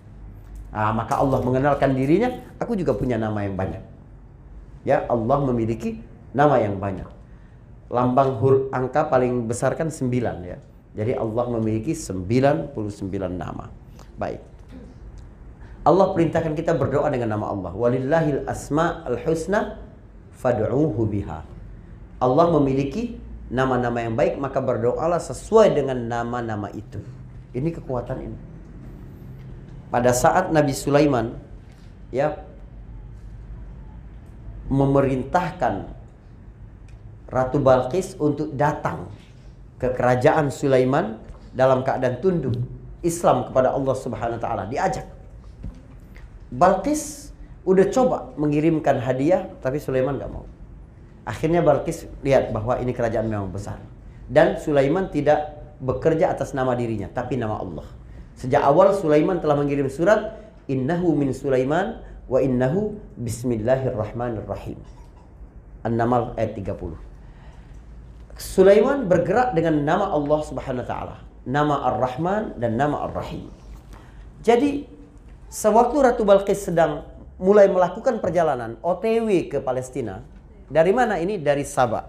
Nah, 0.73 0.93
maka 0.97 1.21
Allah 1.21 1.45
mengenalkan 1.45 1.93
dirinya, 1.93 2.33
aku 2.57 2.73
juga 2.73 2.97
punya 2.97 3.21
nama 3.21 3.45
yang 3.45 3.53
banyak. 3.53 3.85
Ya, 4.89 5.05
Allah 5.07 5.39
memiliki 5.45 6.01
nama 6.33 6.57
yang 6.57 6.81
banyak. 6.81 7.07
Lambang 7.93 8.41
huruf 8.41 8.73
angka 8.73 9.05
paling 9.13 9.45
besar 9.45 9.77
kan 9.77 9.93
9 9.93 10.09
ya. 10.49 10.57
Jadi 10.97 11.13
Allah 11.13 11.45
memiliki 11.61 11.93
99 11.93 12.73
nama. 13.29 13.69
Baik. 14.17 14.41
Allah 15.83 16.07
perintahkan 16.17 16.57
kita 16.57 16.73
berdoa 16.73 17.13
dengan 17.13 17.37
nama 17.37 17.53
Allah. 17.53 17.73
Walillahil 17.77 18.49
asma'ul 18.49 19.21
husna 19.29 19.77
fad'uuhu 20.41 21.05
biha. 21.05 21.45
Allah 22.23 22.47
memiliki 22.55 23.19
nama-nama 23.49 23.99
yang 24.05 24.15
baik, 24.15 24.39
maka 24.39 24.63
berdoalah 24.63 25.19
sesuai 25.19 25.75
dengan 25.75 25.99
nama-nama 26.07 26.69
itu. 26.71 27.01
Ini 27.53 27.69
kekuatan 27.75 28.19
ini 28.23 28.53
pada 29.93 30.17
saat 30.17 30.49
Nabi 30.49 30.73
Sulaiman 30.73 31.37
ya 32.09 32.41
memerintahkan 34.73 36.01
Ratu 37.29 37.61
Balkis 37.61 38.17
untuk 38.17 38.57
datang 38.57 39.13
ke 39.77 39.93
kerajaan 39.93 40.49
Sulaiman 40.49 41.21
dalam 41.53 41.85
keadaan 41.85 42.25
tunduk 42.25 42.57
Islam 43.05 43.53
kepada 43.53 43.77
Allah 43.77 43.97
Subhanahu 43.97 44.41
wa 44.41 44.43
taala 44.43 44.65
diajak. 44.65 45.05
Balkis 46.49 47.33
udah 47.69 47.89
coba 47.93 48.33
mengirimkan 48.41 48.97
hadiah 48.97 49.49
tapi 49.61 49.77
Sulaiman 49.77 50.17
gak 50.17 50.33
mau. 50.33 50.49
Akhirnya 51.23 51.63
Balkis 51.63 52.11
lihat 52.27 52.51
bahwa 52.51 52.79
ini 52.83 52.91
kerajaan 52.91 53.31
memang 53.31 53.55
besar 53.55 53.79
dan 54.27 54.59
Sulaiman 54.59 55.07
tidak 55.13 55.61
bekerja 55.79 56.35
atas 56.35 56.55
nama 56.55 56.75
dirinya 56.75 57.11
tapi 57.11 57.39
nama 57.39 57.59
Allah. 57.59 57.87
Sejak 58.35 58.63
awal 58.65 58.97
Sulaiman 58.97 59.39
telah 59.39 59.55
mengirim 59.55 59.87
surat 59.87 60.41
innahu 60.67 61.15
min 61.15 61.31
Sulaiman 61.31 62.03
wa 62.27 62.39
innahu 62.43 62.97
bismillahirrahmanirrahim. 63.19 64.79
An-Naml 65.83 66.39
ayat 66.39 66.55
30. 66.59 66.95
Sulaiman 68.39 69.07
bergerak 69.07 69.53
dengan 69.53 69.83
nama 69.85 70.11
Allah 70.11 70.41
Subhanahu 70.47 70.83
wa 70.83 70.89
taala, 70.89 71.17
nama 71.45 71.85
Ar-Rahman 71.93 72.57
dan 72.59 72.79
nama 72.79 73.07
Ar-Rahim. 73.11 73.51
Jadi 74.43 74.89
sewaktu 75.53 75.97
Ratu 76.03 76.23
Balqis 76.25 76.67
sedang 76.67 77.07
mulai 77.37 77.69
melakukan 77.69 78.19
perjalanan 78.19 78.79
OTW 78.81 79.53
ke 79.53 79.59
Palestina, 79.61 80.25
dari 80.73 80.97
mana 80.97 81.21
ini? 81.21 81.37
Dari 81.37 81.63
Sabah. 81.69 82.09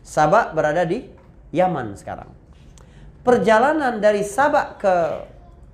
Sabah 0.00 0.56
berada 0.56 0.88
di 0.88 1.04
Yaman 1.52 1.92
sekarang 1.94 2.46
perjalanan 3.26 3.98
dari 3.98 4.22
Sabak 4.22 4.78
ke 4.78 4.94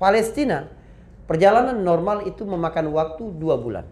Palestina, 0.01 0.65
perjalanan 1.29 1.77
normal 1.85 2.25
itu 2.25 2.49
memakan 2.49 2.89
waktu 2.97 3.29
dua 3.37 3.61
bulan. 3.61 3.85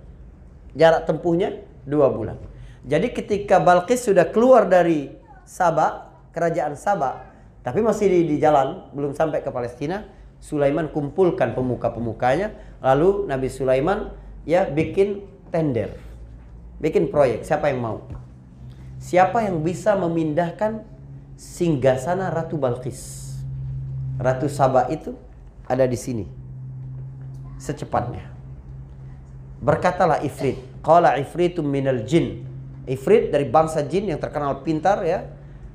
Jarak 0.73 1.05
tempuhnya 1.05 1.61
dua 1.85 2.09
bulan. 2.09 2.41
Jadi 2.89 3.13
ketika 3.13 3.61
Balkis 3.61 4.09
sudah 4.09 4.33
keluar 4.33 4.65
dari 4.65 5.13
Sabak, 5.45 6.09
kerajaan 6.33 6.73
Sabak, 6.73 7.29
tapi 7.61 7.85
masih 7.85 8.09
di, 8.09 8.21
di 8.25 8.37
jalan, 8.41 8.89
belum 8.97 9.13
sampai 9.13 9.45
ke 9.45 9.53
Palestina, 9.53 10.09
Sulaiman 10.41 10.89
kumpulkan 10.89 11.53
pemuka-pemukanya, 11.53 12.57
lalu 12.81 13.29
Nabi 13.29 13.53
Sulaiman 13.53 14.17
ya 14.49 14.65
bikin 14.65 15.21
tender, 15.53 15.93
bikin 16.81 17.13
proyek. 17.13 17.45
Siapa 17.47 17.69
yang 17.71 17.81
mau? 17.85 17.99
Siapa 19.01 19.45
yang 19.45 19.61
bisa 19.65 19.97
memindahkan 19.97 20.85
singgasana 21.37 22.33
Ratu 22.33 22.57
Balkis? 22.61 23.33
Ratu 24.21 24.49
Sabah 24.49 24.93
itu 24.93 25.17
ada 25.65 25.85
di 25.89 25.97
sini. 25.97 26.25
Secepatnya. 27.57 28.29
Berkatalah 29.61 30.25
Ifrit. 30.25 30.61
Qala 30.81 31.21
Ifritum 31.21 31.69
minal 31.69 32.05
jin. 32.09 32.45
Ifrit 32.89 33.29
dari 33.29 33.45
bangsa 33.49 33.85
jin 33.85 34.09
yang 34.09 34.21
terkenal 34.21 34.65
pintar 34.65 35.05
ya. 35.05 35.29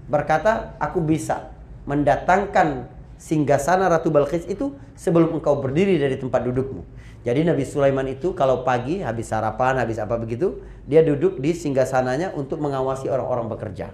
Berkata, 0.05 0.77
aku 0.77 1.01
bisa 1.01 1.49
mendatangkan 1.89 2.89
singgasana 3.17 3.89
Ratu 3.89 4.13
Balkis 4.13 4.45
itu 4.45 4.73
sebelum 4.93 5.37
engkau 5.37 5.57
berdiri 5.57 5.97
dari 5.97 6.17
tempat 6.17 6.45
dudukmu. 6.45 6.85
Jadi 7.25 7.41
Nabi 7.41 7.65
Sulaiman 7.65 8.05
itu 8.05 8.37
kalau 8.37 8.61
pagi 8.61 9.01
habis 9.01 9.33
sarapan, 9.33 9.81
habis 9.81 9.97
apa 9.97 10.13
begitu, 10.21 10.61
dia 10.85 11.01
duduk 11.01 11.41
di 11.41 11.57
singgasananya 11.57 12.37
untuk 12.37 12.61
mengawasi 12.61 13.09
orang-orang 13.09 13.49
bekerja 13.49 13.89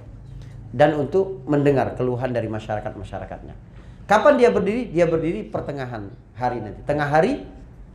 dan 0.75 0.99
untuk 0.99 1.39
mendengar 1.47 1.95
keluhan 1.95 2.35
dari 2.35 2.51
masyarakat-masyarakatnya. 2.51 3.55
Kapan 4.03 4.33
dia 4.35 4.51
berdiri? 4.51 4.91
Dia 4.91 5.07
berdiri 5.07 5.47
pertengahan 5.47 6.11
hari 6.35 6.59
nanti. 6.59 6.83
Tengah 6.83 7.07
hari 7.07 7.47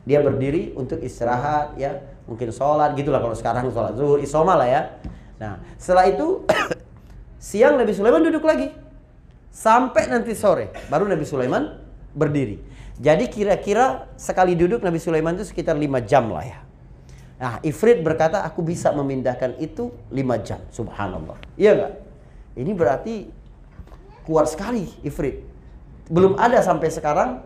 dia 0.08 0.24
berdiri 0.24 0.72
untuk 0.72 1.04
istirahat 1.04 1.76
ya, 1.76 2.00
mungkin 2.24 2.48
sholat 2.48 2.96
gitulah 2.96 3.20
kalau 3.20 3.36
sekarang 3.36 3.68
sholat 3.68 3.92
zuhur, 3.92 4.16
isoma 4.24 4.56
lah 4.56 4.68
ya. 4.72 4.82
Nah, 5.36 5.60
setelah 5.76 6.08
itu 6.08 6.48
siang 7.52 7.76
Nabi 7.76 7.92
Sulaiman 7.92 8.24
duduk 8.24 8.40
lagi. 8.40 8.72
Sampai 9.52 10.08
nanti 10.08 10.32
sore 10.32 10.72
baru 10.88 11.04
Nabi 11.08 11.28
Sulaiman 11.28 11.76
berdiri. 12.16 12.60
Jadi 12.96 13.28
kira-kira 13.28 14.08
sekali 14.16 14.56
duduk 14.56 14.80
Nabi 14.80 14.96
Sulaiman 14.96 15.36
itu 15.36 15.44
sekitar 15.44 15.76
5 15.76 16.00
jam 16.08 16.32
lah 16.32 16.44
ya. 16.44 16.58
Nah, 17.36 17.60
Ifrit 17.60 18.00
berkata 18.00 18.40
aku 18.40 18.64
bisa 18.64 18.88
memindahkan 18.96 19.60
itu 19.60 19.92
5 20.08 20.40
jam. 20.40 20.60
Subhanallah. 20.72 21.36
Iya 21.60 21.70
enggak? 21.76 21.92
Ini 22.56 22.72
berarti 22.72 23.14
kuat 24.26 24.50
sekali 24.50 24.88
Ifrit 25.06 25.56
belum 26.06 26.38
ada 26.38 26.62
sampai 26.62 26.90
sekarang 26.90 27.42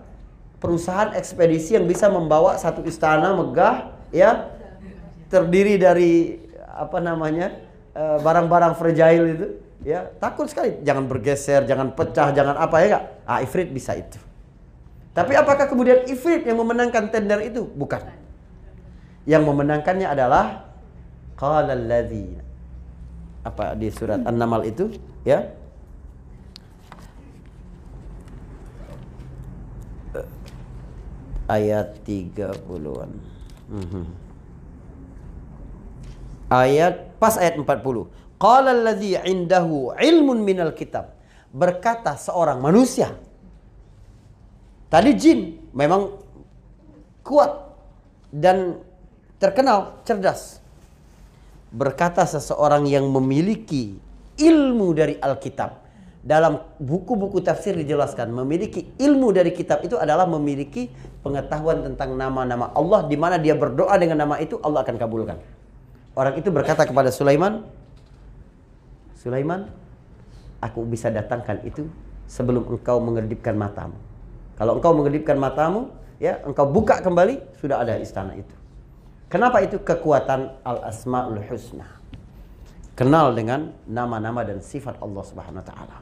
perusahaan 0.60 1.16
ekspedisi 1.16 1.76
yang 1.76 1.88
bisa 1.88 2.12
membawa 2.12 2.60
satu 2.60 2.84
istana 2.84 3.32
megah 3.32 3.92
ya 4.12 4.52
terdiri 5.32 5.80
dari 5.80 6.36
apa 6.68 7.00
namanya 7.00 7.56
eh, 7.96 8.18
barang-barang 8.20 8.76
fragile 8.76 9.26
itu 9.32 9.46
ya 9.80 10.12
takut 10.20 10.48
sekali 10.48 10.76
jangan 10.84 11.08
bergeser 11.08 11.64
jangan 11.64 11.96
pecah 11.96 12.36
jangan 12.36 12.56
apa 12.60 12.76
ya 12.84 12.88
kak 12.92 13.04
ah 13.24 13.38
Ifrit 13.40 13.72
bisa 13.72 13.96
itu 13.96 14.20
tapi 15.10 15.34
apakah 15.34 15.66
kemudian 15.66 16.06
Ifrit 16.06 16.46
yang 16.46 16.58
memenangkan 16.62 17.10
tender 17.10 17.42
itu 17.42 17.66
bukan 17.66 18.02
yang 19.26 19.42
memenangkannya 19.44 20.06
adalah 20.06 20.70
qala 21.34 21.74
apa 23.40 23.72
di 23.74 23.88
surat 23.88 24.20
An-Naml 24.24 24.68
itu 24.68 24.92
ya 25.24 25.48
ayat 31.50 31.98
30-an. 32.06 33.10
Mhm. 33.70 34.04
Ayat 36.50 37.18
pas 37.18 37.34
ayat 37.34 37.58
40. 37.58 38.06
Qala 38.38 38.70
alladhi 38.70 39.18
indahu 39.26 39.90
ilmun 39.98 40.38
minal 40.46 40.72
kitab. 40.74 41.18
Berkata 41.50 42.14
seorang 42.14 42.62
manusia. 42.62 43.18
Tadi 44.90 45.10
jin 45.14 45.70
memang 45.70 46.18
kuat 47.22 47.70
dan 48.34 48.82
terkenal 49.38 50.02
cerdas. 50.02 50.58
Berkata 51.70 52.26
seseorang 52.26 52.90
yang 52.90 53.06
memiliki 53.06 53.94
ilmu 54.34 54.90
dari 54.90 55.14
Alkitab 55.22 55.78
dalam 56.20 56.60
buku-buku 56.76 57.40
tafsir 57.40 57.72
dijelaskan 57.78 58.28
memiliki 58.34 58.92
ilmu 59.00 59.32
dari 59.32 59.56
kitab 59.56 59.80
itu 59.80 59.96
adalah 59.96 60.28
memiliki 60.28 60.92
pengetahuan 61.22 61.80
tentang 61.80 62.12
nama-nama 62.18 62.74
Allah 62.76 63.06
di 63.08 63.16
mana 63.16 63.40
dia 63.40 63.56
berdoa 63.56 63.94
dengan 63.96 64.26
nama 64.26 64.36
itu 64.42 64.58
Allah 64.60 64.82
akan 64.82 64.96
kabulkan. 64.98 65.38
Orang 66.18 66.34
itu 66.36 66.50
berkata 66.50 66.84
kepada 66.84 67.08
Sulaiman, 67.14 67.62
Sulaiman, 69.16 69.70
aku 70.58 70.82
bisa 70.84 71.08
datangkan 71.08 71.62
itu 71.62 71.86
sebelum 72.26 72.66
engkau 72.66 72.98
mengedipkan 72.98 73.54
matamu. 73.54 74.09
Kalau 74.60 74.76
engkau 74.76 74.92
mengedipkan 74.92 75.40
matamu, 75.40 75.88
ya 76.20 76.36
engkau 76.44 76.68
buka 76.68 77.00
kembali 77.00 77.40
sudah 77.56 77.80
ada 77.80 77.96
istana 77.96 78.36
itu. 78.36 78.52
Kenapa 79.32 79.64
itu 79.64 79.80
kekuatan 79.80 80.60
al-asmaul 80.60 81.40
husna? 81.48 81.88
Kenal 82.92 83.32
dengan 83.32 83.72
nama-nama 83.88 84.44
dan 84.44 84.60
sifat 84.60 85.00
Allah 85.00 85.24
Subhanahu 85.24 85.64
wa 85.64 85.66
taala. 85.66 85.96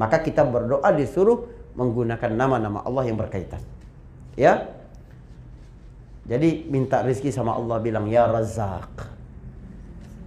Maka 0.00 0.24
kita 0.24 0.40
berdoa 0.40 0.88
disuruh 0.96 1.52
menggunakan 1.76 2.32
nama-nama 2.32 2.80
Allah 2.80 3.12
yang 3.12 3.20
berkaitan. 3.20 3.60
Ya. 4.40 4.72
Jadi 6.24 6.64
minta 6.72 7.04
rezeki 7.04 7.28
sama 7.28 7.60
Allah 7.60 7.76
bilang 7.76 8.08
ya 8.08 8.24
Razak. 8.24 9.04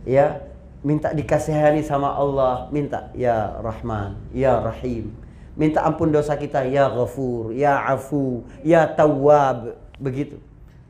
Ya, 0.06 0.42
minta 0.86 1.14
dikasihani 1.14 1.82
sama 1.82 2.14
Allah, 2.14 2.70
minta 2.70 3.10
ya 3.14 3.58
Rahman, 3.62 4.18
ya 4.34 4.62
Rahim. 4.62 5.14
Minta 5.62 5.86
ampun 5.86 6.10
dosa 6.10 6.34
kita 6.34 6.66
ya 6.66 6.90
Ghafur, 6.90 7.54
ya 7.54 7.86
Afu, 7.86 8.42
ya 8.66 8.90
Tawwab, 8.90 9.78
begitu. 10.02 10.42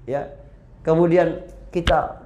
Ya. 0.08 0.32
Kemudian 0.88 1.44
kita 1.76 2.24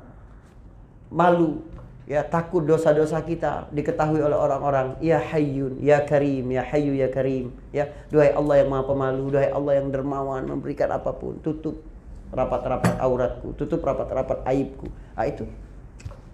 malu 1.09 1.65
ya 2.05 2.21
takut 2.21 2.61
dosa-dosa 2.61 3.25
kita 3.25 3.65
diketahui 3.73 4.21
oleh 4.21 4.37
orang-orang 4.37 4.93
ya 5.01 5.17
hayyun 5.17 5.81
ya 5.81 6.05
karim 6.05 6.53
ya 6.53 6.61
hayyu 6.61 6.93
ya 6.93 7.09
karim 7.09 7.49
ya 7.73 7.89
duhai 8.13 8.29
Allah 8.29 8.61
yang 8.61 8.69
maha 8.69 8.83
pemalu 8.85 9.33
duhai 9.33 9.49
Allah 9.49 9.73
yang 9.81 9.89
dermawan 9.89 10.45
memberikan 10.45 10.93
apa 10.93 11.17
pun 11.17 11.41
tutup 11.41 11.81
rapat-rapat 12.29 12.99
auratku, 12.99 13.57
tutup 13.57 13.81
rapat-rapat 13.81 14.43
aibku. 14.45 14.91
Ah 15.17 15.25
itu 15.25 15.47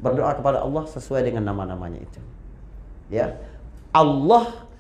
berdoa 0.02 0.34
kepada 0.34 0.66
Allah 0.66 0.84
sesuai 0.90 1.22
dengan 1.30 1.46
nama-namanya 1.46 2.02
itu. 2.02 2.20
Ya. 3.14 3.38
Allah 3.94 4.71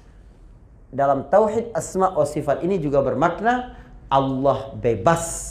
dalam 0.91 1.31
tauhid 1.31 1.71
asma 1.71 2.11
wa 2.11 2.27
sifat 2.27 2.67
ini 2.67 2.75
juga 2.75 2.99
bermakna 2.99 3.79
Allah 4.11 4.75
bebas 4.75 5.49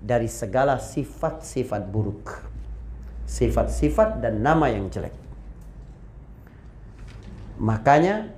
dari 0.00 0.24
segala 0.26 0.80
sifat-sifat 0.80 1.84
buruk. 1.84 2.40
Sifat-sifat 3.28 4.24
dan 4.24 4.40
nama 4.40 4.72
yang 4.72 4.88
jelek. 4.88 5.12
Makanya 7.60 8.32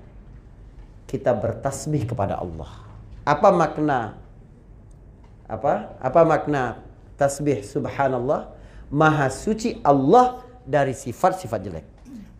kita 1.06 1.30
bertasbih 1.30 2.10
kepada 2.10 2.42
Allah. 2.42 2.68
Apa 3.22 3.54
makna 3.54 4.18
apa? 5.46 5.94
Apa 6.02 6.26
makna 6.26 6.82
tasbih 7.14 7.62
subhanallah? 7.62 8.50
Maha 8.90 9.30
suci 9.30 9.78
Allah 9.86 10.42
dari 10.66 10.92
sifat-sifat 10.92 11.60
jelek. 11.62 11.86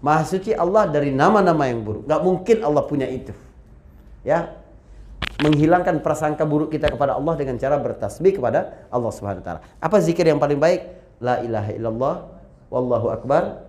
Maha 0.03 0.27
suci 0.27 0.51
Allah 0.53 0.91
dari 0.91 1.15
nama-nama 1.15 1.71
yang 1.71 1.87
buruk. 1.87 2.11
Gak 2.11 2.21
mungkin 2.21 2.67
Allah 2.67 2.83
punya 2.83 3.07
itu. 3.07 3.31
Ya, 4.23 4.63
menghilangkan 5.43 5.99
prasangka 6.03 6.47
buruk 6.47 6.71
kita 6.71 6.87
kepada 6.87 7.19
Allah 7.19 7.35
dengan 7.35 7.59
cara 7.59 7.75
bertasbih 7.79 8.39
kepada 8.39 8.87
Allah 8.91 9.11
Subhanahu 9.11 9.43
wa 9.43 9.47
taala. 9.47 9.61
Apa 9.83 9.99
zikir 9.99 10.23
yang 10.23 10.39
paling 10.39 10.63
baik? 10.63 10.87
La 11.19 11.43
ilaha 11.43 11.71
illallah 11.75 12.15
wallahu 12.71 13.07
akbar. 13.11 13.67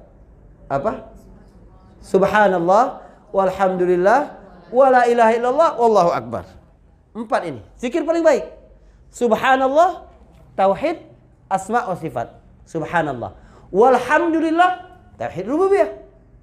Apa? 0.70 1.10
Subhanallah 2.04 3.02
walhamdulillah 3.34 4.20
wala 4.70 5.10
ilaha 5.10 5.32
illallah 5.34 5.70
wallahu 5.78 6.12
akbar. 6.14 6.46
Empat 7.14 7.42
ini. 7.50 7.62
Zikir 7.78 8.06
paling 8.06 8.26
baik. 8.26 8.50
Subhanallah, 9.14 10.10
tauhid, 10.58 11.06
asma 11.46 11.86
wa 11.86 11.98
sifat. 11.98 12.34
Subhanallah. 12.66 13.38
Walhamdulillah, 13.70 14.72
tauhid 15.22 15.46
rububiyah. 15.46 15.90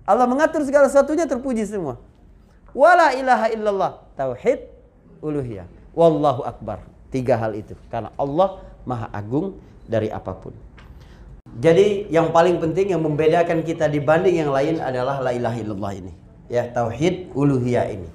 Allah 0.07 0.27
mengatur 0.31 0.63
segala 0.63 0.87
sesuatunya 0.87 1.27
terpuji 1.27 1.67
semua. 1.67 1.99
Wala 2.77 3.13
ilaha 3.19 3.47
illallah, 3.51 3.93
tauhid 4.15 4.67
uluhiyah. 5.21 5.67
Wallahu 5.95 6.47
akbar. 6.47 6.87
Tiga 7.11 7.35
hal 7.35 7.59
itu. 7.59 7.75
Karena 7.91 8.15
Allah 8.15 8.63
maha 8.87 9.11
agung 9.11 9.59
dari 9.91 10.07
apa 10.07 10.31
pun. 10.35 10.55
Jadi 11.59 12.07
yang 12.15 12.31
paling 12.31 12.63
penting 12.63 12.95
yang 12.95 13.03
membedakan 13.03 13.67
kita 13.67 13.91
dibanding 13.91 14.39
yang 14.39 14.55
lain 14.55 14.79
adalah 14.79 15.19
la 15.19 15.35
ilaha 15.35 15.57
illallah 15.59 15.93
ini. 15.99 16.13
Ya, 16.47 16.71
tauhid 16.71 17.35
uluhiyah 17.35 17.91
ini. 17.91 18.07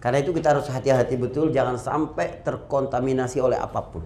Karena 0.00 0.24
itu 0.24 0.32
kita 0.32 0.56
harus 0.56 0.64
hati-hati 0.72 1.20
betul 1.20 1.52
jangan 1.52 1.76
sampai 1.76 2.40
terkontaminasi 2.40 3.36
oleh 3.36 3.60
apa 3.60 3.84
pun. 3.84 4.00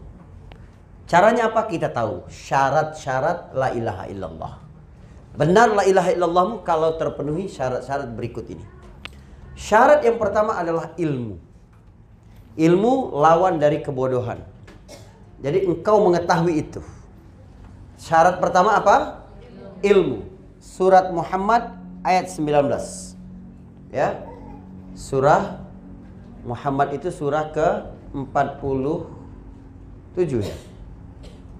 Caranya 1.06 1.54
apa 1.54 1.70
kita 1.70 1.94
tahu? 1.94 2.26
Syarat-syarat 2.26 3.54
la 3.54 3.70
ilaha 3.70 4.04
illallah. 4.10 4.52
Benar 5.38 5.70
la 5.70 5.82
ilaha 5.86 6.10
illallah 6.10 6.46
kalau 6.66 6.98
terpenuhi 6.98 7.46
syarat-syarat 7.46 8.10
berikut 8.10 8.50
ini. 8.50 8.73
Syarat 9.54 10.02
yang 10.02 10.18
pertama 10.18 10.58
adalah 10.58 10.90
ilmu. 10.98 11.38
Ilmu 12.54 13.18
lawan 13.18 13.58
dari 13.58 13.82
kebodohan. 13.82 14.38
Jadi 15.42 15.66
engkau 15.66 15.98
mengetahui 16.02 16.58
itu. 16.62 16.80
Syarat 17.98 18.40
pertama 18.42 18.76
apa? 18.78 19.26
Ilmu. 19.82 20.22
Surat 20.58 21.12
Muhammad 21.14 21.70
ayat 22.02 22.30
19. 22.30 23.14
Ya. 23.94 24.26
Surah 24.94 25.58
Muhammad 26.46 26.94
itu 26.94 27.10
surah 27.10 27.50
ke 27.50 27.82
47 28.14 30.44
ya. 30.44 30.54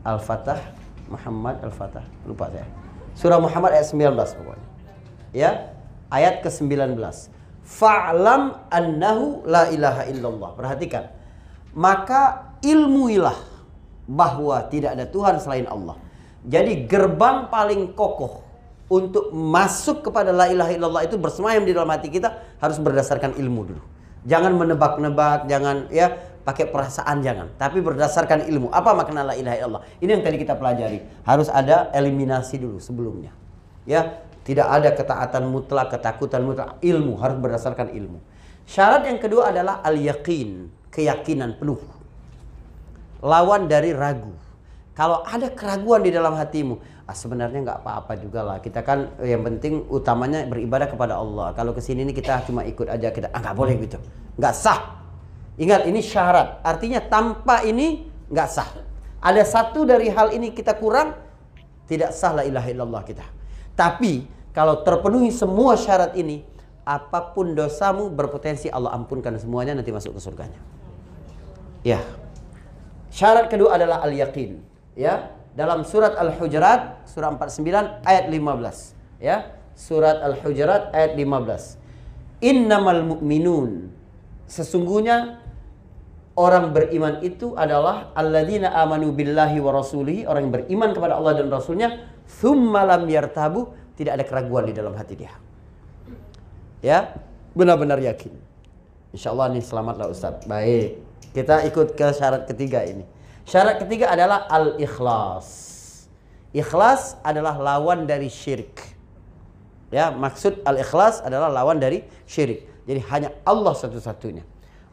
Al-Fatah 0.05 0.61
Muhammad 1.09 1.64
Al-Fatah 1.64 2.05
lupa 2.28 2.53
saya. 2.53 2.68
Surah 3.14 3.40
Muhammad 3.42 3.72
ayat 3.78 3.86
19 3.90 4.14
pokoknya. 4.14 4.68
Ya, 5.34 5.74
ayat 6.14 6.47
ke-19. 6.47 6.95
Fa'lam 7.64 8.68
annahu 8.68 9.42
la 9.48 9.72
ilaha 9.72 10.04
illallah. 10.06 10.50
Perhatikan. 10.52 11.08
Maka 11.74 12.54
ilmuilah 12.60 13.34
bahwa 14.04 14.60
tidak 14.68 14.94
ada 14.94 15.08
Tuhan 15.08 15.40
selain 15.40 15.64
Allah. 15.66 15.96
Jadi 16.44 16.84
gerbang 16.84 17.48
paling 17.48 17.96
kokoh 17.96 18.44
untuk 18.92 19.32
masuk 19.32 20.04
kepada 20.04 20.28
la 20.28 20.52
ilaha 20.52 20.70
illallah 20.76 21.02
itu 21.08 21.16
bersemayam 21.16 21.64
di 21.64 21.72
dalam 21.72 21.88
hati 21.88 22.12
kita 22.12 22.60
harus 22.60 22.76
berdasarkan 22.76 23.32
ilmu 23.40 23.60
dulu. 23.72 23.82
Jangan 24.28 24.52
menebak-nebak, 24.56 25.48
jangan 25.48 25.88
ya 25.88 26.12
pakai 26.44 26.68
perasaan 26.68 27.24
jangan, 27.24 27.48
tapi 27.56 27.80
berdasarkan 27.80 28.44
ilmu. 28.44 28.68
Apa 28.68 28.92
makna 28.92 29.24
la 29.24 29.34
ilaha 29.36 29.56
illallah? 29.56 29.82
Ini 30.00 30.20
yang 30.20 30.24
tadi 30.24 30.36
kita 30.36 30.56
pelajari. 30.60 31.00
Harus 31.24 31.48
ada 31.48 31.88
eliminasi 31.96 32.60
dulu 32.60 32.76
sebelumnya. 32.76 33.32
Ya, 33.88 34.20
tidak 34.45 34.68
ada 34.68 34.92
ketaatan 34.92 35.49
mutlak, 35.49 35.88
ketakutan 35.97 36.45
mutlak. 36.45 36.76
Ilmu 36.84 37.16
harus 37.16 37.40
berdasarkan 37.40 37.97
ilmu. 37.97 38.20
Syarat 38.68 39.09
yang 39.09 39.16
kedua 39.16 39.49
adalah 39.49 39.80
al-yaqin, 39.80 40.68
keyakinan 40.92 41.57
penuh. 41.57 41.80
Lawan 43.24 43.72
dari 43.72 43.97
ragu. 43.97 44.36
Kalau 44.92 45.24
ada 45.24 45.49
keraguan 45.49 46.05
di 46.05 46.12
dalam 46.12 46.36
hatimu, 46.36 46.76
ah 47.09 47.16
sebenarnya 47.16 47.64
nggak 47.64 47.78
apa-apa 47.82 48.20
juga 48.20 48.45
lah. 48.45 48.57
Kita 48.61 48.84
kan 48.84 49.16
eh, 49.18 49.32
yang 49.32 49.42
penting 49.42 49.88
utamanya 49.88 50.45
beribadah 50.45 50.92
kepada 50.92 51.16
Allah. 51.16 51.57
Kalau 51.57 51.72
ke 51.72 51.80
sini 51.80 52.05
ini 52.05 52.12
kita 52.12 52.45
cuma 52.45 52.62
ikut 52.68 52.86
aja 52.86 53.11
kita, 53.11 53.32
ah 53.32 53.40
nggak 53.40 53.57
boleh 53.57 53.74
gitu, 53.80 53.99
nggak 54.36 54.55
sah. 54.55 55.03
Ingat 55.57 55.88
ini 55.88 56.05
syarat. 56.05 56.61
Artinya 56.62 57.01
tanpa 57.01 57.64
ini 57.64 58.07
nggak 58.28 58.49
sah. 58.49 58.70
Ada 59.24 59.42
satu 59.42 59.88
dari 59.88 60.12
hal 60.12 60.36
ini 60.36 60.53
kita 60.53 60.76
kurang, 60.76 61.16
tidak 61.88 62.12
sah 62.12 62.36
la 62.36 62.45
ilaha 62.45 62.68
illallah 62.70 63.03
kita. 63.03 63.34
Tapi 63.74 64.26
kalau 64.54 64.86
terpenuhi 64.86 65.34
semua 65.34 65.74
syarat 65.74 66.14
ini, 66.14 66.46
apa 66.86 67.34
pun 67.34 67.58
dosamu 67.58 68.12
berpotensi 68.12 68.70
Allah 68.70 68.94
ampunkan 68.94 69.34
semuanya 69.40 69.74
nanti 69.74 69.90
masuk 69.90 70.14
ke 70.16 70.20
surganya. 70.22 70.60
Ya. 71.82 72.00
Syarat 73.10 73.50
kedua 73.50 73.78
adalah 73.78 74.02
al-yaqin. 74.02 74.62
Ya, 74.94 75.34
dalam 75.54 75.86
surat 75.86 76.18
Al-Hujurat 76.18 77.06
surah 77.06 77.30
49 77.38 78.02
ayat 78.02 78.26
15 78.26 79.22
ya 79.22 79.54
surat 79.78 80.18
Al-Hujurat 80.18 80.90
ayat 80.90 81.14
15 81.14 82.42
innamal 82.42 83.06
mu'minun 83.14 83.94
sesungguhnya 84.50 85.38
orang 86.34 86.74
beriman 86.74 87.22
itu 87.22 87.54
adalah 87.54 88.10
alladzina 88.18 88.74
amanu 88.82 89.14
billahi 89.14 89.62
wa 89.62 89.70
rasulihi 89.78 90.26
orang 90.26 90.50
yang 90.50 90.54
beriman 90.58 90.90
kepada 90.90 91.22
Allah 91.22 91.38
dan 91.38 91.46
rasulnya 91.46 92.02
thumma 92.26 92.84
lam 92.84 93.08
yartabu 93.08 93.72
tidak 93.94 94.20
ada 94.20 94.24
keraguan 94.26 94.68
di 94.68 94.74
dalam 94.74 94.96
hati 94.96 95.14
dia 95.14 95.32
ya 96.82 97.14
benar-benar 97.54 98.00
yakin 98.02 98.32
insyaallah 99.14 99.54
ini 99.54 99.60
selamatlah 99.62 100.10
Ustaz 100.10 100.44
baik 100.44 101.00
kita 101.32 101.64
ikut 101.68 101.94
ke 101.94 102.06
syarat 102.14 102.46
ketiga 102.50 102.82
ini 102.82 103.04
Syarat 103.44 103.84
ketiga 103.84 104.08
adalah 104.08 104.48
al-ikhlas. 104.48 105.48
Ikhlas 106.56 107.20
adalah 107.20 107.60
lawan 107.60 108.08
dari 108.08 108.32
syirik. 108.32 108.80
Ya, 109.92 110.08
maksud 110.10 110.64
al-ikhlas 110.64 111.20
adalah 111.20 111.52
lawan 111.52 111.76
dari 111.76 112.02
syirik. 112.24 112.64
Jadi 112.88 113.00
hanya 113.12 113.28
Allah 113.44 113.76
satu-satunya. 113.76 114.42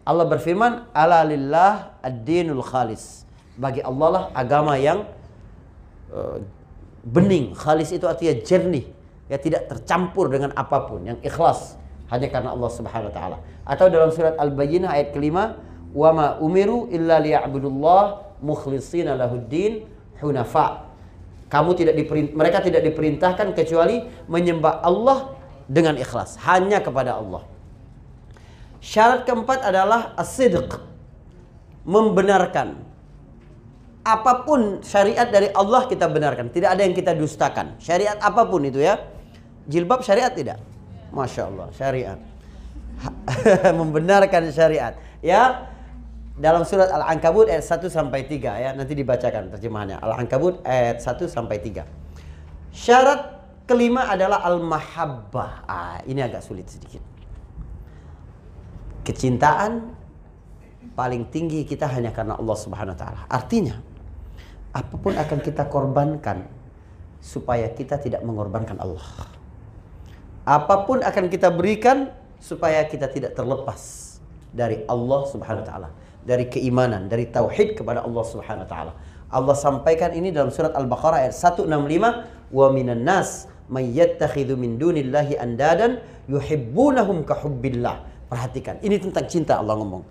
Allah 0.04 0.28
berfirman, 0.28 0.92
"Ala 0.92 1.24
lillah 1.24 1.96
ad-dinul 2.04 2.60
khalis." 2.66 3.24
Bagi 3.56 3.80
Allah 3.80 4.08
lah 4.10 4.24
agama 4.36 4.76
yang 4.76 5.08
uh, 6.12 6.44
bening. 7.06 7.54
Khalis 7.58 7.94
itu 7.94 8.06
artinya 8.06 8.38
jernih, 8.42 8.86
ya 9.28 9.38
tidak 9.38 9.70
tercampur 9.70 10.30
dengan 10.30 10.54
apa 10.54 10.86
pun, 10.86 11.06
yang 11.06 11.18
ikhlas 11.22 11.78
hanya 12.12 12.28
karena 12.28 12.52
Allah 12.52 12.70
Subhanahu 12.70 13.10
wa 13.10 13.16
taala. 13.16 13.38
Atau 13.64 13.88
dalam 13.88 14.12
surat 14.12 14.36
Al-Bayyinah 14.36 14.92
ayat 14.92 15.16
kelima, 15.16 15.56
"Wa 15.96 16.12
ma 16.12 16.28
umiru 16.44 16.92
illa 16.92 17.18
liya'budullah 17.24 18.32
mukhlisina 18.44 19.16
lahuddin 19.16 19.86
hunafa. 20.20 20.92
Kamu 21.48 21.72
tidak 21.76 21.96
diperintah, 22.00 22.34
mereka 22.36 22.58
tidak 22.64 22.82
diperintahkan 22.84 23.48
kecuali 23.56 24.04
menyembah 24.28 24.84
Allah 24.84 25.36
dengan 25.68 25.96
ikhlas, 25.96 26.40
hanya 26.48 26.80
kepada 26.80 27.16
Allah. 27.20 27.44
Syarat 28.82 29.24
keempat 29.30 29.62
adalah 29.62 30.16
as-sidq. 30.18 30.80
Membenarkan. 31.86 32.91
Apa 34.02 34.42
pun 34.42 34.82
syariat 34.82 35.30
dari 35.30 35.54
Allah 35.54 35.86
kita 35.86 36.10
benarkan, 36.10 36.50
tidak 36.50 36.74
ada 36.74 36.82
yang 36.82 36.98
kita 36.98 37.14
dustakan. 37.14 37.78
Syariat 37.78 38.18
apa 38.18 38.50
pun 38.50 38.66
itu 38.66 38.82
ya. 38.82 38.98
Jilbab 39.70 40.02
syariat 40.02 40.34
tidak? 40.34 40.58
Masya 41.14 41.42
Allah, 41.46 41.68
syariat. 41.78 42.20
Membenarkan 43.80 44.50
syariat. 44.50 44.98
Ya, 45.22 45.70
dalam 46.34 46.66
surat 46.66 46.90
Al-Ankabut 46.90 47.46
ayat 47.46 47.62
1 47.62 47.94
sampai 47.94 48.26
3 48.26 48.64
ya, 48.64 48.70
nanti 48.74 48.98
dibacakan 48.98 49.54
terjemahannya. 49.54 50.02
Al-Ankabut 50.02 50.66
ayat 50.66 50.98
1 50.98 51.30
sampai 51.30 51.62
3. 51.62 51.86
Syarat 52.74 53.38
kelima 53.70 54.10
adalah 54.10 54.42
al-mahabbah. 54.42 55.52
Ah, 55.70 56.00
ini 56.10 56.26
agak 56.26 56.42
sulit 56.42 56.66
sedikit. 56.66 57.04
Kecintaan 59.06 59.94
paling 60.98 61.30
tinggi 61.30 61.68
kita 61.68 61.86
hanya 61.90 62.10
karena 62.10 62.38
Allah 62.38 62.58
Subhanahu 62.58 62.94
wa 62.96 63.00
taala. 63.00 63.22
Artinya 63.30 63.91
apa 64.72 64.96
pun 64.96 65.14
akan 65.20 65.40
kita 65.44 65.68
korbankan 65.68 66.48
supaya 67.20 67.70
kita 67.72 68.00
tidak 68.00 68.24
mengorbankan 68.24 68.80
Allah. 68.80 69.04
Apa 70.48 70.90
pun 70.90 71.06
akan 71.06 71.30
kita 71.30 71.54
berikan 71.54 72.10
supaya 72.42 72.82
kita 72.90 73.06
tidak 73.12 73.38
terlepas 73.38 74.18
dari 74.50 74.82
Allah 74.90 75.22
Subhanahu 75.30 75.62
wa 75.64 75.68
taala, 75.68 75.90
dari 76.26 76.50
keimanan, 76.50 77.06
dari 77.06 77.30
tauhid 77.30 77.78
kepada 77.78 78.02
Allah 78.02 78.24
Subhanahu 78.26 78.66
wa 78.66 78.70
taala. 78.70 78.94
Allah 79.32 79.56
sampaikan 79.56 80.12
ini 80.12 80.34
dalam 80.34 80.52
surat 80.52 80.76
Al-Baqarah 80.76 81.24
ayat 81.30 81.36
165, 81.38 82.28
"Wa 82.52 82.68
minan 82.74 83.06
nas 83.06 83.48
may 83.72 83.88
yattakhidhu 83.88 84.60
min 84.60 84.76
dunillahi 84.76 85.40
andadan 85.40 86.04
yuhibbunahum 86.28 87.24
ka 87.24 87.40
hubbillah." 87.40 88.28
Perhatikan, 88.28 88.80
ini 88.84 89.00
tentang 89.00 89.28
cinta 89.28 89.60
Allah 89.60 89.78
ngomong. 89.80 90.04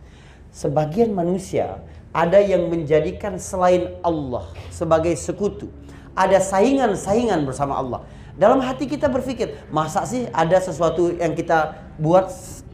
Sebagian 0.52 1.12
manusia 1.12 1.84
ada 2.10 2.42
yang 2.42 2.66
menjadikan 2.66 3.38
selain 3.38 3.94
Allah 4.02 4.50
sebagai 4.74 5.14
sekutu. 5.14 5.70
Ada 6.14 6.42
saingan-saingan 6.42 7.46
bersama 7.46 7.78
Allah. 7.78 8.02
Dalam 8.34 8.58
hati 8.64 8.90
kita 8.90 9.06
berpikir, 9.06 9.54
masa 9.70 10.02
sih 10.08 10.26
ada 10.34 10.58
sesuatu 10.58 11.14
yang 11.14 11.36
kita 11.38 11.76
buat 12.02 12.30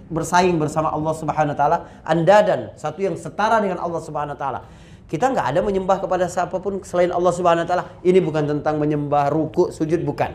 bersaing 0.08 0.56
bersama 0.56 0.94
Allah 0.94 1.14
Subhanahu 1.18 1.52
wa 1.52 1.58
taala, 1.58 1.78
andadan, 2.06 2.72
satu 2.78 3.02
yang 3.02 3.18
setara 3.18 3.60
dengan 3.60 3.82
Allah 3.82 4.00
Subhanahu 4.00 4.38
wa 4.38 4.40
taala. 4.40 4.60
Kita 5.06 5.30
nggak 5.30 5.54
ada 5.54 5.60
menyembah 5.62 6.02
kepada 6.02 6.26
siapa 6.26 6.58
pun 6.58 6.82
selain 6.82 7.10
Allah 7.10 7.32
Subhanahu 7.34 7.66
wa 7.66 7.68
taala. 7.68 7.84
Ini 8.06 8.18
bukan 8.22 8.46
tentang 8.46 8.78
menyembah 8.78 9.28
ruku, 9.30 9.74
sujud 9.74 10.00
bukan. 10.06 10.32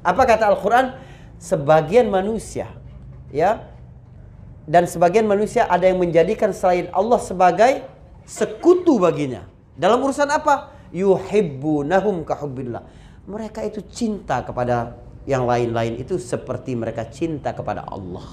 Apa 0.00 0.22
kata 0.24 0.48
Al-Qur'an? 0.48 0.96
Sebagian 1.40 2.12
manusia 2.12 2.68
ya 3.32 3.64
dan 4.68 4.84
sebagian 4.84 5.24
manusia 5.24 5.64
ada 5.66 5.88
yang 5.88 5.98
menjadikan 5.98 6.52
selain 6.52 6.92
Allah 6.92 7.16
sebagai 7.16 7.82
sekutu 8.26 9.00
baginya. 9.00 9.46
Dalam 9.76 10.02
urusan 10.04 10.28
apa? 10.28 10.74
Yuhibbunahum 10.92 12.26
kahubbillah. 12.26 12.82
Mereka 13.24 13.64
itu 13.64 13.80
cinta 13.86 14.42
kepada 14.42 14.98
yang 15.28 15.44
lain-lain 15.44 16.00
itu 16.00 16.16
seperti 16.16 16.74
mereka 16.74 17.06
cinta 17.06 17.52
kepada 17.52 17.84
Allah. 17.86 18.24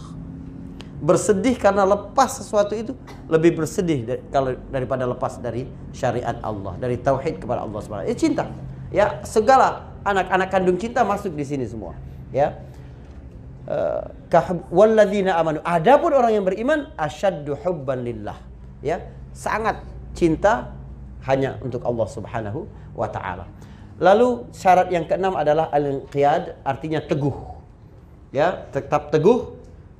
Bersedih 0.97 1.53
karena 1.61 1.85
lepas 1.85 2.41
sesuatu 2.41 2.73
itu 2.73 2.97
lebih 3.29 3.53
bersedih 3.53 4.25
kalau 4.33 4.57
daripada 4.73 5.05
lepas 5.05 5.37
dari 5.37 5.69
syariat 5.93 6.41
Allah, 6.41 6.73
dari 6.81 6.97
tauhid 6.97 7.37
kepada 7.37 7.61
Allah 7.61 7.79
Subhanahu. 7.85 8.09
Ya 8.09 8.17
cinta. 8.17 8.45
Ya, 8.89 9.19
segala 9.27 9.93
anak-anak 10.07 10.47
kandung 10.47 10.79
cinta 10.79 11.03
masuk 11.03 11.35
di 11.35 11.43
sini 11.43 11.67
semua. 11.67 11.93
Ya. 12.31 12.55
Uh, 13.67 14.07
amanu. 15.35 15.59
Adapun 15.67 16.15
orang 16.15 16.31
yang 16.39 16.47
beriman 16.47 16.87
asyaddu 16.95 17.59
hubban 17.67 18.07
lillah. 18.07 18.39
Ya, 18.79 19.11
sangat 19.37 19.85
cinta 20.17 20.73
hanya 21.29 21.61
untuk 21.61 21.85
Allah 21.85 22.07
Subhanahu 22.09 22.65
wa 22.97 23.05
taala. 23.05 23.45
Lalu 24.01 24.49
syarat 24.49 24.89
yang 24.89 25.05
keenam 25.05 25.37
adalah 25.37 25.69
al-inqiyad 25.69 26.65
artinya 26.65 27.01
teguh. 27.05 27.37
Ya, 28.33 28.65
tetap 28.73 29.13
teguh 29.13 29.53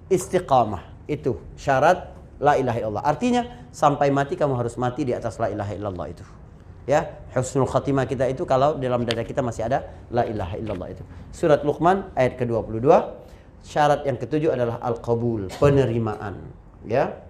istiqamah. 0.09 0.81
Itu 1.05 1.37
syarat 1.53 2.09
la 2.41 2.57
ilaha 2.57 2.77
illallah. 2.81 3.05
Artinya 3.05 3.41
sampai 3.69 4.09
mati 4.09 4.33
kamu 4.33 4.57
harus 4.57 4.73
mati 4.77 5.05
di 5.05 5.13
atas 5.13 5.37
la 5.37 5.53
ilaha 5.53 5.73
illallah 5.73 6.07
itu. 6.09 6.25
Ya, 6.87 7.19
husnul 7.35 7.67
khatimah 7.67 8.07
kita 8.07 8.31
itu 8.31 8.47
kalau 8.47 8.79
dalam 8.79 9.03
dada 9.03 9.19
kita 9.21 9.43
masih 9.43 9.67
ada 9.67 9.83
la 10.07 10.23
ilaha 10.23 10.55
illallah 10.55 10.87
itu. 10.95 11.03
Surat 11.35 11.61
Luqman 11.67 12.15
ayat 12.15 12.39
ke-22. 12.39 12.87
Syarat 13.67 14.07
yang 14.07 14.15
ketujuh 14.15 14.55
adalah 14.55 14.79
al-qabul, 14.79 15.51
penerimaan, 15.59 16.39
ya. 16.87 17.26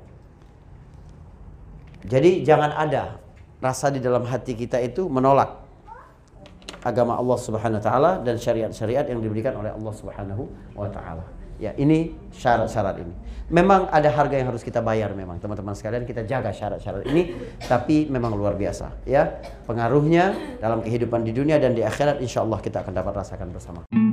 Jadi 2.08 2.48
jangan 2.48 2.72
ada 2.72 3.20
rasa 3.60 3.92
di 3.92 4.00
dalam 4.00 4.24
hati 4.24 4.56
kita 4.56 4.80
itu 4.80 5.12
menolak 5.12 5.68
agama 6.80 7.20
Allah 7.20 7.36
Subhanahu 7.36 7.84
wa 7.84 7.86
taala 7.86 8.12
dan 8.24 8.40
syariat-syariat 8.40 9.04
yang 9.12 9.20
diberikan 9.20 9.60
oleh 9.60 9.76
Allah 9.76 9.92
Subhanahu 9.92 10.48
wa 10.72 10.88
taala. 10.88 11.28
Ya, 11.58 11.74
ini 11.76 12.16
syarat-syarat 12.32 13.02
ini. 13.02 13.14
Memang 13.50 13.90
ada 13.90 14.08
harga 14.14 14.38
yang 14.38 14.54
harus 14.54 14.62
kita 14.62 14.78
bayar 14.80 15.12
memang 15.18 15.42
teman-teman 15.42 15.74
sekalian 15.74 16.06
kita 16.06 16.24
jaga 16.24 16.54
syarat-syarat 16.54 17.04
ini 17.10 17.34
tapi 17.66 18.08
memang 18.08 18.38
luar 18.40 18.56
biasa 18.56 19.04
ya. 19.04 19.42
Pengaruhnya 19.68 20.38
dalam 20.64 20.80
kehidupan 20.80 21.28
di 21.28 21.36
dunia 21.36 21.60
dan 21.60 21.76
di 21.76 21.84
akhirat 21.84 22.24
insya 22.24 22.46
Allah 22.46 22.62
kita 22.62 22.86
akan 22.86 22.94
dapat 22.94 23.14
rasakan 23.20 23.52
bersama. 23.52 24.07